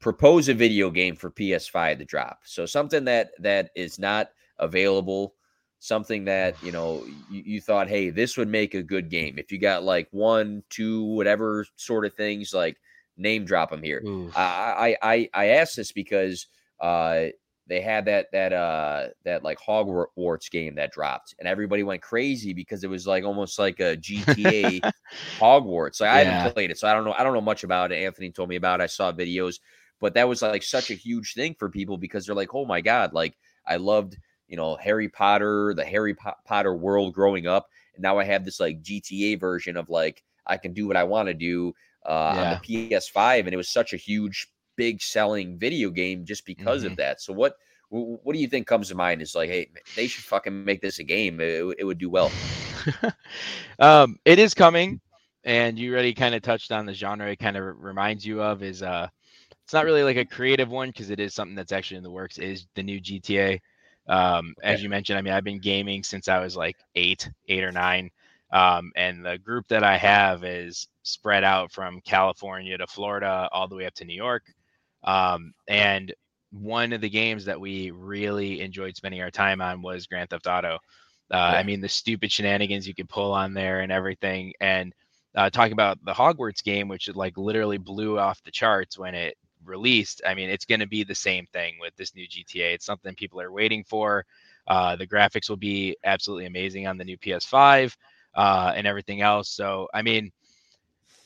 propose 0.00 0.48
a 0.48 0.54
video 0.54 0.90
game 0.90 1.16
for 1.16 1.30
PS5 1.30 1.98
to 1.98 2.04
drop. 2.04 2.40
So 2.44 2.66
something 2.66 3.04
that 3.04 3.30
that 3.40 3.70
is 3.74 3.98
not 3.98 4.30
available 4.58 5.34
something 5.84 6.24
that 6.24 6.56
you 6.62 6.72
know 6.72 7.04
you, 7.30 7.42
you, 7.44 7.60
thought 7.60 7.88
hey 7.88 8.08
this 8.08 8.38
would 8.38 8.48
make 8.48 8.72
a 8.72 8.82
good 8.82 9.10
game 9.10 9.38
if 9.38 9.52
you 9.52 9.58
got 9.58 9.82
like 9.82 10.08
one 10.12 10.62
two 10.70 11.02
whatever 11.02 11.66
sort 11.76 12.06
of 12.06 12.14
things 12.14 12.54
like 12.54 12.78
name 13.16 13.44
drop 13.44 13.70
them 13.70 13.82
here 13.82 14.02
I, 14.34 14.96
I 15.02 15.14
i 15.14 15.28
i 15.34 15.46
asked 15.46 15.76
this 15.76 15.92
because 15.92 16.46
uh, 16.80 17.26
they 17.66 17.80
had 17.80 18.04
that 18.04 18.26
that 18.32 18.52
uh 18.52 19.08
that 19.24 19.42
like 19.42 19.58
Hogwarts 19.58 20.50
game 20.50 20.74
that 20.74 20.92
dropped, 20.92 21.34
and 21.38 21.48
everybody 21.48 21.82
went 21.82 22.02
crazy 22.02 22.52
because 22.52 22.84
it 22.84 22.90
was 22.90 23.06
like 23.06 23.24
almost 23.24 23.58
like 23.58 23.80
a 23.80 23.96
GTA 23.96 24.92
Hogwarts. 25.38 26.00
Like 26.00 26.10
I 26.10 26.24
haven't 26.24 26.52
played 26.52 26.70
it, 26.70 26.78
so 26.78 26.88
I 26.88 26.92
don't 26.92 27.04
know. 27.04 27.14
I 27.16 27.24
don't 27.24 27.32
know 27.32 27.40
much 27.40 27.64
about 27.64 27.92
it. 27.92 28.02
Anthony 28.02 28.30
told 28.30 28.48
me 28.48 28.56
about. 28.56 28.80
it. 28.80 28.84
I 28.84 28.86
saw 28.86 29.12
videos, 29.12 29.60
but 30.00 30.14
that 30.14 30.28
was 30.28 30.42
like 30.42 30.62
such 30.62 30.90
a 30.90 30.94
huge 30.94 31.32
thing 31.32 31.54
for 31.58 31.70
people 31.70 31.96
because 31.96 32.26
they're 32.26 32.34
like, 32.34 32.54
oh 32.54 32.66
my 32.66 32.80
god, 32.80 33.14
like 33.14 33.34
I 33.66 33.76
loved 33.76 34.18
you 34.46 34.56
know 34.56 34.76
Harry 34.76 35.08
Potter, 35.08 35.72
the 35.74 35.84
Harry 35.84 36.14
Potter 36.44 36.74
world 36.74 37.14
growing 37.14 37.46
up, 37.46 37.68
and 37.94 38.02
now 38.02 38.18
I 38.18 38.24
have 38.24 38.44
this 38.44 38.60
like 38.60 38.82
GTA 38.82 39.40
version 39.40 39.78
of 39.78 39.88
like 39.88 40.22
I 40.46 40.58
can 40.58 40.74
do 40.74 40.86
what 40.86 40.98
I 40.98 41.04
want 41.04 41.28
to 41.28 41.34
do 41.34 41.72
uh, 42.06 42.32
yeah. 42.34 42.42
on 42.42 42.60
the 42.62 42.90
PS5, 42.90 43.40
and 43.40 43.52
it 43.52 43.56
was 43.56 43.68
such 43.68 43.92
a 43.92 43.96
huge 43.96 44.48
big 44.76 45.00
selling 45.00 45.58
video 45.58 45.90
game 45.90 46.24
just 46.24 46.44
because 46.46 46.82
mm-hmm. 46.82 46.92
of 46.92 46.96
that. 46.98 47.20
So 47.20 47.32
what 47.32 47.54
what 47.90 48.32
do 48.32 48.40
you 48.40 48.48
think 48.48 48.66
comes 48.66 48.88
to 48.88 48.94
mind 48.96 49.22
is 49.22 49.36
like, 49.36 49.48
hey, 49.48 49.70
they 49.94 50.08
should 50.08 50.24
fucking 50.24 50.64
make 50.64 50.80
this 50.80 50.98
a 50.98 51.04
game. 51.04 51.40
It, 51.40 51.64
it 51.78 51.84
would 51.84 51.98
do 51.98 52.10
well. 52.10 52.32
um, 53.78 54.18
it 54.24 54.40
is 54.40 54.52
coming, 54.52 55.00
and 55.44 55.78
you 55.78 55.92
already 55.92 56.12
kind 56.12 56.34
of 56.34 56.42
touched 56.42 56.72
on 56.72 56.86
the 56.86 56.94
genre. 56.94 57.30
It 57.30 57.38
kind 57.38 57.56
of 57.56 57.78
reminds 57.78 58.26
you 58.26 58.42
of 58.42 58.62
is 58.62 58.82
uh, 58.82 59.06
it's 59.62 59.72
not 59.72 59.84
really 59.84 60.02
like 60.02 60.16
a 60.16 60.24
creative 60.24 60.68
one 60.68 60.88
because 60.88 61.10
it 61.10 61.20
is 61.20 61.34
something 61.34 61.54
that's 61.54 61.72
actually 61.72 61.98
in 61.98 62.02
the 62.02 62.10
works. 62.10 62.38
Is 62.38 62.66
the 62.74 62.82
new 62.82 63.00
GTA? 63.00 63.60
Um, 64.06 64.54
as 64.62 64.82
you 64.82 64.88
mentioned, 64.88 65.18
I 65.18 65.22
mean, 65.22 65.32
I've 65.32 65.44
been 65.44 65.60
gaming 65.60 66.02
since 66.02 66.28
I 66.28 66.38
was 66.40 66.56
like 66.56 66.76
eight, 66.94 67.30
eight 67.48 67.64
or 67.64 67.72
nine. 67.72 68.10
Um, 68.54 68.92
and 68.94 69.26
the 69.26 69.36
group 69.36 69.66
that 69.68 69.82
I 69.82 69.96
have 69.96 70.44
is 70.44 70.86
spread 71.02 71.42
out 71.42 71.72
from 71.72 72.00
California 72.02 72.78
to 72.78 72.86
Florida, 72.86 73.48
all 73.50 73.66
the 73.66 73.74
way 73.74 73.84
up 73.84 73.94
to 73.94 74.04
New 74.04 74.14
York. 74.14 74.44
Um, 75.02 75.52
and 75.66 76.14
one 76.52 76.92
of 76.92 77.00
the 77.00 77.10
games 77.10 77.44
that 77.46 77.60
we 77.60 77.90
really 77.90 78.60
enjoyed 78.60 78.96
spending 78.96 79.20
our 79.20 79.30
time 79.32 79.60
on 79.60 79.82
was 79.82 80.06
Grand 80.06 80.30
Theft 80.30 80.46
Auto. 80.46 80.76
Uh, 81.32 81.50
yeah. 81.52 81.58
I 81.58 81.62
mean, 81.64 81.80
the 81.80 81.88
stupid 81.88 82.30
shenanigans 82.30 82.86
you 82.86 82.94
could 82.94 83.08
pull 83.08 83.32
on 83.32 83.54
there 83.54 83.80
and 83.80 83.90
everything. 83.90 84.52
And 84.60 84.94
uh, 85.34 85.50
talking 85.50 85.72
about 85.72 85.98
the 86.04 86.12
Hogwarts 86.12 86.62
game, 86.62 86.86
which 86.86 87.08
like 87.12 87.36
literally 87.36 87.78
blew 87.78 88.20
off 88.20 88.40
the 88.44 88.52
charts 88.52 88.96
when 88.96 89.16
it 89.16 89.36
released. 89.64 90.22
I 90.24 90.34
mean, 90.34 90.48
it's 90.48 90.64
going 90.64 90.78
to 90.78 90.86
be 90.86 91.02
the 91.02 91.14
same 91.14 91.46
thing 91.52 91.74
with 91.80 91.96
this 91.96 92.14
new 92.14 92.28
GTA. 92.28 92.74
It's 92.74 92.86
something 92.86 93.16
people 93.16 93.40
are 93.40 93.50
waiting 93.50 93.82
for. 93.82 94.24
Uh, 94.68 94.94
the 94.94 95.08
graphics 95.08 95.48
will 95.50 95.56
be 95.56 95.96
absolutely 96.04 96.46
amazing 96.46 96.86
on 96.86 96.96
the 96.96 97.04
new 97.04 97.18
PS5 97.18 97.96
uh, 98.34 98.72
and 98.74 98.86
everything 98.86 99.20
else. 99.20 99.48
So, 99.48 99.88
I 99.94 100.02
mean, 100.02 100.32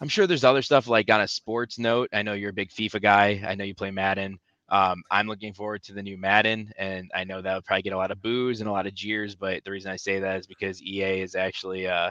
I'm 0.00 0.08
sure 0.08 0.26
there's 0.26 0.44
other 0.44 0.62
stuff 0.62 0.86
like 0.86 1.10
on 1.10 1.20
a 1.20 1.28
sports 1.28 1.78
note. 1.78 2.10
I 2.12 2.22
know 2.22 2.34
you're 2.34 2.50
a 2.50 2.54
big 2.54 2.70
FIFA 2.70 3.02
guy. 3.02 3.42
I 3.46 3.54
know 3.54 3.64
you 3.64 3.74
play 3.74 3.90
Madden. 3.90 4.38
Um, 4.70 5.02
I'm 5.10 5.26
looking 5.26 5.54
forward 5.54 5.82
to 5.84 5.94
the 5.94 6.02
new 6.02 6.18
Madden, 6.18 6.72
and 6.76 7.10
I 7.14 7.24
know 7.24 7.40
that'll 7.40 7.62
probably 7.62 7.82
get 7.82 7.94
a 7.94 7.96
lot 7.96 8.10
of 8.10 8.20
boos 8.20 8.60
and 8.60 8.68
a 8.68 8.72
lot 8.72 8.86
of 8.86 8.94
jeers. 8.94 9.34
But 9.34 9.64
the 9.64 9.70
reason 9.70 9.90
I 9.90 9.96
say 9.96 10.20
that 10.20 10.38
is 10.38 10.46
because 10.46 10.82
EA 10.82 11.22
is 11.22 11.34
actually 11.34 11.86
uh, 11.86 12.10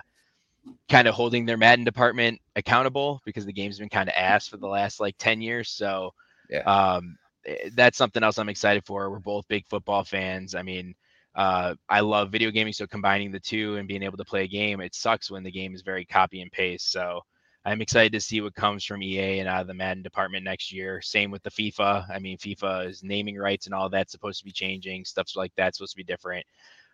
kind 0.89 1.07
of 1.07 1.13
holding 1.13 1.45
their 1.45 1.57
Madden 1.57 1.85
department 1.85 2.41
accountable 2.55 3.21
because 3.25 3.45
the 3.45 3.53
game's 3.53 3.79
been 3.79 3.89
kind 3.89 4.09
of 4.09 4.15
ass 4.17 4.47
for 4.47 4.57
the 4.57 4.67
last 4.67 4.99
like 4.99 5.15
10 5.19 5.41
years. 5.41 5.69
So 5.69 6.13
yeah. 6.49 6.59
um, 6.61 7.17
eh, 7.45 7.69
that's 7.73 7.97
something 7.97 8.23
else 8.23 8.37
I'm 8.37 8.49
excited 8.49 8.85
for. 8.85 9.09
We're 9.09 9.19
both 9.19 9.47
big 9.47 9.65
football 9.67 10.03
fans. 10.03 10.55
I 10.55 10.63
mean, 10.63 10.95
uh, 11.37 11.75
I 11.87 11.99
love 11.99 12.31
video 12.31 12.49
gaming, 12.49 12.73
so 12.73 12.87
combining 12.87 13.31
the 13.31 13.39
two 13.39 13.75
and 13.77 13.87
being 13.87 14.01
able 14.01 14.17
to 14.17 14.25
play 14.25 14.43
a 14.43 14.47
game, 14.47 14.81
it 14.81 14.95
sucks 14.95 15.29
when 15.29 15.43
the 15.43 15.51
game 15.51 15.75
is 15.75 15.83
very 15.83 16.03
copy 16.03 16.41
and 16.41 16.51
paste. 16.51 16.91
So 16.91 17.21
I'm 17.63 17.81
excited 17.81 18.11
to 18.13 18.19
see 18.19 18.41
what 18.41 18.55
comes 18.55 18.83
from 18.83 19.03
EA 19.03 19.39
and 19.39 19.47
out 19.47 19.61
of 19.61 19.67
the 19.67 19.73
Madden 19.75 20.01
department 20.01 20.43
next 20.43 20.73
year. 20.73 20.99
Same 21.01 21.29
with 21.29 21.43
the 21.43 21.51
FIFA. 21.51 22.09
I 22.09 22.17
mean, 22.17 22.39
FIFA 22.39 22.87
is 22.87 23.03
naming 23.03 23.37
rights 23.37 23.67
and 23.67 23.75
all 23.75 23.87
that's 23.87 24.11
supposed 24.11 24.39
to 24.39 24.45
be 24.45 24.51
changing. 24.51 25.05
Stuff 25.05 25.35
like 25.35 25.51
that's 25.55 25.77
supposed 25.77 25.91
to 25.91 25.97
be 25.97 26.03
different. 26.03 26.45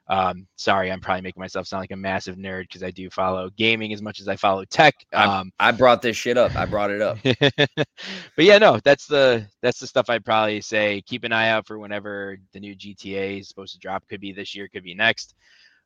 Um, 0.08 0.48
sorry, 0.58 0.92
I'm 0.92 1.00
probably 1.00 1.22
making 1.22 1.40
myself 1.40 1.66
sound 1.66 1.82
like 1.82 1.92
a 1.92 1.96
massive 1.96 2.36
nerd 2.36 2.64
because 2.64 2.84
I 2.84 2.92
do 2.92 3.10
follow 3.10 3.50
gaming 3.52 3.94
as 3.94 4.02
much 4.02 4.20
as 4.20 4.28
I 4.28 4.36
follow 4.36 4.66
tech. 4.66 4.96
Um, 5.14 5.52
I, 5.60 5.70
I 5.70 5.72
brought 5.72 6.02
this 6.02 6.18
shit 6.18 6.38
up. 6.38 6.56
I 6.56 6.66
brought 6.66 6.92
it 6.92 7.02
up. 7.02 7.18
but 7.56 8.46
yeah, 8.46 8.58
no, 8.58 8.80
that's 8.84 9.08
the 9.08 9.48
that's 9.62 9.80
the 9.80 9.88
stuff 9.88 10.10
I'd 10.10 10.26
probably 10.26 10.60
say. 10.62 11.02
Keep 11.06 11.24
an 11.24 11.32
eye 11.32 11.50
out 11.50 11.68
for 11.68 11.80
whenever 11.80 12.38
the 12.52 12.60
new 12.60 12.76
GTA 12.76 13.40
is 13.40 13.48
supposed 13.48 13.74
to 13.74 13.80
drop. 13.80 14.08
Could 14.10 14.22
be 14.22 14.34
this 14.34 14.54
year, 14.54 14.68
could 14.68 14.84
be 14.84 14.94
next. 14.94 15.36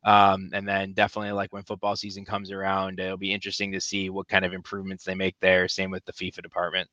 Um, 0.04 0.50
and 0.52 0.66
then 0.66 0.92
definitely 0.92 1.32
like 1.32 1.52
when 1.52 1.64
football 1.64 1.96
season 1.96 2.24
comes 2.24 2.50
around, 2.50 3.00
it'll 3.00 3.16
be 3.16 3.32
interesting 3.32 3.72
to 3.72 3.80
see 3.80 4.10
what 4.10 4.28
kind 4.28 4.44
of 4.44 4.52
improvements 4.52 5.04
they 5.04 5.14
make 5.14 5.36
there. 5.40 5.68
Same 5.68 5.90
with 5.90 6.04
the 6.04 6.12
FIFA 6.12 6.42
department. 6.42 6.88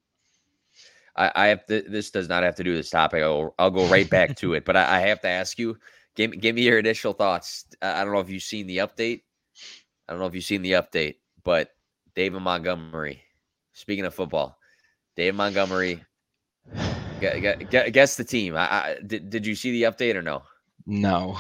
I, 1.16 1.32
I 1.36 1.48
have 1.48 1.66
to, 1.68 1.82
this 1.82 2.12
does 2.12 2.28
not 2.28 2.44
have 2.44 2.56
to 2.56 2.64
do 2.64 2.76
this 2.76 2.90
topic. 2.90 3.24
I'll, 3.24 3.54
I'll 3.58 3.72
go 3.72 3.88
right 3.88 4.10
back 4.10 4.36
to 4.38 4.54
it, 4.54 4.66
but 4.66 4.76
I, 4.76 4.98
I, 4.98 5.00
have 5.02 5.22
to 5.22 5.30
ask 5.30 5.58
you, 5.58 5.78
give, 6.16 6.40
give 6.40 6.56
me 6.56 6.64
your 6.64 6.80
initial 6.80 7.14
thoughts. 7.14 7.66
I 7.82 8.04
don't 8.04 8.14
know 8.14 8.20
if 8.20 8.30
you've 8.30 8.44
seen 8.44 8.68
the 8.68 8.78
update. 8.78 9.22
I 10.08 10.14
don't 10.14 10.20
know 10.20 10.28
if 10.28 10.36
you've 10.36 10.44
seen 10.44 10.62
the 10.62 10.74
update, 10.74 11.16
but 11.44 11.72
David 12.16 12.42
Montgomery, 12.42 13.22
speaking 13.74 14.06
of 14.06 14.14
football, 14.14 14.58
David 15.16 15.36
Montgomery, 15.36 16.04
guess 17.20 18.16
the 18.16 18.24
team. 18.24 18.56
I, 18.56 18.66
I, 18.66 18.98
did, 19.06 19.30
did 19.30 19.46
you 19.46 19.56
see 19.56 19.72
the 19.72 19.84
update 19.84 20.16
or 20.16 20.22
no? 20.22 20.44
No. 20.86 21.38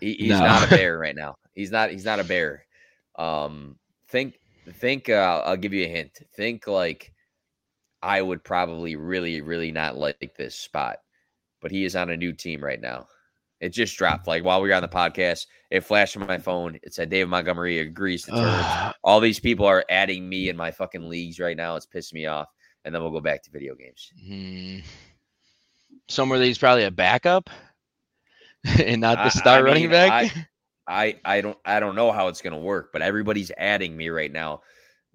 He, 0.00 0.14
he's 0.14 0.30
no. 0.30 0.40
not 0.40 0.66
a 0.66 0.70
bear 0.76 0.98
right 0.98 1.16
now. 1.16 1.36
He's 1.54 1.70
not. 1.70 1.90
He's 1.90 2.04
not 2.04 2.20
a 2.20 2.24
bear. 2.24 2.66
Um, 3.16 3.76
think. 4.08 4.38
Think. 4.74 5.08
Uh, 5.08 5.42
I'll 5.44 5.56
give 5.56 5.72
you 5.72 5.84
a 5.84 5.88
hint. 5.88 6.18
Think 6.34 6.66
like 6.66 7.12
I 8.02 8.20
would 8.20 8.44
probably 8.44 8.96
really, 8.96 9.40
really 9.40 9.72
not 9.72 9.96
like 9.96 10.34
this 10.36 10.54
spot, 10.54 10.98
but 11.62 11.70
he 11.70 11.84
is 11.84 11.96
on 11.96 12.10
a 12.10 12.16
new 12.16 12.32
team 12.32 12.62
right 12.62 12.80
now, 12.80 13.06
It 13.64 13.72
just 13.72 13.96
dropped. 13.96 14.26
Like 14.26 14.44
while 14.44 14.60
we 14.60 14.68
were 14.68 14.74
on 14.74 14.82
the 14.82 14.88
podcast, 14.88 15.46
it 15.70 15.80
flashed 15.80 16.18
on 16.18 16.26
my 16.26 16.36
phone. 16.36 16.78
It 16.82 16.92
said 16.92 17.08
David 17.08 17.30
Montgomery 17.30 17.78
agrees 17.78 18.24
to 18.24 18.32
terms. 18.32 18.94
All 19.02 19.20
these 19.20 19.40
people 19.40 19.64
are 19.64 19.86
adding 19.88 20.28
me 20.28 20.50
in 20.50 20.56
my 20.56 20.70
fucking 20.70 21.08
leagues 21.08 21.40
right 21.40 21.56
now. 21.56 21.74
It's 21.74 21.86
pissing 21.86 22.12
me 22.12 22.26
off. 22.26 22.48
And 22.84 22.94
then 22.94 23.00
we'll 23.00 23.10
go 23.10 23.22
back 23.22 23.42
to 23.44 23.50
video 23.50 23.74
games. 23.74 24.12
Hmm. 24.22 24.80
Somewhere 26.08 26.38
that 26.38 26.44
he's 26.44 26.58
probably 26.58 26.84
a 26.84 26.90
backup 26.90 27.48
and 28.64 29.00
not 29.00 29.24
the 29.24 29.30
star 29.30 29.54
I, 29.54 29.58
I 29.60 29.62
running 29.62 29.82
mean, 29.84 29.92
back. 29.92 30.12
I, 30.12 30.46
I 30.86 31.20
I 31.24 31.40
don't 31.40 31.56
I 31.64 31.80
don't 31.80 31.94
know 31.94 32.12
how 32.12 32.28
it's 32.28 32.42
gonna 32.42 32.58
work, 32.58 32.90
but 32.92 33.00
everybody's 33.00 33.50
adding 33.56 33.96
me 33.96 34.10
right 34.10 34.30
now 34.30 34.60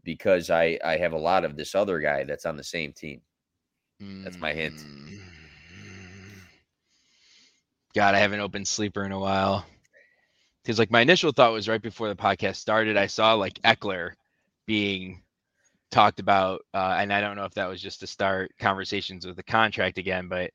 because 0.04 0.50
I 0.50 0.80
I 0.84 0.98
have 0.98 1.14
a 1.14 1.20
lot 1.20 1.46
of 1.46 1.56
this 1.56 1.76
other 1.76 2.00
guy 2.00 2.24
that's 2.24 2.48
on 2.48 2.58
the 2.58 2.64
same 2.64 2.94
team. 2.94 3.22
That's 4.00 4.40
my 4.40 4.54
hint. 4.54 4.82
Hmm. 4.82 5.18
God, 7.95 8.15
I 8.15 8.19
haven't 8.19 8.39
opened 8.39 8.67
Sleeper 8.67 9.04
in 9.04 9.12
a 9.12 9.19
while. 9.19 9.65
Because 10.63 10.78
like 10.78 10.91
my 10.91 11.02
initial 11.02 11.32
thought 11.32 11.54
was 11.54 11.67
right 11.67 11.82
before 11.82 12.10
the 12.10 12.15
podcast 12.15 12.58
started, 12.58 12.97
I 12.97 13.08
saw 13.08 13.34
like 13.34 13.62
Ekeler 13.63 14.12
being 14.67 15.23
talked 15.89 16.19
about, 16.19 16.62
uh, 16.73 16.97
and 16.99 17.12
I 17.12 17.21
don't 17.21 17.36
know 17.36 17.45
if 17.45 17.56
that 17.56 17.69
was 17.69 17.82
just 17.82 18.02
to 18.02 18.08
start 18.08 18.52
conversations 18.60 19.25
with 19.25 19.36
the 19.36 19.43
contract 19.43 19.97
again, 19.97 20.28
but 20.28 20.52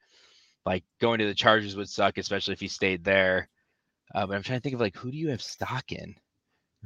like 0.64 0.84
going 1.00 1.18
to 1.18 1.26
the 1.26 1.34
Chargers 1.34 1.76
would 1.76 1.88
suck, 1.88 2.18
especially 2.18 2.52
if 2.52 2.60
he 2.60 2.68
stayed 2.68 3.02
there. 3.04 3.48
Uh, 4.14 4.26
but 4.26 4.36
I'm 4.36 4.42
trying 4.42 4.60
to 4.60 4.62
think 4.62 4.74
of 4.74 4.80
like 4.80 4.96
who 4.96 5.10
do 5.10 5.16
you 5.16 5.30
have 5.30 5.42
stock 5.42 5.90
in, 5.90 6.14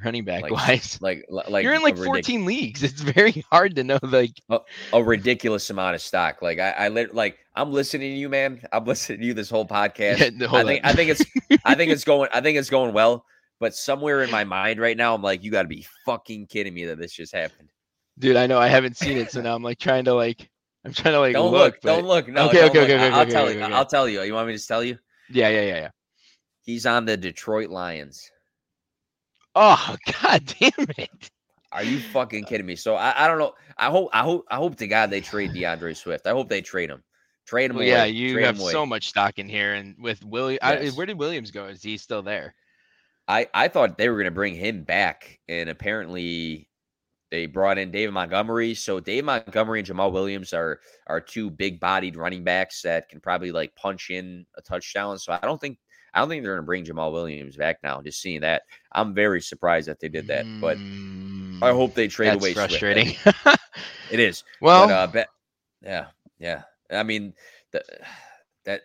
running 0.05 0.25
back 0.25 0.43
Like, 0.43 0.53
wise? 0.53 0.99
Like 1.03 1.25
like 1.29 1.63
You're 1.65 1.75
in 1.75 1.81
a 1.81 1.85
like 1.85 1.97
ridic- 1.97 2.05
14 2.05 2.45
leagues. 2.45 2.83
It's 2.83 3.01
very 3.01 3.45
hard 3.51 3.75
to 3.77 3.85
know 3.85 3.99
like 4.03 4.33
a 4.93 5.03
ridiculous 5.03 5.69
amount 5.71 5.95
of 5.95 6.01
stock. 6.03 6.41
Like 6.43 6.59
I, 6.59 6.71
I 6.71 6.89
lit, 6.89 7.15
like 7.15 7.39
I'm 7.55 7.73
listening 7.73 8.13
to 8.13 8.17
you, 8.19 8.29
man. 8.29 8.61
I'm 8.73 8.85
listening 8.87 9.21
to 9.21 9.27
you 9.27 9.35
this 9.35 9.51
whole 9.51 9.67
podcast. 9.67 10.19
Yeah, 10.19 10.31
no, 10.35 10.55
I 10.55 10.65
think. 10.65 10.85
I 10.85 10.93
think 10.93 11.11
it's 11.11 11.25
I 11.65 11.75
think 11.75 11.91
it's 11.93 12.05
going 12.05 12.29
I 12.33 12.41
think 12.41 12.59
it's 12.59 12.71
going 12.71 12.93
well. 12.95 13.25
But 13.61 13.75
somewhere 13.75 14.23
in 14.23 14.31
my 14.31 14.45
mind 14.45 14.79
right 14.81 14.97
now, 14.97 15.15
I'm 15.17 15.23
like, 15.23 15.43
you 15.43 15.51
got 15.51 15.63
to 15.63 15.69
be 15.69 15.85
fucking 16.07 16.47
kidding 16.47 16.73
me 16.75 16.85
that 16.85 16.99
this 16.99 17.13
just 17.13 17.35
happened. 17.35 17.71
dude, 18.19 18.37
I 18.37 18.47
know 18.47 18.59
I 18.61 18.69
haven't 18.69 18.97
seen 18.97 19.19
it, 19.19 19.33
so 19.33 19.41
now 19.41 19.57
I'm 19.57 19.65
like 19.65 19.79
trying 19.81 20.05
to 20.05 20.15
like 20.15 20.49
I'm 20.85 20.93
trying 20.93 21.15
to 21.15 21.19
like 21.21 21.33
Don't 21.33 21.51
look. 21.51 21.75
look, 21.75 21.81
don't 21.81 22.07
look. 22.07 22.29
No, 22.29 22.47
Okay, 22.49 22.59
don't 22.61 22.71
okay, 22.71 22.81
look. 22.81 22.85
okay, 22.91 22.95
okay, 23.07 23.09
I'll 23.15 23.21
okay, 23.23 23.31
tell 23.33 23.45
okay, 23.47 23.59
you. 23.59 23.65
okay. 23.65 23.75
I'll 23.75 23.85
tell 23.87 24.09
you. 24.09 24.23
You 24.23 24.33
want 24.35 24.47
me 24.47 24.57
to 24.57 24.65
tell 24.65 24.85
you? 24.85 24.97
Yeah, 25.29 25.49
yeah, 25.49 25.63
yeah, 25.63 25.75
yeah. 25.77 25.91
He's 26.63 26.87
on 26.87 27.05
the 27.05 27.17
Detroit 27.17 27.69
Lions. 27.71 28.31
Oh 29.61 29.97
god 30.23 30.43
damn 30.61 30.87
it. 30.97 31.31
Are 31.73 31.83
you 31.83 31.99
fucking 31.99 32.45
kidding 32.45 32.67
me? 32.67 32.77
So 32.77 32.95
I, 32.95 33.25
I 33.25 33.29
don't 33.29 33.39
know. 33.39 33.53
I 33.77 33.91
hope 33.91 34.09
I 34.13 34.23
hope 34.23 34.47
I 34.51 34.57
hope 34.57 34.77
to 34.77 34.87
God 34.87 35.11
they 35.11 35.21
trade 35.21 35.51
DeAndre 35.51 35.97
Swift. 35.97 36.27
I 36.27 36.31
hope 36.31 36.49
they 36.49 36.63
trade 36.63 36.91
him. 36.91 37.03
Trade 37.47 37.71
him 37.71 37.77
Well, 37.77 37.85
away. 37.87 37.91
yeah, 37.91 38.05
you 38.05 38.35
Trade 38.35 38.45
have 38.45 38.61
so 38.61 38.87
much 38.87 39.09
stock 39.09 39.39
in 39.39 39.49
here, 39.49 39.75
and 39.75 39.95
with 39.99 40.25
William, 40.25 40.59
Yes. 40.63 40.97
where 40.97 41.07
did 41.07 41.19
Williams 41.19 41.51
go? 41.51 41.67
Is 41.67 41.83
he 41.83 41.97
still 41.97 42.23
there? 42.23 42.55
I 43.27 43.49
I 43.53 43.69
thought 43.69 43.99
they 43.99 44.09
were 44.09 44.17
going 44.17 44.27
to 44.27 44.31
bring 44.31 44.55
him 44.55 44.85
back, 44.85 45.41
and 45.49 45.69
apparently 45.69 46.69
they 47.31 47.47
brought 47.47 47.79
in 47.79 47.91
David 47.91 48.13
Montgomery. 48.13 48.75
So 48.75 49.01
Dave 49.01 49.25
Montgomery 49.25 49.81
and 49.81 49.89
Jamaal 49.89 50.13
Williams 50.13 50.53
are 50.53 50.81
are 51.07 51.21
two 51.21 51.51
big 51.51 51.81
bodied 51.81 52.17
running 52.17 52.45
backs 52.45 52.81
that 52.83 53.09
can 53.09 53.21
probably 53.21 53.53
like 53.53 53.75
punch 53.75 54.11
in 54.11 54.47
a 54.57 54.63
touchdown. 54.63 55.19
So 55.19 55.33
I 55.33 55.39
don't 55.41 55.61
think 55.61 55.79
I 56.19 56.21
don't 56.23 56.29
think 56.29 56.43
they're 56.43 56.55
going 56.55 56.65
to 56.65 56.67
bring 56.67 56.85
Jamaal 56.85 57.13
Williams 57.13 57.55
back 57.57 57.79
now. 57.85 58.03
Just 58.03 58.21
seeing 58.21 58.41
that, 58.41 58.63
I'm 58.91 59.15
very 59.15 59.41
surprised 59.41 59.87
that 59.87 60.01
they 60.01 60.09
did 60.09 60.27
that. 60.27 60.47
But 60.61 60.77
Mm, 60.79 61.63
I 61.63 61.71
hope 61.71 61.95
they 61.95 62.09
trade 62.09 62.35
away. 62.35 62.55
Frustrating. 62.55 63.15
It 64.11 64.19
is. 64.21 64.43
well, 64.61 64.89
but, 64.89 64.93
uh, 64.93 65.07
bet, 65.07 65.29
yeah, 65.83 66.07
yeah. 66.39 66.63
I 66.91 67.03
mean, 67.03 67.35
the, 67.73 67.85
that 68.65 68.81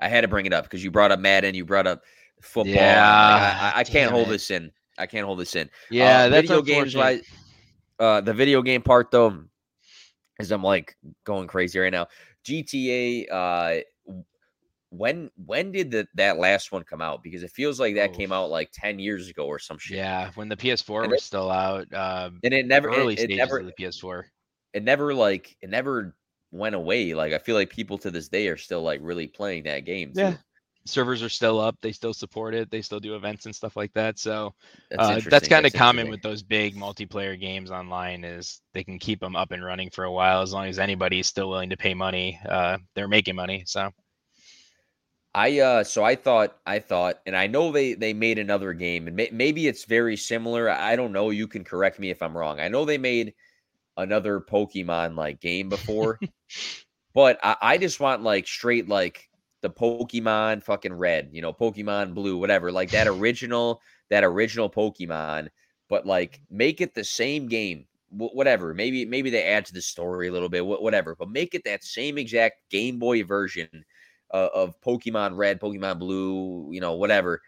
I 0.00 0.08
had 0.08 0.22
to 0.22 0.28
bring 0.28 0.46
it 0.46 0.52
up 0.52 0.64
because 0.64 0.82
you 0.82 0.90
brought 0.90 1.12
up 1.12 1.20
Madden, 1.20 1.54
you 1.54 1.64
brought 1.64 1.86
up 1.86 2.02
football. 2.42 2.72
like, 2.74 2.76
Yeah, 2.76 3.72
I, 3.74 3.80
I, 3.80 3.84
can't 3.84 4.10
hold 4.10 4.26
it. 4.26 4.30
this 4.32 4.50
in. 4.50 4.72
I 4.98 5.06
can't 5.06 5.24
hold 5.24 5.38
this 5.38 5.54
in. 5.56 5.70
yeah, 5.90 6.24
Uh, 6.24 6.28
that's 6.28 6.48
video 6.48 6.60
games 6.62 6.94
unfortunate. 6.94 7.24
Uh, 7.98 8.20
the 8.20 8.34
video 8.34 8.60
game 8.62 8.82
part 8.82 9.10
though, 9.10 9.44
is 10.40 10.50
I'm 10.50 10.62
like 10.62 10.96
going 11.24 11.46
crazy 11.46 11.78
right 11.78 11.92
now. 11.92 12.08
GTA. 12.44 13.84
When 14.96 15.30
when 15.44 15.72
did 15.72 15.90
the, 15.90 16.06
that 16.14 16.38
last 16.38 16.70
one 16.70 16.84
come 16.84 17.00
out? 17.00 17.22
Because 17.22 17.42
it 17.42 17.50
feels 17.50 17.80
like 17.80 17.96
that 17.96 18.10
Oof. 18.10 18.16
came 18.16 18.32
out 18.32 18.50
like 18.50 18.70
ten 18.72 18.98
years 18.98 19.28
ago 19.28 19.46
or 19.46 19.58
some 19.58 19.78
shit. 19.78 19.96
Yeah, 19.96 20.30
when 20.34 20.48
the 20.48 20.56
PS4 20.56 21.02
And 21.04 21.10
was 21.12 21.20
it- 21.22 21.24
still 21.24 21.50
out, 21.50 21.92
um, 21.92 22.38
and 22.44 22.54
it 22.54 22.66
never 22.66 22.88
early 22.88 23.14
it, 23.14 23.20
it 23.20 23.22
stages 23.24 23.38
never 23.38 23.58
of 23.58 23.66
the 23.66 23.72
PS4. 23.72 24.24
it 24.72 24.84
never 24.84 25.12
like 25.14 25.56
it 25.60 25.70
never 25.70 26.14
went 26.52 26.74
away. 26.76 27.14
Like 27.14 27.32
I 27.32 27.38
feel 27.38 27.56
like 27.56 27.70
people 27.70 27.98
to 27.98 28.10
this 28.10 28.28
day 28.28 28.46
are 28.48 28.56
still 28.56 28.82
like 28.82 29.00
really 29.02 29.26
playing 29.26 29.64
that 29.64 29.80
game. 29.84 30.12
Too. 30.12 30.20
Yeah. 30.20 30.36
Servers 30.86 31.22
are 31.22 31.30
still 31.30 31.58
up. 31.58 31.76
They 31.80 31.92
still 31.92 32.12
support 32.12 32.54
it. 32.54 32.70
They 32.70 32.82
still 32.82 33.00
do 33.00 33.16
events 33.16 33.46
and 33.46 33.54
stuff 33.56 33.74
like 33.74 33.90
that. 33.94 34.18
So 34.18 34.54
that's 34.90 35.02
uh, 35.02 35.06
that's 35.14 35.24
interesting. 35.24 35.48
kind 35.50 35.66
of 35.66 35.72
common 35.72 36.10
with 36.10 36.20
those 36.20 36.42
big 36.42 36.76
multiplayer 36.76 37.40
games 37.40 37.70
online. 37.70 38.22
Is 38.22 38.60
they 38.74 38.84
can 38.84 38.98
keep 38.98 39.18
them 39.18 39.34
up 39.34 39.50
and 39.50 39.64
running 39.64 39.88
for 39.88 40.04
a 40.04 40.12
while 40.12 40.42
as 40.42 40.52
long 40.52 40.66
as 40.68 40.78
anybody's 40.78 41.26
still 41.26 41.48
willing 41.48 41.70
to 41.70 41.76
pay 41.78 41.94
money. 41.94 42.38
Uh, 42.46 42.76
they're 42.94 43.08
making 43.08 43.34
money. 43.34 43.64
So 43.66 43.90
I 45.34 45.58
uh 45.58 45.84
so 45.84 46.04
I 46.04 46.14
thought 46.14 46.58
I 46.64 46.78
thought 46.78 47.20
and 47.26 47.36
I 47.36 47.46
know 47.48 47.72
they 47.72 47.94
they 47.94 48.12
made 48.12 48.38
another 48.38 48.72
game 48.72 49.06
and 49.08 49.16
may, 49.16 49.28
maybe 49.32 49.66
it's 49.66 49.84
very 49.84 50.16
similar. 50.16 50.70
I 50.70 50.94
don't 50.96 51.12
know. 51.12 51.30
You 51.30 51.48
can 51.48 51.64
correct 51.64 51.98
me 51.98 52.10
if 52.10 52.22
I'm 52.22 52.36
wrong. 52.36 52.60
I 52.60 52.68
know 52.68 52.84
they 52.84 52.98
made 52.98 53.34
another 53.96 54.40
Pokemon 54.40 55.16
like 55.16 55.40
game 55.40 55.70
before, 55.70 56.20
but 57.14 57.38
I, 57.44 57.56
I 57.62 57.78
just 57.78 58.00
want 58.00 58.22
like 58.22 58.46
straight 58.48 58.88
like 58.88 59.28
the 59.62 59.70
Pokemon 59.70 60.64
fucking 60.64 60.94
red, 60.94 61.30
you 61.32 61.42
know, 61.42 61.52
Pokemon 61.54 62.14
blue, 62.14 62.38
whatever, 62.38 62.72
like 62.72 62.92
that 62.92 63.08
original 63.08 63.82
that 64.10 64.24
original 64.24 64.70
Pokemon, 64.70 65.48
but 65.88 66.06
like 66.06 66.40
make 66.50 66.80
it 66.80 66.94
the 66.94 67.04
same 67.04 67.48
game. 67.48 67.86
wh- 68.10 68.34
Whatever, 68.36 68.74
maybe 68.74 69.04
maybe 69.06 69.30
they 69.30 69.44
add 69.44 69.66
to 69.66 69.74
the 69.74 69.82
story 69.82 70.28
a 70.28 70.32
little 70.32 70.50
bit, 70.50 70.62
wh- 70.64 70.82
whatever, 70.82 71.16
but 71.16 71.30
make 71.30 71.54
it 71.54 71.64
that 71.64 71.84
same 71.84 72.18
exact 72.18 72.60
Game 72.70 72.98
Boy 73.00 73.24
version 73.24 73.84
uh, 74.34 74.50
of 74.54 74.78
Pokemon 74.82 75.38
Red, 75.38 75.60
Pokemon 75.60 75.98
Blue, 76.00 76.68
you 76.72 76.80
know, 76.82 76.94
whatever, 76.94 77.40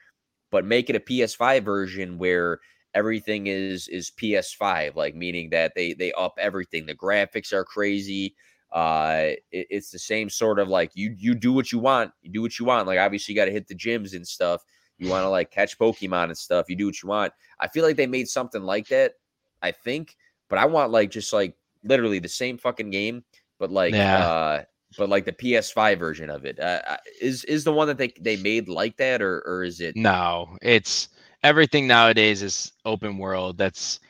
but 0.51 0.65
make 0.65 0.89
it 0.91 0.97
a 0.97 1.01
PS5 1.01 1.65
version 1.65 2.19
where 2.19 2.61
everything 2.95 3.49
is 3.49 3.89
is 3.89 4.11
PS5, 4.11 4.97
like 4.97 5.15
meaning 5.15 5.51
that 5.51 5.73
they 5.77 5.93
they 5.95 6.13
up 6.13 6.35
everything. 6.39 6.87
The 6.87 6.95
graphics 6.95 7.53
are 7.53 7.65
crazy. 7.65 8.35
Uh, 8.73 9.33
it- 9.53 9.67
it's 9.71 9.91
the 9.91 9.99
same 9.99 10.31
sort 10.31 10.59
of 10.59 10.69
like 10.69 10.93
you 10.95 11.15
you 11.19 11.35
do 11.35 11.53
what 11.53 11.73
you 11.73 11.79
want, 11.79 12.13
you 12.23 12.31
do 12.33 12.43
what 12.43 12.59
you 12.59 12.65
want. 12.67 12.87
Like 12.87 12.99
obviously 12.99 13.35
you 13.35 13.41
got 13.41 13.47
to 13.47 13.53
hit 13.53 13.69
the 13.69 13.75
gyms 13.75 14.15
and 14.15 14.27
stuff. 14.27 14.63
You 14.99 15.09
want 15.11 15.25
to 15.25 15.29
like 15.31 15.51
catch 15.51 15.79
Pokemon 15.79 16.25
and 16.27 16.39
stuff. 16.39 16.71
You 16.71 16.77
do 16.77 16.87
what 16.87 17.03
you 17.03 17.09
want. 17.09 17.33
I 17.61 17.69
feel 17.69 17.85
like 17.85 17.97
they 17.97 18.07
made 18.07 18.29
something 18.29 18.63
like 18.63 18.89
that. 18.89 19.15
I 19.63 19.73
think, 19.73 20.17
but 20.49 20.59
I 20.59 20.67
want 20.67 20.93
like 20.93 21.11
just 21.11 21.33
like 21.33 21.57
literally 21.85 22.19
the 22.21 22.29
same 22.29 22.59
fucking 22.59 22.91
game, 22.91 23.25
but 23.59 23.71
like 23.71 23.95
Yeah. 23.95 24.19
uh 24.19 24.65
but 24.97 25.09
like 25.09 25.25
the 25.25 25.33
PS5 25.33 25.99
version 25.99 26.31
of 26.31 26.45
it. 26.45 26.59
Uh, 26.59 26.81
uh, 26.87 26.97
is 27.21 27.45
is 27.45 27.65
the 27.65 27.73
one 27.73 27.89
that 27.89 27.99
they 27.99 28.13
they 28.21 28.37
made 28.37 28.69
like 28.69 28.97
that, 28.97 29.23
or 29.23 29.43
or 29.47 29.65
is 29.65 29.81
it? 29.81 29.97
no, 29.97 30.57
it's 30.63 31.09
everything 31.43 31.87
nowadays 31.87 32.43
is 32.43 32.73
open 32.85 33.19
world. 33.19 33.59
That's 33.59 34.01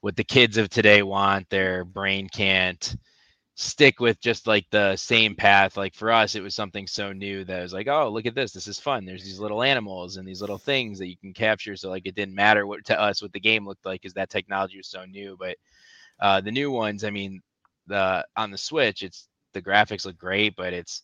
what 0.00 0.16
the 0.16 0.24
kids 0.24 0.56
of 0.56 0.68
today 0.68 1.02
want. 1.02 1.48
Their 1.48 1.84
brain 1.84 2.28
can't 2.28 2.96
stick 3.56 4.00
with 4.00 4.20
just 4.20 4.46
like 4.46 4.66
the 4.70 4.96
same 4.96 5.34
path. 5.34 5.76
Like 5.76 5.94
for 5.94 6.10
us, 6.10 6.34
it 6.34 6.42
was 6.42 6.54
something 6.54 6.86
so 6.86 7.12
new 7.12 7.44
that 7.44 7.62
was 7.62 7.72
like, 7.72 7.88
oh, 7.88 8.08
look 8.08 8.26
at 8.26 8.34
this. 8.34 8.52
This 8.52 8.66
is 8.66 8.80
fun. 8.80 9.04
There's 9.04 9.24
these 9.24 9.38
little 9.38 9.62
animals 9.62 10.16
and 10.16 10.26
these 10.26 10.40
little 10.40 10.58
things 10.58 10.98
that 10.98 11.08
you 11.08 11.16
can 11.16 11.32
capture. 11.32 11.76
So 11.76 11.88
like 11.90 12.06
it 12.06 12.14
didn't 12.14 12.34
matter 12.34 12.66
what 12.66 12.84
to 12.86 13.00
us 13.00 13.22
what 13.22 13.32
the 13.32 13.40
game 13.40 13.66
looked 13.66 13.86
like 13.86 14.02
because 14.02 14.14
that 14.14 14.30
technology 14.30 14.76
was 14.76 14.88
so 14.88 15.04
new. 15.04 15.36
But 15.38 15.56
uh, 16.20 16.40
the 16.40 16.52
new 16.52 16.70
ones, 16.70 17.04
I 17.04 17.10
mean, 17.10 17.40
the 17.86 18.26
on 18.36 18.50
the 18.50 18.58
Switch, 18.58 19.02
it's 19.02 19.28
the 19.54 19.62
graphics 19.62 20.04
look 20.04 20.18
great, 20.18 20.54
but 20.56 20.72
it's 20.72 21.02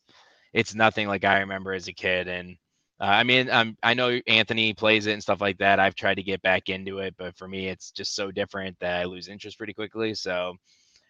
it's 0.53 0.75
nothing 0.75 1.09
like 1.09 1.25
I 1.25 1.41
remember 1.41 1.73
as 1.73 1.89
a 1.89 1.93
kid. 1.93 2.29
And 2.29 2.57
uh, 3.01 3.05
I 3.05 3.23
mean, 3.23 3.49
um, 3.51 3.77
I 3.83 3.95
know 3.95 4.21
Anthony 4.27 4.75
plays 4.75 5.07
it 5.07 5.13
and 5.13 5.23
stuff 5.23 5.41
like 5.41 5.59
that. 5.59 5.81
I've 5.81 5.95
tried 5.95 6.17
to 6.17 6.23
get 6.23 6.43
back 6.43 6.69
into 6.69 6.99
it, 6.99 7.15
but 7.17 7.37
for 7.37 7.49
me, 7.49 7.69
it's 7.69 7.91
just 7.91 8.15
so 8.15 8.31
different 8.31 8.77
that 8.81 9.01
I 9.01 9.05
lose 9.05 9.29
interest 9.29 9.59
pretty 9.59 9.73
quickly. 9.73 10.15
So, 10.15 10.55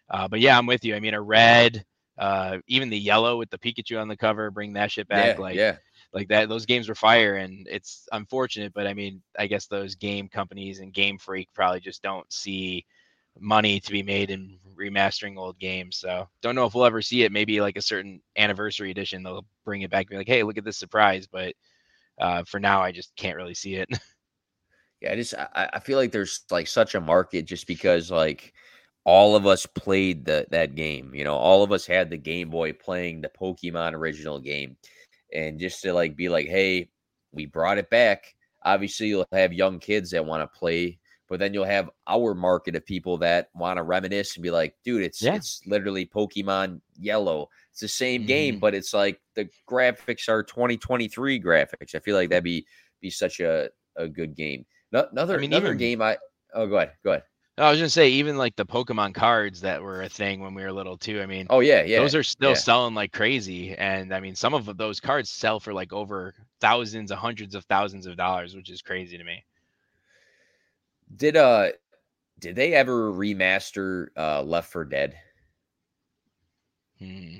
uh, 0.09 0.27
but 0.27 0.39
yeah, 0.39 0.57
I'm 0.57 0.67
with 0.67 0.85
you. 0.85 0.95
I 0.95 0.99
mean, 0.99 1.13
a 1.13 1.21
red, 1.21 1.83
uh, 2.17 2.59
even 2.67 2.89
the 2.89 2.97
yellow 2.97 3.37
with 3.37 3.49
the 3.49 3.57
Pikachu 3.57 3.99
on 3.99 4.07
the 4.07 4.17
cover, 4.17 4.51
bring 4.51 4.73
that 4.73 4.91
shit 4.91 5.07
back. 5.07 5.37
yeah, 5.37 5.41
like, 5.41 5.55
yeah. 5.55 5.77
like 6.13 6.27
that. 6.29 6.49
Those 6.49 6.65
games 6.65 6.87
were 6.87 6.95
fire, 6.95 7.35
and 7.35 7.67
it's 7.69 8.07
unfortunate, 8.11 8.73
but 8.73 8.87
I 8.87 8.93
mean, 8.93 9.21
I 9.37 9.47
guess 9.47 9.67
those 9.67 9.95
game 9.95 10.29
companies 10.29 10.79
and 10.79 10.93
Game 10.93 11.17
Freak 11.17 11.49
probably 11.53 11.79
just 11.79 12.03
don't 12.03 12.31
see 12.31 12.85
money 13.39 13.79
to 13.79 13.91
be 13.91 14.03
made 14.03 14.29
in 14.29 14.57
remastering 14.77 15.37
old 15.37 15.59
games. 15.59 15.97
So 15.97 16.27
don't 16.41 16.55
know 16.55 16.65
if 16.65 16.73
we'll 16.73 16.85
ever 16.85 17.01
see 17.01 17.23
it. 17.23 17.31
Maybe 17.31 17.61
like 17.61 17.77
a 17.77 17.81
certain 17.81 18.21
anniversary 18.37 18.91
edition, 18.91 19.23
they'll 19.23 19.45
bring 19.65 19.81
it 19.81 19.91
back 19.91 20.01
and 20.05 20.09
be 20.09 20.17
like, 20.17 20.27
hey, 20.27 20.43
look 20.43 20.57
at 20.57 20.63
this 20.63 20.77
surprise. 20.77 21.27
But 21.27 21.53
uh, 22.19 22.43
for 22.43 22.59
now, 22.59 22.81
I 22.81 22.91
just 22.91 23.15
can't 23.15 23.37
really 23.37 23.55
see 23.55 23.75
it. 23.75 23.89
Yeah, 25.01 25.13
I 25.13 25.15
just 25.15 25.33
I, 25.33 25.69
I 25.73 25.79
feel 25.79 25.97
like 25.97 26.11
there's 26.11 26.41
like 26.51 26.67
such 26.67 26.93
a 26.93 27.01
market 27.01 27.45
just 27.45 27.65
because 27.65 28.11
like 28.11 28.53
all 29.03 29.35
of 29.35 29.47
us 29.47 29.65
played 29.65 30.25
the 30.25 30.45
that 30.51 30.75
game. 30.75 31.13
You 31.15 31.23
know, 31.23 31.35
all 31.35 31.63
of 31.63 31.71
us 31.71 31.85
had 31.85 32.09
the 32.09 32.17
Game 32.17 32.49
Boy 32.49 32.73
playing 32.73 33.21
the 33.21 33.29
Pokemon 33.29 33.93
original 33.93 34.39
game, 34.39 34.77
and 35.33 35.59
just 35.59 35.81
to 35.81 35.93
like 35.93 36.15
be 36.15 36.29
like, 36.29 36.47
hey, 36.47 36.89
we 37.31 37.47
brought 37.47 37.79
it 37.79 37.89
back. 37.89 38.35
Obviously, 38.63 39.07
you'll 39.07 39.25
have 39.31 39.53
young 39.53 39.79
kids 39.79 40.11
that 40.11 40.25
want 40.25 40.43
to 40.43 40.59
play, 40.59 40.99
but 41.31 41.39
then 41.39 41.53
you'll 41.53 41.63
have 41.63 41.89
our 42.07 42.33
market 42.35 42.75
of 42.75 42.85
people 42.85 43.17
that 43.19 43.47
want 43.55 43.77
to 43.77 43.83
reminisce 43.83 44.35
and 44.35 44.43
be 44.43 44.51
like, 44.51 44.75
dude, 44.83 45.01
it's 45.01 45.21
Yeah. 45.21 45.35
it's 45.35 45.61
literally 45.65 46.05
Pokemon 46.05 46.81
Yellow. 46.99 47.47
It's 47.71 47.79
the 47.79 47.87
same 47.87 48.25
game, 48.25 48.57
Mhm. 48.57 48.59
but 48.59 48.75
it's 48.75 48.93
like 48.93 49.21
the 49.35 49.47
graphics 49.65 50.27
are 50.27 50.43
2023 50.43 51.39
graphics. 51.39 51.95
I 51.95 51.99
feel 51.99 52.17
like 52.17 52.29
that'd 52.29 52.43
be 52.43 52.67
be 52.99 53.09
such 53.09 53.39
a, 53.39 53.69
a 53.95 54.09
good 54.09 54.35
game. 54.35 54.65
No, 54.91 55.07
another 55.11 55.39
mean, 55.39 55.51
another 55.53 55.67
even- 55.67 55.77
game 55.77 56.01
I 56.01 56.17
oh 56.53 56.67
go 56.67 56.75
ahead, 56.75 56.91
go 57.03 57.11
ahead. 57.11 57.23
I 57.57 57.69
was 57.71 57.79
gonna 57.79 57.89
say 57.89 58.09
even 58.09 58.37
like 58.37 58.55
the 58.57 58.65
Pokemon 58.65 59.13
cards 59.13 59.61
that 59.61 59.81
were 59.81 60.01
a 60.01 60.09
thing 60.09 60.41
when 60.41 60.53
we 60.53 60.63
were 60.63 60.71
little 60.73 60.97
too. 60.97 61.21
I 61.21 61.25
mean, 61.27 61.47
Oh 61.49 61.61
yeah, 61.61 61.83
yeah. 61.83 61.99
those 61.99 62.13
are 62.15 62.23
still 62.23 62.49
yeah. 62.49 62.55
selling 62.55 62.93
like 62.93 63.13
crazy, 63.13 63.73
and 63.75 64.13
I 64.13 64.19
mean 64.19 64.35
some 64.35 64.53
of 64.53 64.75
those 64.77 64.99
cards 64.99 65.29
sell 65.29 65.59
for 65.61 65.73
like 65.73 65.93
over 65.93 66.33
thousands, 66.59 67.09
of 67.11 67.19
hundreds 67.19 67.55
of 67.55 67.63
thousands 67.65 68.05
of 68.05 68.17
dollars, 68.17 68.53
which 68.53 68.69
is 68.69 68.81
crazy 68.81 69.17
to 69.17 69.23
me. 69.23 69.43
Did 71.15 71.35
uh 71.37 71.69
did 72.39 72.55
they 72.55 72.73
ever 72.73 73.11
remaster 73.11 74.07
uh 74.17 74.41
Left 74.43 74.71
4 74.71 74.85
Dead? 74.85 75.15
Hmm. 76.99 77.37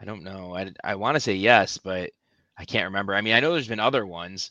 I 0.00 0.04
don't 0.04 0.22
know. 0.24 0.54
I 0.54 0.70
I 0.84 0.94
want 0.96 1.14
to 1.16 1.20
say 1.20 1.34
yes, 1.34 1.78
but 1.78 2.10
I 2.58 2.64
can't 2.64 2.84
remember. 2.86 3.14
I 3.14 3.20
mean, 3.20 3.34
I 3.34 3.40
know 3.40 3.52
there's 3.52 3.68
been 3.68 3.80
other 3.80 4.06
ones, 4.06 4.50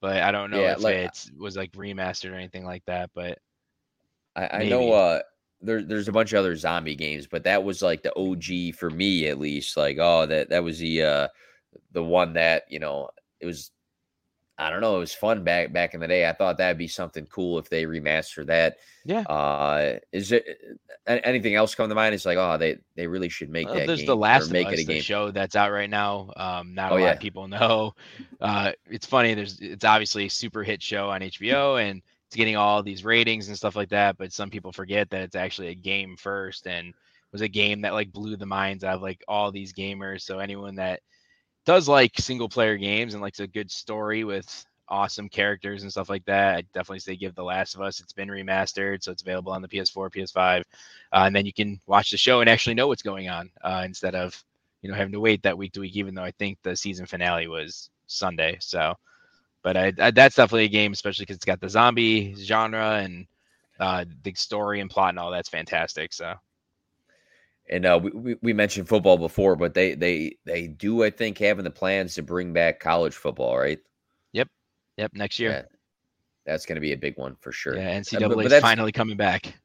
but 0.00 0.22
I 0.22 0.30
don't 0.32 0.50
know 0.50 0.60
Yeah, 0.60 0.72
if 0.72 0.80
like- 0.80 0.96
it 0.96 1.30
was 1.38 1.56
like 1.56 1.72
remastered 1.72 2.32
or 2.32 2.36
anything 2.36 2.64
like 2.64 2.84
that. 2.86 3.10
But 3.14 3.38
I, 4.34 4.60
I 4.62 4.68
know 4.68 4.92
uh 4.92 5.20
there, 5.62 5.82
there's 5.82 6.08
a 6.08 6.12
bunch 6.12 6.32
of 6.32 6.38
other 6.38 6.54
zombie 6.56 6.94
games, 6.96 7.26
but 7.26 7.44
that 7.44 7.64
was 7.64 7.82
like 7.82 8.02
the 8.02 8.14
OG 8.16 8.74
for 8.76 8.90
me 8.90 9.26
at 9.28 9.38
least. 9.38 9.76
Like, 9.76 9.98
oh, 10.00 10.26
that 10.26 10.50
that 10.50 10.62
was 10.64 10.78
the 10.78 11.02
uh 11.02 11.28
the 11.92 12.02
one 12.04 12.32
that, 12.34 12.64
you 12.68 12.78
know, 12.78 13.08
it 13.40 13.46
was 13.46 13.70
I 14.58 14.70
don't 14.70 14.80
know, 14.80 14.96
it 14.96 15.00
was 15.00 15.14
fun 15.14 15.44
back 15.44 15.72
back 15.72 15.94
in 15.94 16.00
the 16.00 16.08
day. 16.08 16.28
I 16.28 16.32
thought 16.32 16.58
that'd 16.58 16.78
be 16.78 16.88
something 16.88 17.26
cool 17.26 17.58
if 17.58 17.68
they 17.68 17.84
remaster 17.84 18.46
that. 18.46 18.76
yeah, 19.04 19.26
Uh 19.26 19.98
is 20.12 20.32
it 20.32 20.46
anything 21.06 21.54
else 21.54 21.74
come 21.74 21.88
to 21.88 21.94
mind? 21.94 22.14
It's 22.14 22.24
like, 22.26 22.38
oh, 22.38 22.56
they 22.58 22.78
they 22.94 23.06
really 23.06 23.28
should 23.28 23.50
make 23.50 23.72
Uh, 23.72 23.74
that 23.74 23.86
there's 23.86 24.04
the 24.04 24.16
Last 24.16 24.50
make 24.50 24.72
it 24.72 24.78
a 24.78 24.84
game. 24.84 25.02
show 25.02 25.30
that's 25.30 25.56
out 25.56 25.72
right 25.72 25.90
now. 25.90 26.30
Um, 26.36 26.74
not 26.74 26.92
a 26.92 26.94
Oh, 26.94 26.96
lot 26.96 27.12
yeah. 27.12 27.12
of 27.12 27.18
people 27.18 27.48
know. 27.48 27.94
Uh, 28.40 28.72
it's 28.86 29.06
funny. 29.06 29.34
There's 29.34 29.58
it's 29.60 29.84
obviously 29.84 30.26
a 30.26 30.30
super 30.30 30.62
hit 30.62 30.82
show 30.82 31.10
on 31.10 31.22
HBO, 31.22 31.76
and 31.78 32.02
it's 32.26 32.36
getting 32.36 32.56
all 32.56 32.82
these 32.82 33.04
ratings 33.04 33.48
and 33.48 33.56
stuff 33.56 33.76
like 33.76 33.88
that. 33.90 34.18
But 34.18 34.32
some 34.32 34.50
people 34.50 34.72
forget 34.72 35.10
that 35.10 35.22
it's 35.22 35.36
actually 35.36 35.68
a 35.68 35.74
game 35.74 36.16
first, 36.16 36.66
and 36.66 36.94
was 37.32 37.40
a 37.40 37.48
game 37.48 37.80
that 37.82 37.94
like 37.94 38.12
blew 38.12 38.36
the 38.36 38.46
minds 38.46 38.84
out 38.84 38.96
of 38.96 39.02
like 39.02 39.24
all 39.26 39.50
these 39.50 39.72
gamers. 39.72 40.22
So 40.22 40.38
anyone 40.38 40.76
that 40.76 41.00
does 41.66 41.88
like 41.88 42.12
single 42.18 42.48
player 42.48 42.76
games 42.78 43.12
and 43.12 43.22
likes 43.22 43.40
a 43.40 43.46
good 43.46 43.70
story 43.70 44.24
with 44.24 44.64
awesome 44.88 45.28
characters 45.28 45.82
and 45.82 45.90
stuff 45.90 46.08
like 46.08 46.24
that, 46.24 46.56
I 46.56 46.60
definitely 46.72 47.00
say 47.00 47.16
give 47.16 47.34
The 47.34 47.42
Last 47.42 47.74
of 47.74 47.80
Us. 47.82 48.00
It's 48.00 48.12
been 48.12 48.28
remastered, 48.28 49.02
so 49.02 49.10
it's 49.12 49.22
available 49.22 49.52
on 49.52 49.62
the 49.62 49.68
PS4, 49.68 50.10
PS5, 50.10 50.60
uh, 50.60 50.62
and 51.12 51.34
then 51.34 51.44
you 51.44 51.52
can 51.52 51.80
watch 51.86 52.10
the 52.10 52.16
show 52.16 52.40
and 52.40 52.48
actually 52.48 52.74
know 52.74 52.86
what's 52.86 53.02
going 53.02 53.28
on 53.28 53.50
uh, 53.62 53.82
instead 53.84 54.14
of 54.14 54.42
you 54.80 54.90
know 54.90 54.96
having 54.96 55.12
to 55.12 55.20
wait 55.20 55.42
that 55.42 55.58
week 55.58 55.72
to 55.72 55.80
week. 55.80 55.96
Even 55.96 56.14
though 56.14 56.22
I 56.22 56.30
think 56.32 56.58
the 56.62 56.76
season 56.76 57.06
finale 57.06 57.48
was 57.48 57.90
Sunday, 58.06 58.56
so. 58.60 58.94
But 59.62 59.76
I, 59.76 59.92
I, 59.98 60.12
that's 60.12 60.36
definitely 60.36 60.66
a 60.66 60.68
game, 60.68 60.92
especially 60.92 61.24
because 61.24 61.36
it's 61.36 61.44
got 61.44 61.60
the 61.60 61.68
zombie 61.68 62.36
genre 62.36 62.98
and 62.98 63.26
uh, 63.80 64.04
the 64.22 64.32
story 64.34 64.78
and 64.80 64.88
plot 64.88 65.08
and 65.08 65.18
all 65.18 65.32
that's 65.32 65.48
fantastic. 65.48 66.12
So 66.12 66.34
And 67.68 67.84
uh, 67.86 67.98
we, 68.02 68.36
we 68.42 68.52
mentioned 68.52 68.88
football 68.88 69.18
before, 69.18 69.56
but 69.56 69.74
they 69.74 69.94
they 69.94 70.36
they 70.44 70.68
do 70.68 71.02
I 71.04 71.10
think 71.10 71.38
having 71.38 71.64
the 71.64 71.70
plans 71.70 72.14
to 72.14 72.22
bring 72.22 72.52
back 72.52 72.80
college 72.80 73.14
football, 73.14 73.58
right? 73.58 73.80
yep, 74.32 74.48
yep. 74.96 75.12
next 75.14 75.38
year, 75.38 75.56
Yeah, 75.56 75.62
that's 76.46 76.66
going 76.66 76.76
to 76.76 76.80
be 76.80 76.92
a 76.92 76.98
big 76.98 77.18
one 77.18 77.36
for 77.40 77.52
sure. 77.52 77.76
yeah, 77.76 77.90
Uh, 78.14 78.20
NCAA 78.20 78.44
is 78.44 78.56
finally 78.56 78.92
coming 78.92 79.16
back. 79.16 79.60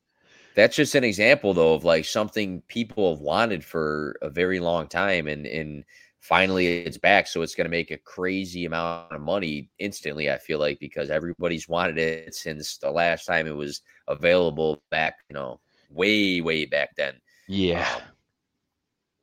That's 0.56 0.76
just 0.76 0.96
an 0.96 1.04
example, 1.06 1.54
though, 1.54 1.74
of 1.76 1.86
like 1.86 2.04
something 2.06 2.62
people 2.68 3.12
have 3.14 3.22
wanted 3.22 3.64
for 3.64 4.18
a 4.22 4.30
very 4.30 4.60
long 4.60 4.88
time, 4.88 5.28
and 5.28 5.46
and 5.48 5.86
finally 6.20 6.68
it's 6.84 6.98
back. 6.98 7.28
So 7.28 7.42
it's 7.42 7.56
going 7.56 7.66
to 7.66 7.72
make 7.72 7.90
a 7.92 7.98
crazy 7.98 8.66
amount 8.66 9.14
of 9.14 9.22
money 9.22 9.72
instantly. 9.80 10.30
I 10.30 10.38
feel 10.38 10.60
like 10.60 10.80
because 10.80 11.10
everybody's 11.10 11.70
wanted 11.70 11.98
it 11.98 12.36
since 12.36 12.78
the 12.78 12.92
last 12.92 13.26
time 13.26 13.48
it 13.48 13.56
was 13.56 13.82
available 14.10 14.84
back, 14.92 15.16
you 15.30 15.36
know, 15.36 15.62
way 15.90 16.42
way 16.42 16.66
back 16.66 16.96
then. 16.98 17.21
Yeah, 17.48 17.88
Um, 17.96 18.02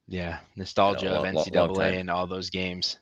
yeah, 0.08 0.40
nostalgia 0.56 1.06
long- 1.10 1.26
of 1.26 1.34
NCAA 1.34 1.68
long 1.68 1.94
and 1.94 2.10
all 2.10 2.26
those 2.26 2.50
games. 2.50 2.98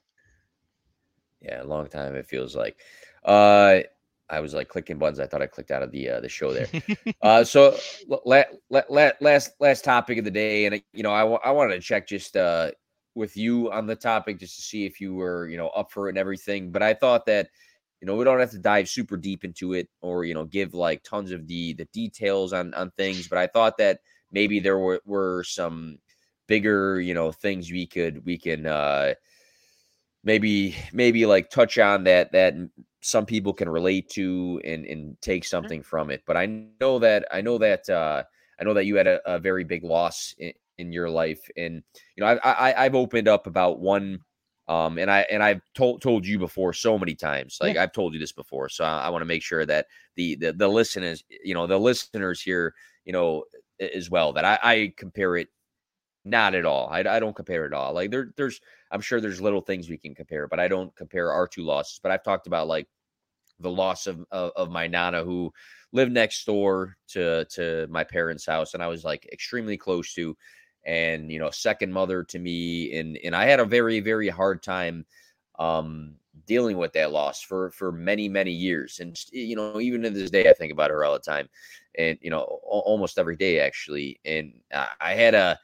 Yeah, 1.41 1.63
a 1.63 1.65
long 1.65 1.89
time 1.89 2.15
it 2.15 2.27
feels 2.27 2.57
like. 2.57 2.79
Uh 3.25 3.81
I 4.29 4.41
was 4.41 4.55
like 4.55 4.69
clicking 4.69 4.99
buttons. 4.99 5.21
I 5.21 5.27
thought 5.27 5.43
I 5.43 5.47
clicked 5.47 5.71
out 5.71 5.83
of 5.85 5.93
the 5.93 6.09
uh, 6.11 6.21
the 6.21 6.29
show 6.29 6.53
there. 6.53 6.69
uh 7.23 7.45
so 7.45 7.79
la- 8.09 8.43
la- 8.71 8.83
la- 8.89 9.11
last 9.21 9.53
last 9.61 9.85
topic 9.85 10.19
of 10.19 10.25
the 10.25 10.31
day 10.31 10.67
and 10.67 10.83
you 10.93 11.03
know 11.03 11.13
I 11.13 11.25
wa- 11.25 11.41
I 11.45 11.51
wanted 11.53 11.75
to 11.75 11.81
check 11.81 12.07
just 12.09 12.37
uh 12.37 12.71
with 13.15 13.37
you 13.37 13.71
on 13.73 13.87
the 13.87 13.97
topic 13.97 14.39
just 14.39 14.57
to 14.57 14.63
see 14.63 14.85
if 14.85 15.01
you 15.01 15.15
were, 15.15 15.49
you 15.49 15.57
know, 15.57 15.69
up 15.69 15.91
for 15.91 16.07
it 16.07 16.11
and 16.11 16.19
everything, 16.19 16.71
but 16.71 16.83
I 16.83 16.93
thought 16.93 17.25
that 17.27 17.49
you 18.03 18.07
know, 18.07 18.15
we 18.15 18.25
don't 18.25 18.39
have 18.41 18.51
to 18.51 18.59
dive 18.59 18.91
super 18.91 19.17
deep 19.17 19.43
into 19.45 19.73
it 19.73 19.89
or 20.03 20.25
you 20.25 20.35
know 20.35 20.45
give 20.45 20.75
like 20.75 21.03
tons 21.03 21.31
of 21.31 21.47
the 21.47 21.73
the 21.75 21.87
details 21.93 22.53
on 22.53 22.75
on 22.75 22.91
things, 22.93 23.29
but 23.29 23.39
I 23.39 23.47
thought 23.47 23.79
that 23.79 24.01
maybe 24.33 24.61
there 24.61 24.79
were 24.79 25.01
were 25.05 25.45
some 25.45 25.99
bigger, 26.47 27.01
you 27.01 27.15
know, 27.15 27.33
things 27.33 27.71
we 27.71 27.87
could 27.87 28.25
we 28.25 28.39
can 28.39 28.67
uh 28.67 29.15
maybe 30.25 30.77
maybe 30.93 31.25
like 31.25 31.49
touch 31.51 31.79
on 31.79 32.05
that 32.05 32.33
that 32.33 32.55
some 33.01 33.25
people 33.25 33.53
can 33.53 33.69
relate 33.69 34.09
to 34.11 34.61
and 34.65 34.85
and 34.85 35.17
take 35.23 35.45
something 35.45 35.83
from 35.83 36.11
it. 36.11 36.23
But 36.27 36.37
i 36.37 36.47
know 36.81 36.99
that 36.99 37.27
i 37.33 37.41
know 37.41 37.57
that 37.59 37.89
uh 37.89 38.25
i 38.61 38.65
know 38.65 38.75
that 38.75 38.85
you 38.85 38.97
had 38.97 39.07
a, 39.07 39.21
a 39.25 39.39
very 39.39 39.65
big 39.65 39.85
loss 39.85 40.35
in, 40.39 40.53
in 40.79 40.93
your 40.93 41.09
life. 41.09 41.41
And 41.57 41.83
you 42.17 42.21
know 42.21 42.27
I, 42.27 42.71
I 42.71 42.85
i've 42.85 42.95
opened 42.95 43.29
up 43.29 43.47
about 43.47 43.79
one 43.79 44.21
um 44.69 44.99
and 44.99 45.09
i 45.09 45.21
and 45.31 45.43
i've 45.43 45.61
told 45.75 46.03
told 46.03 46.27
you 46.27 46.39
before 46.41 46.73
so 46.73 46.99
many 46.99 47.15
times. 47.15 47.59
Like 47.61 47.77
i've 47.77 47.93
told 47.93 48.13
you 48.13 48.21
this 48.21 48.33
before 48.33 48.69
so 48.69 48.85
i, 48.85 49.03
I 49.07 49.09
want 49.11 49.23
to 49.23 49.27
make 49.27 49.43
sure 49.43 49.65
that 49.65 49.87
the, 50.17 50.35
the 50.35 50.53
the 50.53 50.69
listeners 50.69 51.23
you 51.45 51.55
know 51.55 51.69
the 51.69 51.79
listeners 51.79 52.43
here 52.43 52.75
you 53.05 53.13
know 53.13 53.45
as 53.81 54.11
well 54.11 54.33
that 54.33 54.45
i 54.45 54.59
i 54.63 54.93
compare 54.97 55.37
it 55.37 55.49
not 56.27 56.55
at 56.55 56.67
all. 56.67 56.89
I, 56.91 57.01
I 57.01 57.21
don't 57.21 57.37
compare 57.37 57.65
it 57.65 57.69
at 57.69 57.73
all. 57.73 57.93
Like 57.93 58.11
there, 58.11 58.33
there's, 58.37 58.61
I'm 58.91 59.01
sure 59.01 59.21
there's 59.21 59.41
little 59.41 59.61
things 59.61 59.89
we 59.89 59.97
can 59.97 60.15
compare, 60.15 60.49
but 60.49 60.59
I 60.59 60.69
don't 60.69 60.95
compare 60.97 61.31
our 61.33 61.47
two 61.47 61.63
losses. 61.63 62.01
But 62.03 62.11
I've 62.11 62.25
talked 62.25 62.49
about 62.49 62.67
like 62.67 62.89
the 63.61 63.71
loss 63.71 64.07
of 64.07 64.25
of, 64.31 64.51
of 64.57 64.71
my 64.71 64.87
nana 64.87 65.25
who 65.25 65.53
lived 65.93 66.13
next 66.13 66.45
door 66.45 66.97
to 67.11 67.45
to 67.47 67.87
my 67.89 68.05
parents' 68.05 68.45
house, 68.47 68.75
and 68.75 68.83
I 68.83 68.89
was 68.89 69.05
like 69.05 69.29
extremely 69.33 69.77
close 69.77 70.13
to, 70.15 70.37
and 70.85 71.31
you 71.31 71.39
know, 71.39 71.51
second 71.51 71.93
mother 71.93 72.25
to 72.25 72.39
me, 72.39 72.99
and 72.99 73.17
and 73.25 73.35
I 73.35 73.47
had 73.47 73.61
a 73.61 73.65
very 73.65 74.01
very 74.01 74.29
hard 74.29 74.63
time 74.63 75.07
um 75.59 76.17
dealing 76.47 76.77
with 76.77 76.93
that 76.93 77.13
loss 77.13 77.43
for 77.43 77.71
for 77.71 77.91
many 77.93 78.29
many 78.29 78.53
years 78.53 79.01
and 79.01 79.17
you 79.33 79.57
know 79.57 79.81
even 79.81 80.03
to 80.03 80.11
this 80.11 80.31
day 80.31 80.49
i 80.51 80.53
think 80.53 80.73
about 80.73 80.91
her 80.91 81.05
all 81.05 81.15
the 81.15 81.19
time 81.19 81.49
and 81.99 82.19
you 82.21 82.31
know 82.31 82.41
al- 82.41 82.83
almost 82.87 83.19
every 83.19 83.37
day 83.37 83.61
actually 83.61 84.21
and 84.25 84.53
I, 85.01 85.15
had 85.15 85.35
a 85.35 85.59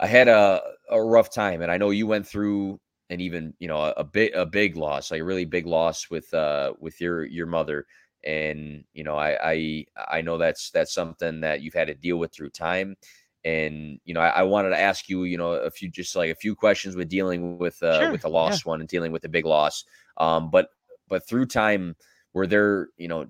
I 0.00 0.06
had 0.06 0.28
a, 0.28 0.60
a 0.90 1.02
rough 1.02 1.30
time, 1.32 1.62
and 1.62 1.70
I 1.70 1.78
know 1.78 1.90
you 1.90 2.06
went 2.06 2.26
through 2.26 2.80
an 3.10 3.20
even 3.20 3.54
you 3.58 3.68
know 3.68 3.78
a, 3.78 3.90
a 3.98 4.04
big 4.04 4.34
a 4.34 4.46
big 4.46 4.76
loss, 4.76 5.10
like 5.10 5.20
a 5.20 5.24
really 5.24 5.44
big 5.44 5.66
loss 5.66 6.10
with 6.10 6.32
uh 6.34 6.72
with 6.80 7.00
your 7.00 7.24
your 7.24 7.46
mother, 7.46 7.86
and 8.24 8.84
you 8.94 9.04
know 9.04 9.16
I 9.16 9.52
I 9.52 9.86
I 10.10 10.22
know 10.22 10.38
that's 10.38 10.70
that's 10.70 10.94
something 10.94 11.40
that 11.42 11.62
you've 11.62 11.74
had 11.74 11.88
to 11.88 11.94
deal 11.94 12.16
with 12.18 12.32
through 12.32 12.50
time, 12.50 12.96
and 13.44 13.98
you 14.04 14.14
know 14.14 14.20
I, 14.20 14.28
I 14.28 14.42
wanted 14.42 14.70
to 14.70 14.80
ask 14.80 15.08
you 15.08 15.24
you 15.24 15.38
know 15.38 15.52
a 15.52 15.70
few 15.70 15.88
just 15.90 16.14
like 16.16 16.30
a 16.30 16.34
few 16.34 16.54
questions 16.54 16.96
with 16.96 17.08
dealing 17.08 17.58
with 17.58 17.82
uh 17.82 18.06
Sure, 18.06 18.10
with 18.10 18.22
the 18.22 18.28
lost 18.28 18.66
one 18.66 18.80
and 18.80 18.88
dealing 18.88 19.12
with 19.12 19.22
the 19.22 19.28
big 19.28 19.44
loss, 19.46 19.84
um 20.18 20.50
but 20.50 20.68
but 21.08 21.26
through 21.26 21.46
time 21.46 21.96
were 22.32 22.46
there 22.46 22.88
you 22.96 23.08
know 23.08 23.26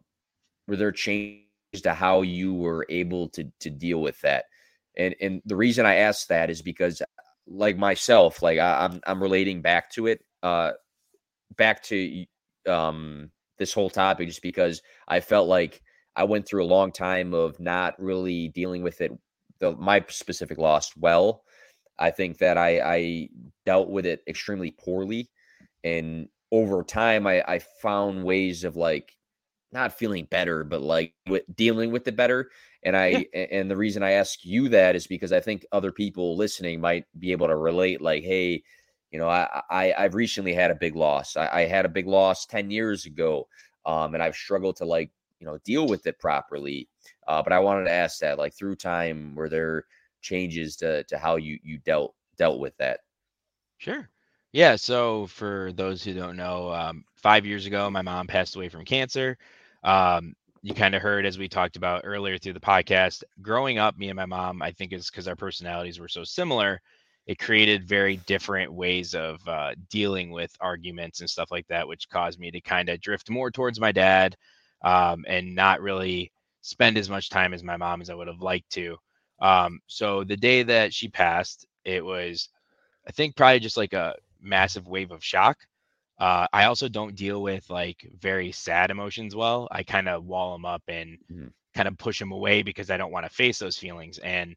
were 0.66 0.76
there 0.76 0.92
changes 0.92 1.44
to 1.82 1.94
how 1.94 2.22
you 2.22 2.54
were 2.54 2.86
able 2.88 3.28
to 3.30 3.44
to 3.60 3.70
deal 3.70 4.00
with 4.00 4.20
that? 4.22 4.46
And 4.96 5.14
and 5.20 5.42
the 5.46 5.56
reason 5.56 5.86
I 5.86 5.96
ask 5.96 6.26
that 6.28 6.50
is 6.50 6.62
because 6.62 7.02
like 7.46 7.76
myself, 7.76 8.42
like 8.42 8.58
I, 8.58 8.84
I'm 8.86 9.00
I'm 9.06 9.22
relating 9.22 9.62
back 9.62 9.90
to 9.92 10.06
it, 10.06 10.24
uh 10.42 10.72
back 11.56 11.82
to 11.84 12.24
um 12.68 13.30
this 13.58 13.72
whole 13.72 13.90
topic 13.90 14.28
just 14.28 14.42
because 14.42 14.82
I 15.08 15.20
felt 15.20 15.48
like 15.48 15.82
I 16.16 16.24
went 16.24 16.46
through 16.46 16.64
a 16.64 16.66
long 16.66 16.92
time 16.92 17.34
of 17.34 17.58
not 17.60 18.00
really 18.00 18.48
dealing 18.48 18.82
with 18.82 19.00
it 19.00 19.12
the 19.62 19.72
my 19.76 20.04
specific 20.10 20.58
loss 20.58 20.96
well. 20.98 21.44
I 21.98 22.10
think 22.10 22.38
that 22.38 22.58
I 22.58 22.80
I 22.80 23.28
dealt 23.66 23.90
with 23.90 24.06
it 24.06 24.22
extremely 24.28 24.72
poorly 24.72 25.30
and 25.84 26.28
over 26.52 26.82
time 26.84 27.26
I 27.26 27.42
I 27.48 27.58
found 27.60 28.24
ways 28.24 28.64
of 28.64 28.76
like 28.76 29.16
not 29.72 29.92
feeling 29.98 30.26
better 30.26 30.64
but 30.64 30.82
like 30.82 31.14
with 31.28 31.44
dealing 31.56 31.90
with 31.92 32.06
it 32.08 32.16
better 32.16 32.50
and 32.82 32.96
I 32.96 33.26
a- 33.34 33.54
and 33.54 33.70
the 33.70 33.76
reason 33.76 34.02
I 34.02 34.12
ask 34.12 34.44
you 34.44 34.68
that 34.70 34.96
is 34.96 35.06
because 35.06 35.32
I 35.32 35.40
think 35.40 35.64
other 35.72 35.92
people 35.92 36.36
listening 36.36 36.80
might 36.80 37.06
be 37.18 37.32
able 37.32 37.48
to 37.48 37.56
relate 37.56 38.00
like 38.02 38.22
hey 38.24 38.62
You 39.12 39.18
know, 39.20 39.28
I, 39.28 39.62
I 39.70 39.94
I've 39.98 40.14
recently 40.14 40.54
had 40.54 40.70
a 40.70 40.74
big 40.74 40.96
loss. 40.96 41.36
I, 41.36 41.48
I 41.52 41.60
had 41.66 41.84
a 41.86 41.88
big 41.90 42.06
loss 42.06 42.46
10 42.46 42.70
years 42.70 43.04
ago. 43.06 43.46
Um, 43.84 44.14
and 44.14 44.22
I've 44.22 44.36
struggled 44.36 44.76
to 44.76 44.84
like, 44.86 45.10
you 45.40 45.46
know, 45.46 45.58
deal 45.64 45.86
with 45.88 46.06
it 46.06 46.18
properly. 46.18 46.88
Uh, 47.26 47.42
but 47.42 47.52
I 47.52 47.60
wanted 47.60 47.84
to 47.84 47.92
ask 47.92 48.18
that, 48.20 48.38
like 48.38 48.54
through 48.54 48.76
time, 48.76 49.34
were 49.34 49.48
there 49.48 49.84
changes 50.22 50.76
to 50.76 51.04
to 51.04 51.18
how 51.18 51.36
you 51.36 51.58
you 51.62 51.78
dealt 51.78 52.14
dealt 52.36 52.58
with 52.60 52.76
that? 52.78 53.00
Sure. 53.78 54.08
Yeah. 54.52 54.76
So 54.76 55.26
for 55.28 55.72
those 55.74 56.04
who 56.04 56.14
don't 56.14 56.36
know, 56.36 56.70
um, 56.72 57.04
five 57.16 57.46
years 57.46 57.66
ago, 57.66 57.88
my 57.90 58.02
mom 58.02 58.26
passed 58.26 58.54
away 58.56 58.68
from 58.68 58.84
cancer. 58.84 59.38
Um, 59.82 60.34
you 60.62 60.74
kind 60.74 60.94
of 60.94 61.02
heard 61.02 61.26
as 61.26 61.38
we 61.38 61.48
talked 61.48 61.76
about 61.76 62.02
earlier 62.04 62.38
through 62.38 62.52
the 62.52 62.60
podcast. 62.60 63.24
Growing 63.40 63.78
up, 63.78 63.96
me 63.96 64.08
and 64.08 64.16
my 64.16 64.26
mom, 64.26 64.62
I 64.62 64.70
think, 64.72 64.92
is 64.92 65.10
because 65.10 65.26
our 65.26 65.36
personalities 65.36 65.98
were 65.98 66.08
so 66.08 66.22
similar. 66.22 66.80
It 67.26 67.38
created 67.38 67.88
very 67.88 68.16
different 68.18 68.72
ways 68.72 69.14
of 69.14 69.46
uh, 69.48 69.74
dealing 69.90 70.30
with 70.30 70.54
arguments 70.60 71.20
and 71.20 71.30
stuff 71.30 71.50
like 71.50 71.66
that, 71.68 71.86
which 71.86 72.08
caused 72.08 72.38
me 72.38 72.50
to 72.50 72.60
kind 72.60 72.88
of 72.88 73.00
drift 73.00 73.30
more 73.30 73.50
towards 73.50 73.80
my 73.80 73.90
dad 73.92 74.36
um, 74.82 75.24
and 75.28 75.54
not 75.54 75.80
really 75.80 76.30
spend 76.62 76.96
as 76.96 77.10
much 77.10 77.28
time 77.28 77.52
as 77.52 77.62
my 77.62 77.76
mom 77.76 78.00
as 78.00 78.08
I 78.08 78.14
would 78.14 78.28
have 78.28 78.40
liked 78.40 78.70
to. 78.70 78.96
Um, 79.40 79.80
so 79.86 80.24
the 80.24 80.36
day 80.36 80.62
that 80.62 80.94
she 80.94 81.08
passed, 81.08 81.66
it 81.84 82.04
was, 82.04 82.48
I 83.06 83.10
think, 83.10 83.36
probably 83.36 83.60
just 83.60 83.76
like 83.76 83.92
a 83.92 84.14
massive 84.40 84.88
wave 84.88 85.10
of 85.10 85.24
shock. 85.24 85.58
Uh, 86.18 86.46
I 86.52 86.64
also 86.64 86.88
don't 86.88 87.16
deal 87.16 87.42
with 87.42 87.68
like 87.68 88.08
very 88.20 88.52
sad 88.52 88.90
emotions 88.90 89.34
well. 89.34 89.66
I 89.70 89.82
kind 89.82 90.08
of 90.08 90.24
wall 90.24 90.52
them 90.52 90.64
up 90.64 90.82
and 90.86 91.18
mm-hmm. 91.30 91.48
kind 91.74 91.88
of 91.88 91.98
push 91.98 92.18
them 92.18 92.30
away 92.30 92.62
because 92.62 92.90
I 92.90 92.96
don't 92.96 93.10
want 93.10 93.26
to 93.26 93.32
face 93.32 93.58
those 93.58 93.76
feelings. 93.76 94.18
And 94.18 94.54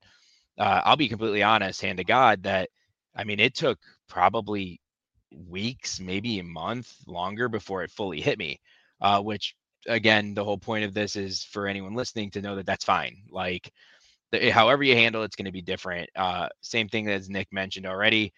uh, 0.59 0.81
I'll 0.85 0.97
be 0.97 1.09
completely 1.09 1.41
honest, 1.41 1.81
hand 1.81 1.97
to 1.97 2.03
God, 2.03 2.43
that 2.43 2.69
I 3.15 3.23
mean, 3.23 3.39
it 3.39 3.55
took 3.55 3.79
probably 4.07 4.79
weeks, 5.49 5.99
maybe 5.99 6.37
a 6.39 6.43
month 6.43 6.93
longer 7.07 7.49
before 7.49 7.83
it 7.83 7.91
fully 7.91 8.21
hit 8.21 8.37
me. 8.37 8.59
Uh, 9.01 9.21
which, 9.21 9.55
again, 9.87 10.33
the 10.33 10.43
whole 10.43 10.57
point 10.57 10.85
of 10.85 10.93
this 10.93 11.15
is 11.15 11.43
for 11.43 11.67
anyone 11.67 11.95
listening 11.95 12.31
to 12.31 12.41
know 12.41 12.55
that 12.55 12.65
that's 12.65 12.85
fine. 12.85 13.23
Like, 13.29 13.71
the, 14.31 14.49
however 14.49 14.83
you 14.83 14.95
handle 14.95 15.23
it's 15.23 15.35
going 15.35 15.45
to 15.45 15.51
be 15.51 15.61
different. 15.61 16.09
Uh, 16.15 16.49
same 16.61 16.89
thing 16.89 17.07
as 17.07 17.29
Nick 17.29 17.51
mentioned 17.51 17.85
already 17.85 18.33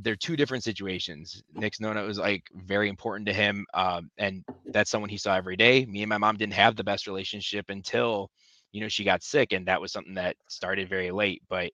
they're 0.00 0.16
two 0.16 0.36
different 0.36 0.64
situations. 0.64 1.42
Nick's 1.54 1.80
Nona 1.80 2.02
was 2.02 2.18
like 2.18 2.44
very 2.54 2.88
important 2.88 3.26
to 3.26 3.32
him, 3.32 3.66
um, 3.74 4.10
and 4.18 4.44
that's 4.72 4.90
someone 4.90 5.10
he 5.10 5.18
saw 5.18 5.34
every 5.34 5.56
day. 5.56 5.84
Me 5.86 6.02
and 6.02 6.08
my 6.08 6.18
mom 6.18 6.36
didn't 6.36 6.54
have 6.54 6.76
the 6.76 6.84
best 6.84 7.06
relationship 7.06 7.66
until 7.70 8.30
you 8.72 8.80
know 8.80 8.88
she 8.88 9.04
got 9.04 9.22
sick, 9.22 9.52
and 9.52 9.66
that 9.66 9.80
was 9.80 9.92
something 9.92 10.14
that 10.14 10.36
started 10.48 10.88
very 10.88 11.10
late. 11.10 11.42
But 11.48 11.72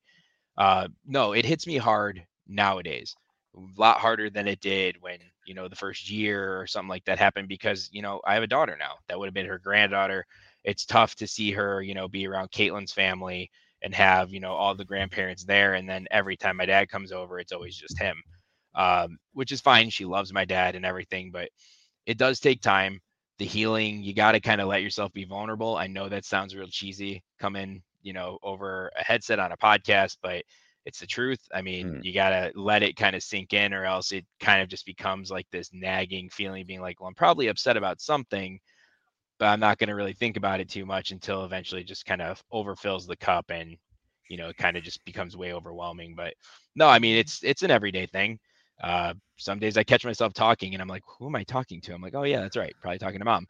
uh, 0.56 0.88
no, 1.06 1.32
it 1.32 1.44
hits 1.44 1.66
me 1.66 1.76
hard 1.76 2.24
nowadays, 2.46 3.16
a 3.56 3.80
lot 3.80 3.98
harder 3.98 4.30
than 4.30 4.48
it 4.48 4.60
did 4.60 4.96
when 5.00 5.18
you 5.44 5.54
know 5.54 5.68
the 5.68 5.76
first 5.76 6.10
year 6.10 6.60
or 6.60 6.66
something 6.66 6.88
like 6.88 7.04
that 7.04 7.18
happened 7.18 7.48
because 7.48 7.88
you 7.92 8.02
know 8.02 8.20
I 8.24 8.34
have 8.34 8.42
a 8.42 8.48
daughter 8.48 8.76
now. 8.78 8.94
That 9.08 9.18
would 9.18 9.26
have 9.26 9.34
been 9.34 9.46
her 9.46 9.58
granddaughter. 9.58 10.26
It's 10.64 10.84
tough 10.86 11.14
to 11.16 11.26
see 11.26 11.50
her, 11.52 11.82
you 11.82 11.94
know, 11.94 12.08
be 12.08 12.26
around 12.26 12.50
Caitlin's 12.50 12.92
family 12.92 13.50
and 13.82 13.94
have 13.94 14.30
you 14.32 14.40
know 14.40 14.52
all 14.52 14.74
the 14.74 14.84
grandparents 14.84 15.44
there 15.44 15.74
and 15.74 15.88
then 15.88 16.06
every 16.10 16.36
time 16.36 16.56
my 16.56 16.66
dad 16.66 16.88
comes 16.88 17.12
over 17.12 17.38
it's 17.38 17.52
always 17.52 17.76
just 17.76 17.98
him 17.98 18.22
um, 18.74 19.18
which 19.34 19.52
is 19.52 19.60
fine 19.60 19.90
she 19.90 20.04
loves 20.04 20.32
my 20.32 20.44
dad 20.44 20.74
and 20.74 20.84
everything 20.84 21.30
but 21.30 21.48
it 22.06 22.18
does 22.18 22.40
take 22.40 22.60
time 22.60 23.00
the 23.38 23.44
healing 23.44 24.02
you 24.02 24.14
got 24.14 24.32
to 24.32 24.40
kind 24.40 24.60
of 24.60 24.68
let 24.68 24.82
yourself 24.82 25.12
be 25.12 25.24
vulnerable 25.24 25.76
i 25.76 25.86
know 25.86 26.08
that 26.08 26.24
sounds 26.24 26.54
real 26.54 26.66
cheesy 26.68 27.22
coming 27.38 27.82
you 28.02 28.12
know 28.12 28.38
over 28.42 28.90
a 28.98 29.04
headset 29.04 29.38
on 29.38 29.52
a 29.52 29.56
podcast 29.56 30.16
but 30.22 30.42
it's 30.84 30.98
the 30.98 31.06
truth 31.06 31.40
i 31.54 31.62
mean 31.62 31.94
mm. 31.94 32.04
you 32.04 32.12
got 32.12 32.30
to 32.30 32.52
let 32.54 32.82
it 32.82 32.96
kind 32.96 33.16
of 33.16 33.22
sink 33.22 33.52
in 33.52 33.72
or 33.72 33.84
else 33.84 34.12
it 34.12 34.24
kind 34.40 34.62
of 34.62 34.68
just 34.68 34.86
becomes 34.86 35.30
like 35.30 35.46
this 35.50 35.70
nagging 35.72 36.28
feeling 36.30 36.66
being 36.66 36.80
like 36.80 37.00
well 37.00 37.08
i'm 37.08 37.14
probably 37.14 37.48
upset 37.48 37.76
about 37.76 38.00
something 38.00 38.60
but 39.38 39.46
I'm 39.46 39.60
not 39.60 39.78
going 39.78 39.88
to 39.88 39.94
really 39.94 40.12
think 40.12 40.36
about 40.36 40.60
it 40.60 40.68
too 40.68 40.86
much 40.86 41.10
until 41.10 41.44
eventually 41.44 41.84
just 41.84 42.06
kind 42.06 42.22
of 42.22 42.42
overfills 42.52 43.06
the 43.06 43.16
cup 43.16 43.46
and 43.50 43.76
you 44.28 44.38
know 44.38 44.48
it 44.48 44.56
kind 44.56 44.76
of 44.76 44.82
just 44.82 45.04
becomes 45.04 45.36
way 45.36 45.52
overwhelming. 45.52 46.14
But 46.16 46.34
no, 46.74 46.88
I 46.88 46.98
mean 46.98 47.16
it's 47.16 47.42
it's 47.42 47.62
an 47.62 47.70
everyday 47.70 48.06
thing. 48.06 48.38
Uh, 48.82 49.14
some 49.36 49.58
days 49.58 49.76
I 49.76 49.84
catch 49.84 50.04
myself 50.04 50.32
talking 50.32 50.74
and 50.74 50.82
I'm 50.82 50.88
like, 50.88 51.02
who 51.06 51.26
am 51.26 51.36
I 51.36 51.44
talking 51.44 51.80
to? 51.82 51.94
I'm 51.94 52.02
like, 52.02 52.14
oh 52.14 52.24
yeah, 52.24 52.40
that's 52.40 52.56
right, 52.56 52.74
probably 52.80 52.98
talking 52.98 53.18
to 53.18 53.24
mom, 53.24 53.46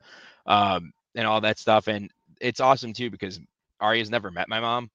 um, 0.46 0.92
and 1.14 1.26
all 1.26 1.40
that 1.42 1.58
stuff. 1.58 1.86
And 1.86 2.10
it's 2.40 2.60
awesome 2.60 2.92
too 2.92 3.10
because 3.10 3.40
Aria's 3.80 4.10
never 4.10 4.30
met 4.30 4.48
my 4.48 4.60
mom. 4.60 4.90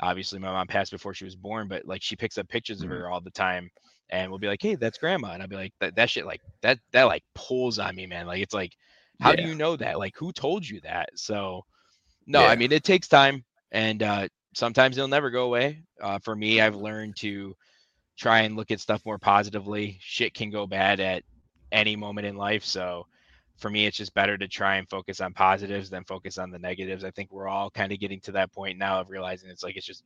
Obviously, 0.00 0.38
my 0.38 0.50
mom 0.50 0.66
passed 0.66 0.90
before 0.90 1.14
she 1.14 1.24
was 1.24 1.36
born, 1.36 1.68
but 1.68 1.86
like 1.86 2.02
she 2.02 2.16
picks 2.16 2.38
up 2.38 2.48
pictures 2.48 2.80
of 2.80 2.88
mm-hmm. 2.88 3.00
her 3.00 3.10
all 3.10 3.20
the 3.20 3.30
time 3.30 3.70
and 4.10 4.30
we'll 4.30 4.38
be 4.38 4.48
like, 4.48 4.60
hey, 4.60 4.74
that's 4.74 4.98
grandma. 4.98 5.32
And 5.32 5.42
I'll 5.42 5.48
be 5.48 5.56
like, 5.56 5.72
that, 5.80 5.96
that 5.96 6.10
shit, 6.10 6.26
like 6.26 6.40
that, 6.62 6.78
that 6.92 7.04
like 7.04 7.22
pulls 7.34 7.78
on 7.78 7.94
me, 7.94 8.06
man. 8.06 8.26
Like 8.26 8.42
it's 8.42 8.54
like 8.54 8.72
how 9.22 9.30
yeah. 9.30 9.36
do 9.36 9.42
you 9.48 9.54
know 9.54 9.76
that? 9.76 9.98
Like, 9.98 10.16
who 10.16 10.32
told 10.32 10.68
you 10.68 10.80
that? 10.80 11.10
So, 11.14 11.64
no, 12.26 12.40
yeah. 12.40 12.48
I 12.48 12.56
mean, 12.56 12.72
it 12.72 12.84
takes 12.84 13.08
time, 13.08 13.44
and 13.70 14.02
uh, 14.02 14.28
sometimes 14.54 14.96
it'll 14.96 15.08
never 15.08 15.30
go 15.30 15.44
away. 15.44 15.84
Uh, 16.00 16.18
for 16.18 16.34
me, 16.34 16.60
I've 16.60 16.74
learned 16.74 17.16
to 17.18 17.54
try 18.18 18.40
and 18.40 18.56
look 18.56 18.70
at 18.70 18.80
stuff 18.80 19.00
more 19.06 19.18
positively. 19.18 19.98
Shit 20.00 20.34
can 20.34 20.50
go 20.50 20.66
bad 20.66 21.00
at 21.00 21.22
any 21.70 21.96
moment 21.96 22.26
in 22.26 22.36
life, 22.36 22.64
so 22.64 23.06
for 23.62 23.70
me, 23.70 23.86
it's 23.86 23.96
just 23.96 24.12
better 24.12 24.36
to 24.36 24.48
try 24.48 24.76
and 24.76 24.88
focus 24.90 25.20
on 25.20 25.32
positives 25.32 25.88
than 25.88 26.04
focus 26.04 26.36
on 26.36 26.50
the 26.50 26.58
negatives. 26.58 27.04
I 27.04 27.12
think 27.12 27.32
we're 27.32 27.48
all 27.48 27.70
kind 27.70 27.92
of 27.92 28.00
getting 28.00 28.20
to 28.22 28.32
that 28.32 28.52
point 28.52 28.76
now 28.76 29.00
of 29.00 29.08
realizing 29.08 29.48
it's 29.48 29.62
like 29.62 29.76
it's 29.76 29.86
just 29.86 30.04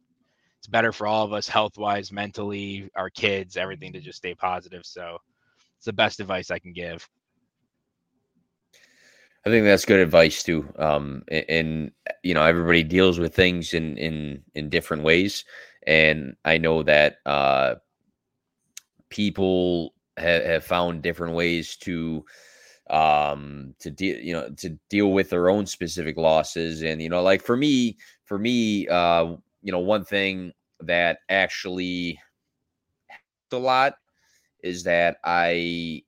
it's 0.59 0.69
better 0.69 0.93
for 0.93 1.07
all 1.07 1.25
of 1.25 1.33
us 1.33 1.49
health 1.49 1.77
wise, 1.77 2.13
mentally, 2.13 2.89
our 2.95 3.11
kids, 3.11 3.57
everything 3.57 3.93
to 3.95 4.01
just 4.01 4.19
stay 4.19 4.35
positive. 4.35 4.83
So 4.85 5.17
it's 5.77 5.87
the 5.87 5.93
best 5.93 6.21
advice 6.21 6.51
I 6.51 6.59
can 6.59 6.73
give. 6.73 7.09
I 9.45 9.49
think 9.49 9.65
that's 9.65 9.85
good 9.85 10.01
advice 10.01 10.43
too. 10.43 10.69
Um, 10.79 11.23
and, 11.29 11.45
and, 11.49 11.91
you 12.23 12.35
know, 12.35 12.43
everybody 12.43 12.83
deals 12.83 13.19
with 13.19 13.35
things 13.35 13.75
in 13.75 13.97
in 13.97 14.43
in 14.55 14.69
different 14.69 15.03
ways, 15.03 15.45
and 15.87 16.37
I 16.45 16.59
know 16.59 16.83
that 16.83 17.17
uh, 17.25 17.77
people 19.09 19.95
have, 20.19 20.45
have 20.45 20.65
found 20.65 21.03
different 21.03 21.35
ways 21.35 21.77
to 21.77 22.25
um 22.91 23.75
to 23.81 23.91
deal 23.91 24.17
you 24.21 24.33
know 24.33 24.49
to 24.57 24.79
deal 24.89 25.11
with 25.11 25.31
their 25.31 25.49
own 25.51 25.67
specific 25.67 26.17
losses. 26.17 26.83
And 26.83 27.01
you 27.03 27.09
know 27.09 27.23
like 27.23 27.43
for 27.43 27.57
me 27.57 27.97
for 28.25 28.39
me 28.39 28.89
uh 28.89 29.35
you 29.63 29.73
know 29.73 29.81
one 29.81 30.05
thing 30.05 30.53
that 30.81 31.19
actually 31.29 32.21
helped 33.09 33.53
a 33.53 33.59
lot 33.59 33.95
is 34.63 34.83
that 34.85 35.17
i 35.25 36.03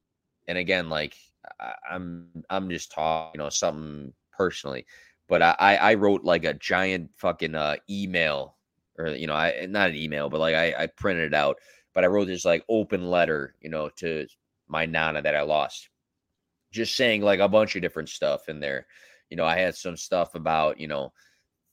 and 0.47 0.59
again 0.59 0.89
like 0.89 1.14
I, 1.61 1.74
am 1.91 2.29
I'm 2.51 2.68
just 2.70 2.93
talking, 2.93 3.39
you 3.39 3.45
know, 3.45 3.51
something 3.51 4.12
personally, 4.33 4.87
but 5.29 5.43
I 5.43 5.55
I 5.81 5.95
wrote 5.95 6.24
like 6.24 6.45
a 6.45 6.55
giant 6.55 7.11
fucking 7.16 7.55
uh, 7.55 7.76
email 7.91 8.57
or 8.99 9.09
you 9.09 9.26
know 9.26 9.35
I 9.35 9.66
not 9.68 9.91
an 9.91 9.97
email, 9.97 10.29
but 10.29 10.41
like 10.41 10.55
I 10.55 10.74
I 10.79 10.87
printed 10.87 11.26
it 11.26 11.35
out, 11.35 11.59
but 11.95 12.05
I 12.05 12.09
wrote 12.09 12.26
this 12.26 12.45
like 12.45 12.64
open 12.68 13.11
letter, 13.11 13.55
you 13.61 13.70
know, 13.70 13.89
to 13.97 14.26
my 14.68 14.87
nana 14.87 15.22
that 15.22 15.37
I 15.37 15.43
lost, 15.43 15.89
just 16.72 16.96
saying 16.96 17.22
like 17.22 17.40
a 17.40 17.48
bunch 17.48 17.76
of 17.76 17.82
different 17.82 18.08
stuff 18.08 18.48
in 18.48 18.60
there. 18.60 18.86
You 19.30 19.36
know, 19.36 19.44
I 19.44 19.56
had 19.58 19.74
some 19.76 19.96
stuff 19.96 20.34
about 20.34 20.80
you 20.80 20.88
know 20.88 21.12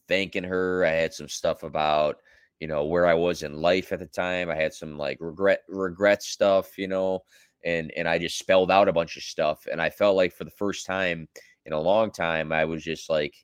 thanking 0.08 0.44
her. 0.44 0.86
I 0.86 0.92
had 0.92 1.14
some 1.14 1.30
stuff 1.30 1.64
about 1.64 2.18
you 2.60 2.68
know 2.68 2.86
where 2.86 3.06
I 3.06 3.14
was 3.14 3.44
in 3.44 3.62
life 3.62 3.92
at 3.92 4.00
the 4.00 4.06
time. 4.08 4.50
I 4.50 4.56
had 4.56 4.74
some 4.74 4.98
like 4.98 5.18
regret 5.22 5.62
regret 5.70 6.24
stuff, 6.24 6.78
you 6.78 6.88
know, 6.88 7.24
and 7.64 7.92
and 7.98 8.08
I 8.08 8.20
just 8.20 8.38
spelled 8.40 8.72
out 8.72 8.88
a 8.88 8.94
bunch 8.94 9.18
of 9.18 9.24
stuff 9.24 9.68
and 9.72 9.82
I 9.82 9.90
felt 9.90 10.16
like 10.16 10.34
for 10.34 10.44
the 10.46 10.52
first 10.52 10.86
time 10.86 11.28
in 11.66 11.74
a 11.74 11.80
long 11.80 12.12
time 12.12 12.52
I 12.52 12.66
was 12.66 12.84
just 12.84 13.10
like 13.10 13.36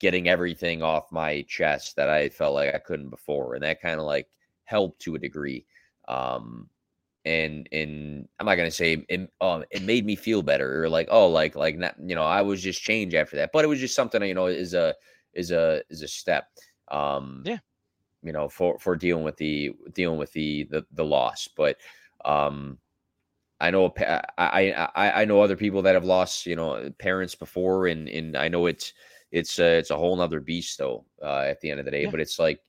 getting 0.00 0.28
everything 0.28 0.82
off 0.82 1.10
my 1.12 1.42
chest 1.48 1.96
that 1.96 2.08
I 2.08 2.28
felt 2.28 2.54
like 2.54 2.74
I 2.74 2.78
couldn't 2.78 3.10
before 3.10 3.54
and 3.54 3.62
that 3.64 3.80
kind 3.80 3.98
of 4.00 4.06
like 4.06 4.28
helped 4.64 5.00
to 5.02 5.14
a 5.14 5.18
degree 5.18 5.64
um 6.08 6.68
and 7.24 7.68
and 7.72 8.28
I'm 8.38 8.46
not 8.46 8.56
gonna 8.56 8.70
say 8.70 9.04
it, 9.08 9.30
um, 9.40 9.64
it 9.70 9.82
made 9.82 10.04
me 10.04 10.16
feel 10.16 10.42
better 10.42 10.82
or 10.84 10.88
like 10.88 11.08
oh 11.10 11.28
like 11.28 11.54
like 11.54 11.76
not, 11.78 11.94
you 12.04 12.14
know 12.14 12.24
I 12.24 12.42
was 12.42 12.62
just 12.62 12.82
changed 12.82 13.14
after 13.14 13.36
that 13.36 13.50
but 13.52 13.64
it 13.64 13.68
was 13.68 13.80
just 13.80 13.94
something 13.94 14.22
you 14.22 14.34
know 14.34 14.46
is 14.46 14.74
a 14.74 14.94
is 15.32 15.50
a 15.50 15.82
is 15.88 16.02
a 16.02 16.08
step 16.08 16.48
um 16.88 17.42
yeah 17.46 17.58
you 18.22 18.32
know 18.32 18.48
for 18.48 18.78
for 18.78 18.96
dealing 18.96 19.24
with 19.24 19.36
the 19.36 19.72
dealing 19.94 20.18
with 20.18 20.32
the 20.32 20.64
the, 20.70 20.84
the 20.92 21.04
loss 21.04 21.48
but 21.56 21.76
um 22.24 22.78
I 23.62 23.70
know 23.70 23.94
I, 24.36 24.88
I 24.96 25.22
I 25.22 25.24
know 25.24 25.40
other 25.40 25.56
people 25.56 25.82
that 25.82 25.94
have 25.94 26.04
lost 26.04 26.46
you 26.46 26.56
know 26.56 26.90
parents 26.98 27.36
before, 27.36 27.86
and 27.86 28.08
and 28.08 28.36
I 28.36 28.48
know 28.48 28.66
it's 28.66 28.92
it's 29.30 29.60
uh, 29.60 29.78
it's 29.78 29.90
a 29.90 29.96
whole 29.96 30.16
nother 30.16 30.40
beast 30.40 30.78
though. 30.78 31.04
Uh, 31.22 31.44
at 31.48 31.60
the 31.60 31.70
end 31.70 31.78
of 31.78 31.86
the 31.86 31.92
day, 31.92 32.02
yeah. 32.02 32.10
but 32.10 32.18
it's 32.18 32.40
like 32.40 32.60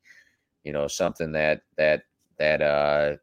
you 0.64 0.72
know 0.72 0.88
something 0.88 1.32
that 1.32 1.62
that 1.78 2.04
that 2.38 2.62
uh 2.62 3.16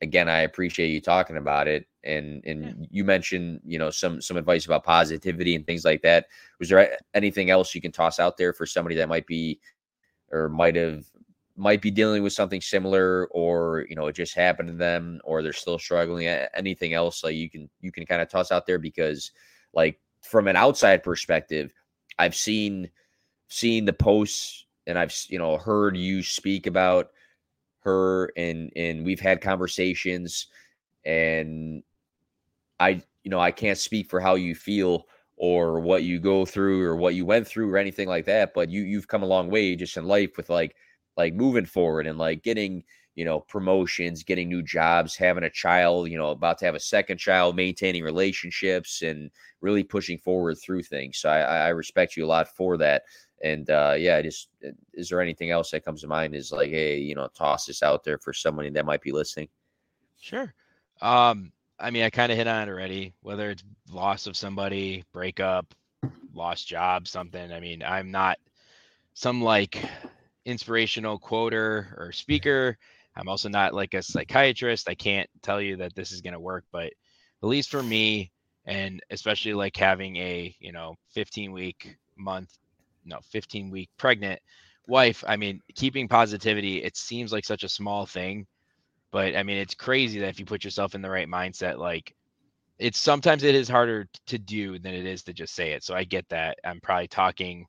again 0.00 0.28
I 0.28 0.40
appreciate 0.40 0.88
you 0.88 1.00
talking 1.00 1.36
about 1.36 1.68
it, 1.68 1.86
and 2.04 2.42
and 2.44 2.64
yeah. 2.64 2.86
you 2.90 3.04
mentioned 3.04 3.60
you 3.64 3.78
know 3.78 3.90
some 3.90 4.20
some 4.20 4.36
advice 4.36 4.66
about 4.66 4.84
positivity 4.84 5.54
and 5.54 5.66
things 5.66 5.84
like 5.84 6.02
that. 6.02 6.26
Was 6.58 6.68
there 6.68 6.98
anything 7.14 7.50
else 7.50 7.74
you 7.74 7.80
can 7.80 7.92
toss 7.92 8.18
out 8.18 8.36
there 8.36 8.52
for 8.52 8.66
somebody 8.66 8.96
that 8.96 9.08
might 9.08 9.26
be 9.26 9.60
or 10.32 10.48
might 10.48 10.76
have 10.76 11.04
might 11.56 11.82
be 11.82 11.90
dealing 11.90 12.22
with 12.22 12.32
something 12.32 12.60
similar 12.60 13.26
or 13.26 13.84
you 13.88 13.94
know 13.94 14.06
it 14.06 14.14
just 14.14 14.34
happened 14.34 14.68
to 14.68 14.74
them 14.74 15.20
or 15.24 15.42
they're 15.42 15.52
still 15.52 15.78
struggling 15.78 16.26
anything 16.26 16.94
else 16.94 17.22
like 17.22 17.34
you 17.34 17.50
can 17.50 17.68
you 17.80 17.92
can 17.92 18.06
kind 18.06 18.22
of 18.22 18.30
toss 18.30 18.50
out 18.50 18.66
there 18.66 18.78
because 18.78 19.32
like 19.74 20.00
from 20.22 20.48
an 20.48 20.56
outside 20.56 21.02
perspective 21.02 21.70
i've 22.18 22.34
seen 22.34 22.88
seen 23.48 23.84
the 23.84 23.92
posts 23.92 24.64
and 24.86 24.98
i've 24.98 25.14
you 25.28 25.38
know 25.38 25.58
heard 25.58 25.96
you 25.96 26.22
speak 26.22 26.66
about 26.66 27.10
her 27.82 28.30
and 28.36 28.72
and 28.76 29.04
we've 29.04 29.20
had 29.20 29.40
conversations 29.40 30.46
and 31.04 31.82
i 32.78 33.02
you 33.22 33.30
know 33.30 33.40
i 33.40 33.50
can't 33.50 33.78
speak 33.78 34.08
for 34.10 34.20
how 34.20 34.34
you 34.34 34.54
feel 34.54 35.06
or 35.36 35.80
what 35.80 36.02
you 36.02 36.20
go 36.20 36.44
through 36.44 36.82
or 36.82 36.96
what 36.96 37.14
you 37.14 37.24
went 37.24 37.46
through 37.46 37.72
or 37.72 37.78
anything 37.78 38.08
like 38.08 38.26
that 38.26 38.52
but 38.54 38.70
you 38.70 38.82
you've 38.82 39.08
come 39.08 39.22
a 39.22 39.26
long 39.26 39.50
way 39.50 39.74
just 39.74 39.96
in 39.96 40.04
life 40.04 40.36
with 40.36 40.50
like 40.50 40.76
like 41.16 41.34
moving 41.34 41.66
forward 41.66 42.06
and 42.06 42.18
like 42.18 42.42
getting 42.42 42.82
you 43.14 43.24
know 43.24 43.40
promotions 43.40 44.22
getting 44.22 44.48
new 44.48 44.62
jobs 44.62 45.16
having 45.16 45.44
a 45.44 45.50
child 45.50 46.08
you 46.08 46.16
know 46.16 46.30
about 46.30 46.58
to 46.58 46.64
have 46.64 46.74
a 46.74 46.80
second 46.80 47.18
child 47.18 47.56
maintaining 47.56 48.04
relationships 48.04 49.02
and 49.02 49.30
really 49.60 49.82
pushing 49.82 50.16
forward 50.16 50.56
through 50.56 50.82
things. 50.82 51.18
So 51.18 51.28
i, 51.28 51.40
I 51.40 51.68
respect 51.68 52.16
you 52.16 52.24
a 52.24 52.26
lot 52.26 52.48
for 52.56 52.76
that 52.78 53.02
and 53.42 53.70
uh 53.70 53.94
yeah 53.96 54.20
just 54.20 54.48
uh, 54.66 54.70
is 54.94 55.08
there 55.08 55.20
anything 55.20 55.50
else 55.50 55.70
that 55.70 55.84
comes 55.84 56.00
to 56.02 56.06
mind 56.06 56.34
is 56.34 56.52
like 56.52 56.70
hey 56.70 56.98
you 56.98 57.14
know 57.14 57.28
toss 57.34 57.66
this 57.66 57.82
out 57.82 58.04
there 58.04 58.18
for 58.18 58.32
somebody 58.32 58.70
that 58.70 58.86
might 58.86 59.00
be 59.00 59.12
listening 59.12 59.48
sure 60.18 60.52
um 61.00 61.52
i 61.78 61.90
mean 61.90 62.02
i 62.02 62.10
kind 62.10 62.30
of 62.30 62.38
hit 62.38 62.46
on 62.46 62.68
it 62.68 62.70
already 62.70 63.14
whether 63.22 63.50
it's 63.50 63.64
loss 63.90 64.26
of 64.26 64.36
somebody 64.36 65.04
breakup 65.12 65.74
lost 66.34 66.68
job 66.68 67.08
something 67.08 67.52
i 67.52 67.60
mean 67.60 67.82
i'm 67.82 68.10
not 68.10 68.38
some 69.14 69.42
like 69.42 69.82
inspirational 70.44 71.18
quoter 71.18 71.94
or 71.98 72.12
speaker. 72.12 72.76
I'm 73.16 73.28
also 73.28 73.48
not 73.48 73.74
like 73.74 73.94
a 73.94 74.02
psychiatrist. 74.02 74.88
I 74.88 74.94
can't 74.94 75.28
tell 75.42 75.60
you 75.60 75.76
that 75.76 75.94
this 75.94 76.12
is 76.12 76.20
going 76.20 76.34
to 76.34 76.40
work, 76.40 76.64
but 76.72 76.86
at 77.42 77.48
least 77.48 77.70
for 77.70 77.82
me, 77.82 78.30
and 78.66 79.00
especially 79.10 79.54
like 79.54 79.76
having 79.76 80.16
a, 80.16 80.54
you 80.60 80.72
know, 80.72 80.96
15 81.12 81.52
week 81.52 81.96
month, 82.16 82.58
no, 83.04 83.18
15 83.30 83.70
week 83.70 83.90
pregnant 83.96 84.40
wife, 84.86 85.24
I 85.26 85.36
mean, 85.36 85.60
keeping 85.74 86.08
positivity, 86.08 86.82
it 86.82 86.96
seems 86.96 87.32
like 87.32 87.44
such 87.44 87.64
a 87.64 87.68
small 87.68 88.06
thing, 88.06 88.46
but 89.12 89.36
I 89.36 89.42
mean, 89.42 89.58
it's 89.58 89.74
crazy 89.74 90.20
that 90.20 90.28
if 90.28 90.38
you 90.38 90.46
put 90.46 90.64
yourself 90.64 90.94
in 90.94 91.02
the 91.02 91.10
right 91.10 91.28
mindset, 91.28 91.78
like 91.78 92.14
it's 92.78 92.98
sometimes 92.98 93.42
it 93.42 93.54
is 93.54 93.68
harder 93.68 94.08
to 94.26 94.38
do 94.38 94.78
than 94.78 94.94
it 94.94 95.06
is 95.06 95.22
to 95.24 95.32
just 95.32 95.54
say 95.54 95.72
it. 95.72 95.84
So 95.84 95.94
I 95.94 96.04
get 96.04 96.28
that. 96.30 96.58
I'm 96.64 96.80
probably 96.80 97.08
talking 97.08 97.66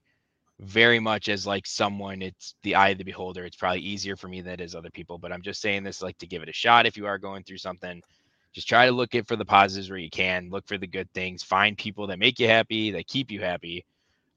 very 0.61 0.99
much 0.99 1.27
as 1.27 1.47
like 1.47 1.65
someone 1.65 2.21
it's 2.21 2.53
the 2.61 2.75
eye 2.75 2.89
of 2.89 2.99
the 2.99 3.03
beholder 3.03 3.43
it's 3.45 3.55
probably 3.55 3.79
easier 3.79 4.15
for 4.15 4.27
me 4.27 4.41
than 4.41 4.53
it 4.53 4.61
is 4.61 4.75
other 4.75 4.91
people 4.91 5.17
but 5.17 5.31
i'm 5.31 5.41
just 5.41 5.59
saying 5.59 5.83
this 5.83 6.03
like 6.03 6.17
to 6.19 6.27
give 6.27 6.43
it 6.43 6.49
a 6.49 6.53
shot 6.53 6.85
if 6.85 6.95
you 6.95 7.07
are 7.07 7.17
going 7.17 7.43
through 7.43 7.57
something 7.57 7.99
just 8.53 8.69
try 8.69 8.85
to 8.85 8.91
look 8.91 9.15
at 9.15 9.27
for 9.27 9.35
the 9.35 9.45
positives 9.45 9.89
where 9.89 9.97
you 9.97 10.09
can 10.09 10.49
look 10.51 10.67
for 10.67 10.77
the 10.77 10.85
good 10.85 11.11
things 11.13 11.41
find 11.41 11.79
people 11.79 12.05
that 12.05 12.19
make 12.19 12.39
you 12.39 12.47
happy 12.47 12.91
that 12.91 13.07
keep 13.07 13.31
you 13.31 13.41
happy 13.41 13.83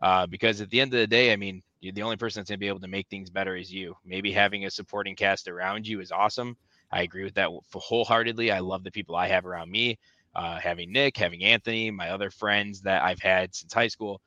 uh, 0.03 0.27
because 0.27 0.61
at 0.61 0.71
the 0.71 0.81
end 0.81 0.93
of 0.95 1.01
the 1.01 1.07
day 1.07 1.33
i 1.33 1.37
mean 1.37 1.63
the 1.83 2.03
only 2.03 2.17
person 2.17 2.41
that's 2.41 2.51
going 2.51 2.59
to 2.59 2.61
be 2.61 2.69
able 2.69 2.81
to 2.81 2.89
make 2.89 3.09
things 3.09 3.31
better 3.31 3.57
is 3.57 3.73
you 3.73 3.95
maybe 4.07 4.33
having 4.33 4.65
a 4.65 4.71
supporting 4.71 5.15
cast 5.17 5.49
around 5.49 5.87
you 5.87 6.01
is 6.01 6.13
awesome 6.13 6.57
i 6.93 7.03
agree 7.03 7.25
with 7.25 7.35
that 7.35 7.51
wholeheartedly 7.75 8.51
i 8.51 8.59
love 8.61 8.85
the 8.85 8.91
people 8.93 9.17
i 9.17 9.29
have 9.29 9.47
around 9.47 9.71
me 9.71 9.99
uh, 10.35 10.59
having 10.59 10.93
nick 10.93 11.17
having 11.17 11.45
anthony 11.45 11.91
my 11.91 12.11
other 12.11 12.31
friends 12.31 12.81
that 12.83 13.03
i've 13.03 13.21
had 13.21 13.55
since 13.55 13.73
high 13.73 13.89
school 13.89 14.21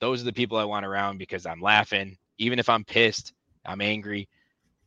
those 0.00 0.20
are 0.20 0.26
the 0.26 0.32
people 0.32 0.58
I 0.58 0.64
want 0.64 0.86
around 0.86 1.18
because 1.18 1.46
I'm 1.46 1.62
laughing. 1.62 2.16
Even 2.38 2.58
if 2.58 2.68
I'm 2.68 2.84
pissed, 2.84 3.32
I'm 3.64 3.80
angry. 3.80 4.28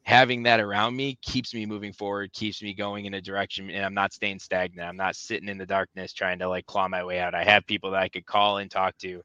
Having 0.04 0.44
that 0.44 0.60
around 0.60 0.96
me 0.96 1.18
keeps 1.22 1.54
me 1.54 1.66
moving 1.66 1.94
forward, 1.94 2.32
keeps 2.34 2.62
me 2.62 2.74
going 2.74 3.06
in 3.06 3.16
a 3.16 3.22
direction, 3.22 3.70
and 3.70 3.86
I'm 3.86 3.94
not 3.94 4.14
staying 4.14 4.40
stagnant. 4.40 4.88
I'm 4.88 4.98
not 4.98 5.16
sitting 5.16 5.50
in 5.50 5.58
the 5.58 5.66
darkness 5.66 6.14
trying 6.14 6.40
to 6.40 6.50
like 6.50 6.66
claw 6.66 6.88
my 6.88 7.04
way 7.04 7.20
out. 7.20 7.36
I 7.36 7.44
have 7.44 7.66
people 7.66 7.92
that 7.92 8.02
I 8.02 8.10
could 8.10 8.26
call 8.26 8.58
and 8.60 8.72
talk 8.72 8.98
to. 9.00 9.22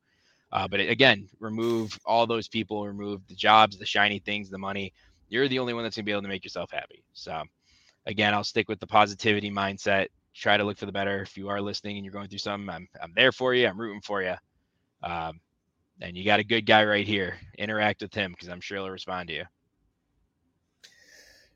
Uh, 0.53 0.69
but 0.69 0.81
again, 0.81 1.29
remove 1.41 1.99
all 2.05 2.27
those 2.27 2.47
people, 2.47 2.87
remove 2.87 3.27
the 3.27 3.35
jobs, 3.35 3.79
the 3.79 3.87
shiny 3.87 4.19
things, 4.19 4.51
the 4.51 4.59
money. 4.59 4.93
You're 5.29 5.49
the 5.49 5.59
only 5.59 5.73
one 5.73 5.83
that's 5.83 5.97
gonna 5.97 6.05
be 6.05 6.13
able 6.13 6.23
to 6.23 6.29
make 6.29 6.45
yourself 6.45 6.71
happy. 6.71 7.03
So, 7.15 7.43
again, 8.07 8.35
I'll 8.35 8.45
stick 8.45 8.69
with 8.69 8.79
the 8.79 8.87
positivity 8.87 9.51
mindset. 9.51 10.09
Try 10.35 10.59
to 10.59 10.65
look 10.65 10.77
for 10.77 10.87
the 10.87 10.93
better. 10.93 11.23
If 11.23 11.37
you 11.37 11.49
are 11.49 11.61
listening 11.61 11.97
and 11.97 12.05
you're 12.05 12.13
going 12.13 12.29
through 12.29 12.39
something, 12.39 12.69
I'm 12.69 12.87
I'm 13.03 13.13
there 13.17 13.33
for 13.33 13.55
you. 13.55 13.67
I'm 13.67 13.81
rooting 13.81 14.03
for 14.03 14.23
you. 14.23 14.35
Um, 15.03 15.41
and 16.03 16.17
you 16.17 16.25
got 16.25 16.41
a 16.41 16.45
good 16.45 16.67
guy 16.67 16.85
right 16.85 17.07
here. 17.07 17.39
Interact 17.59 18.03
with 18.03 18.15
him 18.15 18.33
because 18.33 18.49
I'm 18.49 18.61
sure 18.61 18.79
he'll 18.79 18.91
respond 18.91 19.29
to 19.29 19.35
you. 19.35 19.45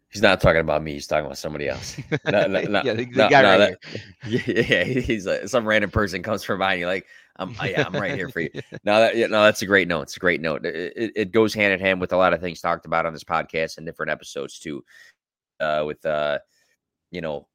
He's 0.09 0.23
not 0.23 0.41
talking 0.41 0.61
about 0.61 0.83
me. 0.83 0.95
He's 0.95 1.07
talking 1.07 1.27
about 1.27 1.37
somebody 1.37 1.69
else. 1.69 2.01
No, 2.25 2.47
no, 2.47 2.63
no, 2.63 2.83
yeah, 2.85 2.95
the, 2.95 3.05
the 3.05 3.29
guy 3.29 3.43
right 3.43 3.59
that, 3.59 4.31
here. 4.31 4.43
Yeah, 4.65 4.85
yeah, 4.85 4.85
he's 4.85 5.27
like 5.27 5.49
some 5.49 5.67
random 5.67 5.91
person 5.91 6.23
comes 6.23 6.43
from 6.43 6.59
behind 6.59 6.81
you, 6.81 6.87
like, 6.87 7.07
I'm, 7.39 7.55
oh, 7.61 7.65
I'm 7.65 7.93
right 7.95 8.15
here 8.15 8.29
for 8.29 8.41
you. 8.41 8.51
No, 8.85 9.01
that, 9.01 9.17
yeah, 9.17 9.27
no, 9.27 9.43
that's 9.45 9.63
a 9.63 9.67
great 9.67 9.89
note. 9.89 10.03
It's 10.03 10.17
a 10.17 10.21
great 10.21 10.41
note. 10.41 10.65
It, 10.65 10.93
it, 10.97 11.13
it, 11.17 11.33
goes 11.33 11.53
hand 11.53 11.73
in 11.73 11.81
hand 11.81 12.01
with 12.01 12.13
a 12.13 12.17
lot 12.17 12.33
of 12.33 12.41
things 12.41 12.61
talked 12.61 12.87
about 12.87 13.07
on 13.07 13.13
this 13.13 13.25
podcast 13.25 13.77
and 13.77 13.87
different 13.87 14.13
episodes 14.13 14.59
too. 14.59 14.85
Uh, 15.61 15.85
with 15.87 16.05
uh, 16.05 16.39
you 17.11 17.21
know, 17.21 17.47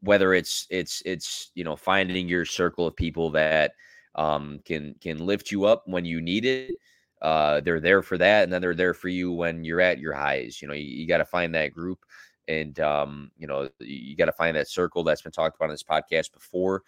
whether 0.00 0.34
it's 0.34 0.66
it's 0.70 1.02
it's 1.04 1.50
you 1.54 1.64
know 1.64 1.76
finding 1.76 2.28
your 2.28 2.44
circle 2.44 2.86
of 2.86 2.96
people 2.96 3.30
that 3.30 3.72
um, 4.14 4.60
can 4.64 4.94
can 5.00 5.24
lift 5.24 5.50
you 5.50 5.64
up 5.64 5.82
when 5.86 6.04
you 6.04 6.20
need 6.20 6.44
it. 6.44 6.74
Uh, 7.22 7.60
they're 7.60 7.80
there 7.80 8.02
for 8.02 8.16
that, 8.16 8.44
and 8.44 8.52
then 8.52 8.62
they're 8.62 8.74
there 8.74 8.94
for 8.94 9.08
you 9.08 9.30
when 9.32 9.64
you're 9.64 9.80
at 9.80 9.98
your 9.98 10.14
highs. 10.14 10.60
You 10.62 10.68
know, 10.68 10.74
you, 10.74 10.84
you 10.84 11.06
got 11.06 11.18
to 11.18 11.24
find 11.24 11.54
that 11.54 11.74
group, 11.74 11.98
and 12.48 12.78
um, 12.80 13.30
you 13.38 13.46
know, 13.46 13.68
you 13.78 14.16
got 14.16 14.26
to 14.26 14.32
find 14.32 14.56
that 14.56 14.68
circle 14.68 15.04
that's 15.04 15.22
been 15.22 15.32
talked 15.32 15.56
about 15.56 15.66
on 15.66 15.74
this 15.74 15.82
podcast 15.82 16.32
before. 16.32 16.82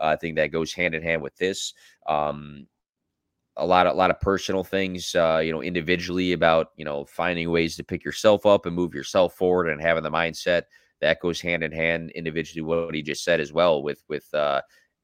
I 0.00 0.16
think 0.16 0.36
that 0.36 0.48
goes 0.52 0.72
hand 0.72 0.94
in 0.94 1.02
hand 1.02 1.22
with 1.22 1.36
this. 1.36 1.74
Um, 2.06 2.66
a 3.56 3.66
lot 3.66 3.86
of 3.86 3.94
a 3.94 3.96
lot 3.96 4.10
of 4.10 4.20
personal 4.20 4.62
things, 4.64 5.14
uh, 5.14 5.40
you 5.44 5.52
know, 5.52 5.62
individually 5.62 6.32
about 6.32 6.68
you 6.76 6.84
know 6.84 7.04
finding 7.04 7.50
ways 7.50 7.76
to 7.76 7.84
pick 7.84 8.04
yourself 8.04 8.46
up 8.46 8.66
and 8.66 8.76
move 8.76 8.94
yourself 8.94 9.34
forward, 9.34 9.68
and 9.68 9.80
having 9.80 10.02
the 10.04 10.10
mindset 10.10 10.62
that 11.00 11.20
goes 11.20 11.40
hand 11.40 11.62
in 11.62 11.72
hand 11.72 12.10
individually. 12.12 12.62
What 12.62 12.94
he 12.94 13.02
just 13.02 13.24
said 13.24 13.40
as 13.40 13.52
well 13.52 13.82
with 13.82 14.02
with 14.08 14.32
uh, 14.34 14.62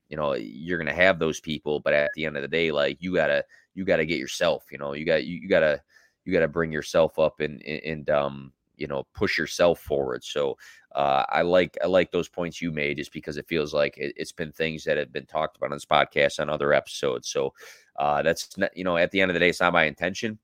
you 0.09 0.17
know 0.17 0.35
you're 0.35 0.79
gonna 0.79 0.95
have 0.95 1.19
those 1.19 1.41
people 1.41 1.81
but 1.81 1.93
at 1.93 2.11
the 2.15 2.25
end 2.25 2.37
of 2.37 2.43
the 2.43 2.49
day 2.49 2.71
like 2.71 2.97
you 3.01 3.15
gotta 3.15 3.45
you 3.75 3.85
gotta 3.85 4.05
get 4.05 4.19
yourself 4.19 4.65
you 4.71 4.79
know 4.79 4.93
you 4.93 5.05
got 5.05 5.25
you, 5.25 5.37
you 5.37 5.49
gotta 5.49 5.81
you 6.25 6.33
gotta 6.33 6.49
bring 6.49 6.71
yourself 6.71 7.19
up 7.19 7.41
and 7.41 7.63
and 7.63 8.11
um 8.11 8.53
you 8.77 8.87
know 8.87 9.07
push 9.15 9.39
yourself 9.39 9.81
forward. 9.81 10.25
So 10.25 10.57
uh, 10.95 11.25
i 11.29 11.43
like 11.43 11.77
i 11.83 11.87
like 11.87 12.13
those 12.13 12.29
points 12.29 12.63
you 12.63 12.71
made 12.71 12.97
just 12.99 13.13
because 13.13 13.37
it 13.37 13.49
feels 13.49 13.75
like 13.75 13.97
it, 13.99 14.15
has 14.17 14.31
been 14.31 14.53
things 14.53 14.85
that 14.85 14.97
have 14.97 15.13
been 15.13 15.27
talked 15.27 15.57
about 15.57 15.73
on 15.73 15.77
this 15.77 15.85
podcast 15.85 16.39
on 16.39 16.49
other 16.49 16.73
episodes. 16.73 17.29
So 17.29 17.53
uh, 17.97 18.23
that's 18.23 18.57
not 18.57 18.77
you 18.77 18.85
know 18.85 18.97
at 18.97 19.11
the 19.11 19.21
end 19.21 19.31
of 19.31 19.35
the 19.35 19.41
day 19.41 19.49
it's 19.49 19.61
not 19.61 19.73
my 19.73 19.85
intention 19.85 20.39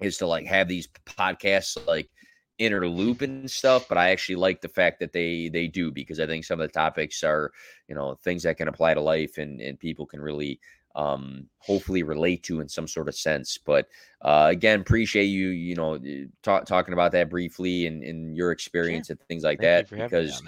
is 0.00 0.18
to 0.18 0.26
like 0.26 0.46
have 0.46 0.68
these 0.68 0.88
podcasts 1.06 1.76
like 1.86 2.10
inner 2.58 2.86
loop 2.88 3.20
and 3.20 3.50
stuff 3.50 3.86
but 3.88 3.98
i 3.98 4.10
actually 4.10 4.36
like 4.36 4.60
the 4.60 4.68
fact 4.68 5.00
that 5.00 5.12
they 5.12 5.48
they 5.48 5.66
do 5.66 5.90
because 5.90 6.20
i 6.20 6.26
think 6.26 6.44
some 6.44 6.60
of 6.60 6.68
the 6.68 6.72
topics 6.72 7.24
are 7.24 7.50
you 7.88 7.94
know 7.96 8.14
things 8.22 8.44
that 8.44 8.56
can 8.56 8.68
apply 8.68 8.94
to 8.94 9.00
life 9.00 9.38
and 9.38 9.60
and 9.60 9.78
people 9.80 10.06
can 10.06 10.20
really 10.20 10.60
um 10.94 11.48
hopefully 11.58 12.02
relate 12.02 12.42
to 12.42 12.60
in 12.60 12.68
some 12.68 12.86
sort 12.86 13.08
of 13.08 13.14
sense 13.14 13.58
but 13.58 13.88
uh 14.22 14.46
again 14.50 14.80
appreciate 14.80 15.24
you 15.24 15.48
you 15.48 15.74
know 15.74 15.98
talk, 16.42 16.64
talking 16.66 16.94
about 16.94 17.12
that 17.12 17.28
briefly 17.28 17.86
and, 17.86 18.02
and 18.02 18.36
your 18.36 18.52
experience 18.52 19.08
sure. 19.08 19.16
and 19.18 19.28
things 19.28 19.42
like 19.42 19.60
Thank 19.60 19.88
that 19.88 20.02
because 20.02 20.42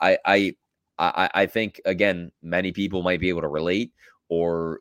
I, 0.00 0.18
I 0.24 0.54
i 0.98 1.30
i 1.34 1.46
think 1.46 1.80
again 1.84 2.30
many 2.42 2.72
people 2.72 3.02
might 3.02 3.20
be 3.20 3.28
able 3.28 3.40
to 3.40 3.48
relate 3.48 3.92
or 4.28 4.80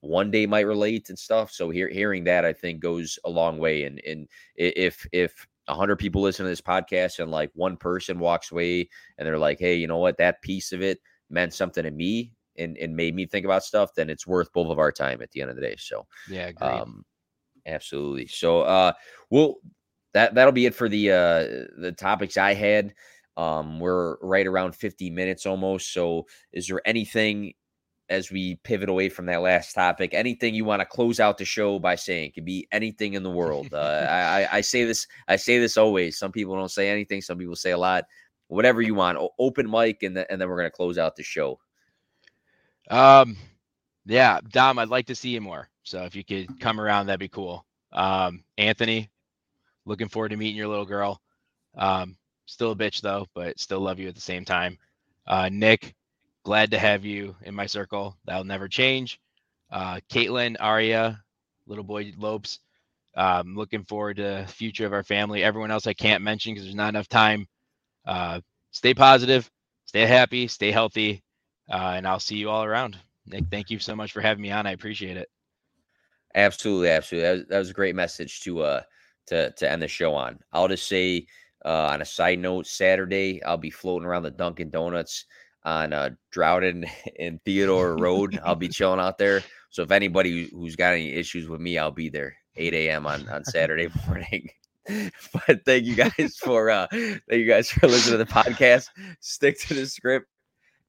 one 0.00 0.30
day 0.30 0.46
might 0.46 0.66
relate 0.66 1.08
and 1.08 1.18
stuff 1.18 1.50
so 1.50 1.70
hear, 1.70 1.88
hearing 1.88 2.24
that 2.24 2.44
i 2.44 2.52
think 2.52 2.80
goes 2.80 3.18
a 3.24 3.30
long 3.30 3.58
way 3.58 3.84
and 3.84 4.00
and 4.06 4.28
if 4.54 5.06
if 5.12 5.46
100 5.66 5.96
people 5.96 6.22
listen 6.22 6.44
to 6.44 6.50
this 6.50 6.60
podcast 6.60 7.18
and 7.18 7.30
like 7.30 7.50
one 7.54 7.76
person 7.76 8.18
walks 8.18 8.52
away 8.52 8.88
and 9.18 9.26
they're 9.26 9.38
like 9.38 9.58
hey 9.58 9.74
you 9.74 9.86
know 9.86 9.98
what 9.98 10.16
that 10.18 10.40
piece 10.42 10.72
of 10.72 10.82
it 10.82 11.00
meant 11.28 11.52
something 11.52 11.84
to 11.84 11.90
me 11.90 12.32
and, 12.58 12.76
and 12.78 12.94
made 12.94 13.14
me 13.14 13.26
think 13.26 13.44
about 13.44 13.64
stuff 13.64 13.90
then 13.94 14.10
it's 14.10 14.26
worth 14.26 14.52
both 14.52 14.70
of 14.70 14.78
our 14.78 14.92
time 14.92 15.22
at 15.22 15.30
the 15.30 15.40
end 15.40 15.50
of 15.50 15.56
the 15.56 15.62
day 15.62 15.76
so 15.78 16.06
yeah 16.28 16.50
um 16.60 17.04
absolutely 17.66 18.26
so 18.26 18.62
uh 18.62 18.92
well 19.30 19.56
that 20.14 20.34
that'll 20.34 20.52
be 20.52 20.66
it 20.66 20.74
for 20.74 20.88
the 20.88 21.10
uh 21.10 21.66
the 21.80 21.94
topics 21.96 22.36
i 22.36 22.54
had 22.54 22.94
um 23.36 23.78
we're 23.78 24.16
right 24.20 24.46
around 24.46 24.74
50 24.74 25.10
minutes 25.10 25.46
almost 25.46 25.92
so 25.92 26.26
is 26.52 26.66
there 26.66 26.80
anything 26.84 27.52
as 28.10 28.30
we 28.30 28.56
pivot 28.64 28.88
away 28.88 29.08
from 29.08 29.26
that 29.26 29.42
last 29.42 29.74
topic. 29.74 30.14
Anything 30.14 30.54
you 30.54 30.64
want 30.64 30.80
to 30.80 30.86
close 30.86 31.20
out 31.20 31.38
the 31.38 31.44
show 31.44 31.78
by 31.78 31.94
saying 31.94 32.28
it 32.28 32.34
could 32.34 32.44
be 32.44 32.66
anything 32.72 33.14
in 33.14 33.22
the 33.22 33.30
world. 33.30 33.72
Uh, 33.72 34.06
I, 34.10 34.48
I 34.50 34.60
say 34.60 34.84
this, 34.84 35.06
I 35.28 35.36
say 35.36 35.58
this 35.58 35.76
always. 35.76 36.18
Some 36.18 36.32
people 36.32 36.56
don't 36.56 36.70
say 36.70 36.88
anything. 36.88 37.20
Some 37.20 37.38
people 37.38 37.56
say 37.56 37.72
a 37.72 37.78
lot. 37.78 38.04
Whatever 38.48 38.80
you 38.80 38.94
want. 38.94 39.18
O- 39.18 39.34
open 39.38 39.70
mic, 39.70 40.02
and, 40.02 40.16
the, 40.16 40.30
and 40.32 40.40
then 40.40 40.48
we're 40.48 40.56
gonna 40.56 40.70
close 40.70 40.96
out 40.96 41.16
the 41.16 41.22
show. 41.22 41.58
Um, 42.90 43.36
yeah, 44.06 44.40
Dom, 44.50 44.78
I'd 44.78 44.88
like 44.90 45.06
to 45.08 45.16
see 45.16 45.30
you 45.30 45.40
more. 45.42 45.68
So 45.84 46.04
if 46.04 46.16
you 46.16 46.24
could 46.24 46.60
come 46.60 46.80
around, 46.80 47.06
that'd 47.06 47.20
be 47.20 47.28
cool. 47.28 47.66
Um, 47.92 48.44
Anthony, 48.58 49.08
Looking 49.86 50.08
forward 50.10 50.30
to 50.30 50.38
meeting 50.38 50.56
your 50.56 50.68
little 50.68 50.86
girl. 50.86 51.20
Um, 51.76 52.16
still 52.46 52.72
a 52.72 52.76
bitch 52.76 53.02
though, 53.02 53.26
but 53.34 53.60
still 53.60 53.80
love 53.80 54.00
you 54.00 54.08
at 54.08 54.16
the 54.16 54.22
same 54.22 54.46
time. 54.46 54.78
Uh, 55.26 55.50
Nick, 55.52 55.96
glad 56.44 56.72
to 56.72 56.80
have 56.80 57.04
you 57.04 57.36
in 57.44 57.56
my 57.56 57.66
circle. 57.66 58.16
That'll 58.26 58.44
never 58.44 58.68
change. 58.68 59.20
Uh, 59.72 60.00
Caitlin, 60.12 60.56
Aria, 60.60 61.22
little 61.66 61.84
boy 61.84 62.12
Lopes. 62.18 62.60
Um, 63.16 63.56
looking 63.56 63.84
forward 63.84 64.18
to 64.18 64.46
future 64.48 64.86
of 64.86 64.94
our 64.94 65.04
family. 65.04 65.44
Everyone 65.44 65.72
else 65.72 65.88
I 65.88 65.94
can't 65.94 66.24
mention 66.24 66.54
because 66.54 66.64
there's 66.64 66.76
not 66.76 66.90
enough 66.90 67.08
time. 67.08 67.48
Uh, 68.06 68.40
stay 68.72 68.94
positive, 68.94 69.50
stay 69.86 70.06
happy, 70.06 70.48
stay 70.48 70.72
healthy, 70.72 71.22
uh, 71.70 71.94
and 71.96 72.06
I'll 72.06 72.20
see 72.20 72.36
you 72.36 72.50
all 72.50 72.64
around. 72.64 72.98
Nick, 73.26 73.44
thank 73.50 73.70
you 73.70 73.78
so 73.78 73.94
much 73.94 74.12
for 74.12 74.20
having 74.20 74.42
me 74.42 74.50
on. 74.50 74.66
I 74.66 74.72
appreciate 74.72 75.16
it. 75.16 75.28
Absolutely, 76.34 76.90
absolutely. 76.90 77.28
That 77.28 77.36
was, 77.36 77.46
that 77.48 77.58
was 77.58 77.70
a 77.70 77.74
great 77.74 77.94
message 77.94 78.40
to 78.40 78.62
uh 78.62 78.82
to 79.26 79.52
to 79.52 79.70
end 79.70 79.82
the 79.82 79.88
show 79.88 80.14
on. 80.14 80.38
I'll 80.52 80.68
just 80.68 80.88
say 80.88 81.26
uh, 81.64 81.88
on 81.92 82.02
a 82.02 82.04
side 82.04 82.38
note, 82.38 82.66
Saturday 82.66 83.42
I'll 83.42 83.56
be 83.56 83.70
floating 83.70 84.06
around 84.06 84.22
the 84.22 84.30
Dunkin' 84.30 84.70
Donuts 84.70 85.24
on 85.64 85.92
uh, 85.92 86.10
Droughton 86.34 86.88
and 87.18 87.40
Theodore 87.44 87.96
Road. 87.96 88.38
I'll 88.44 88.54
be 88.54 88.68
chilling 88.68 89.00
out 89.00 89.18
there. 89.18 89.42
So 89.70 89.82
if 89.82 89.90
anybody 89.90 90.48
who's 90.52 90.76
got 90.76 90.94
any 90.94 91.12
issues 91.12 91.48
with 91.48 91.60
me, 91.60 91.76
I'll 91.76 91.90
be 91.90 92.08
there 92.08 92.36
8 92.56 92.74
a.m. 92.74 93.06
on 93.06 93.28
on 93.28 93.44
Saturday 93.44 93.88
morning. 94.06 94.50
but 95.46 95.64
thank 95.66 95.84
you 95.84 95.94
guys 95.94 96.38
for 96.42 96.70
uh 96.70 96.86
thank 96.90 97.20
you 97.30 97.46
guys 97.46 97.70
for 97.70 97.86
listening 97.86 98.18
to 98.18 98.24
the 98.24 98.30
podcast. 98.30 98.88
Stick 99.20 99.58
to 99.60 99.74
the 99.74 99.82
Skrip 99.82 100.22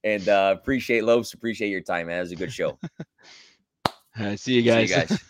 and 0.04 0.28
uh 0.28 0.54
appreciate 0.56 1.04
Lopes. 1.04 1.34
Appreciate 1.34 1.68
your 1.68 1.80
time, 1.80 2.06
man. 2.06 2.18
It 2.18 2.22
was 2.22 2.32
a 2.32 2.36
good 2.36 2.52
show. 2.52 2.78
Uh, 4.18 4.34
see 4.34 4.54
you 4.54 4.62
guys. 4.62 4.88
See 4.88 4.94
you 4.94 5.06
guys. 5.06 5.22